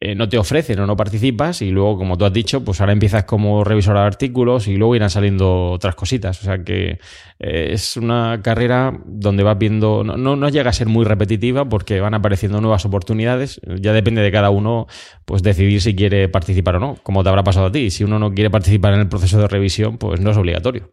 eh, 0.00 0.14
no 0.14 0.28
te 0.28 0.38
ofrecen 0.38 0.78
o 0.78 0.86
no 0.86 0.96
participas 0.96 1.60
y 1.60 1.70
luego, 1.72 1.98
como 1.98 2.16
tú 2.16 2.24
has 2.24 2.32
dicho, 2.32 2.64
pues 2.64 2.80
ahora 2.80 2.92
empiezas 2.92 3.24
como 3.24 3.64
revisor 3.64 3.96
de 3.96 4.02
artículos 4.02 4.68
y 4.68 4.76
luego 4.76 4.94
irán 4.94 5.10
saliendo 5.10 5.72
otras 5.72 5.96
cositas. 5.96 6.40
O 6.40 6.44
sea 6.44 6.62
que 6.62 7.00
eh, 7.40 7.70
es 7.72 7.96
una 7.96 8.40
carrera 8.40 8.96
donde 9.06 9.42
vas 9.42 9.58
viendo, 9.58 10.04
no, 10.04 10.16
no, 10.16 10.48
llega 10.50 10.70
a 10.70 10.72
ser 10.72 10.86
muy 10.86 11.04
repetitiva 11.04 11.68
porque 11.68 11.98
van 12.00 12.14
apareciendo 12.14 12.60
nuevas 12.60 12.84
oportunidades. 12.84 13.60
Ya 13.80 13.92
depende 13.92 14.22
de 14.22 14.30
cada 14.30 14.50
uno 14.50 14.86
pues 15.24 15.42
decidir 15.42 15.80
si 15.80 15.96
quiere 15.96 16.28
participar 16.28 16.76
o 16.76 16.80
no, 16.80 16.96
como 17.02 17.24
te 17.24 17.30
habrá 17.30 17.42
pasado 17.42 17.66
a 17.66 17.72
ti. 17.72 17.90
Si 17.90 18.04
uno 18.04 18.20
no 18.20 18.32
quiere 18.32 18.50
participar 18.50 18.94
en 18.94 19.00
el 19.00 19.08
proceso 19.08 19.40
de 19.40 19.48
revisión, 19.48 19.98
pues 19.98 20.20
no 20.20 20.30
es 20.30 20.36
obligatorio. 20.36 20.92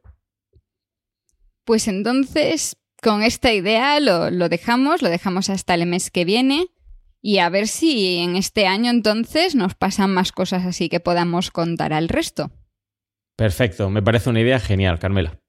Pues 1.63 1.87
entonces, 1.87 2.77
con 3.03 3.21
esta 3.21 3.53
idea 3.53 3.99
lo, 3.99 4.31
lo 4.31 4.49
dejamos, 4.49 5.03
lo 5.03 5.09
dejamos 5.09 5.51
hasta 5.51 5.75
el 5.75 5.85
mes 5.85 6.09
que 6.09 6.25
viene 6.25 6.69
y 7.25 7.39
a 7.39 7.49
ver 7.49 7.67
si 7.67 8.17
en 8.17 8.35
este 8.35 8.67
año 8.67 8.91
entonces 8.91 9.55
nos 9.55 9.73
pasan 9.73 10.13
más 10.13 10.31
cosas 10.31 10.63
así 10.63 10.89
que 10.89 10.99
podamos 10.99 11.49
contar 11.49 11.91
al 11.91 12.07
resto. 12.07 12.51
Perfecto, 13.35 13.89
me 13.89 14.03
parece 14.03 14.29
una 14.29 14.41
idea 14.41 14.59
genial, 14.59 14.99
Carmela. 14.99 15.39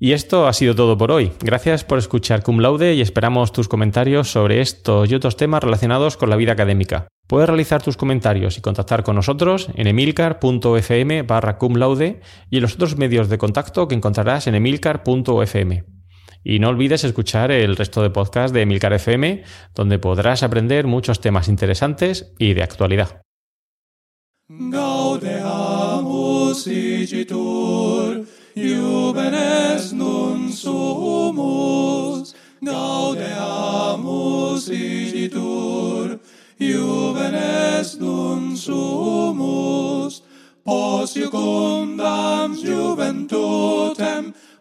Y 0.00 0.10
esto 0.10 0.48
ha 0.48 0.52
sido 0.52 0.74
todo 0.74 0.98
por 0.98 1.12
hoy. 1.12 1.30
Gracias 1.38 1.84
por 1.84 2.00
escuchar 2.00 2.42
Cum 2.42 2.58
Laude 2.58 2.94
y 2.94 3.00
esperamos 3.00 3.52
tus 3.52 3.68
comentarios 3.68 4.28
sobre 4.28 4.60
estos 4.60 5.08
y 5.08 5.14
otros 5.14 5.36
temas 5.36 5.62
relacionados 5.62 6.16
con 6.16 6.30
la 6.30 6.36
vida 6.36 6.50
académica. 6.50 7.06
Puedes 7.28 7.48
realizar 7.48 7.80
tus 7.80 7.96
comentarios 7.96 8.58
y 8.58 8.60
contactar 8.60 9.04
con 9.04 9.14
nosotros 9.14 9.68
en 9.76 9.86
emilcar.fm 9.86 11.22
barra 11.22 11.58
laude 11.76 12.20
y 12.50 12.56
en 12.56 12.62
los 12.62 12.74
otros 12.74 12.96
medios 12.96 13.28
de 13.28 13.38
contacto 13.38 13.86
que 13.86 13.94
encontrarás 13.94 14.48
en 14.48 14.56
emilcar.fm. 14.56 15.93
Y 16.44 16.58
no 16.58 16.68
olvides 16.68 17.02
escuchar 17.04 17.50
el 17.50 17.74
resto 17.74 18.02
de 18.02 18.10
podcasts 18.10 18.52
de 18.52 18.66
Milcar 18.66 18.92
FM, 18.92 19.42
donde 19.74 19.98
podrás 19.98 20.42
aprender 20.42 20.86
muchos 20.86 21.20
temas 21.20 21.48
interesantes 21.48 22.32
y 22.38 22.52
de 22.52 22.62
actualidad. 22.62 23.22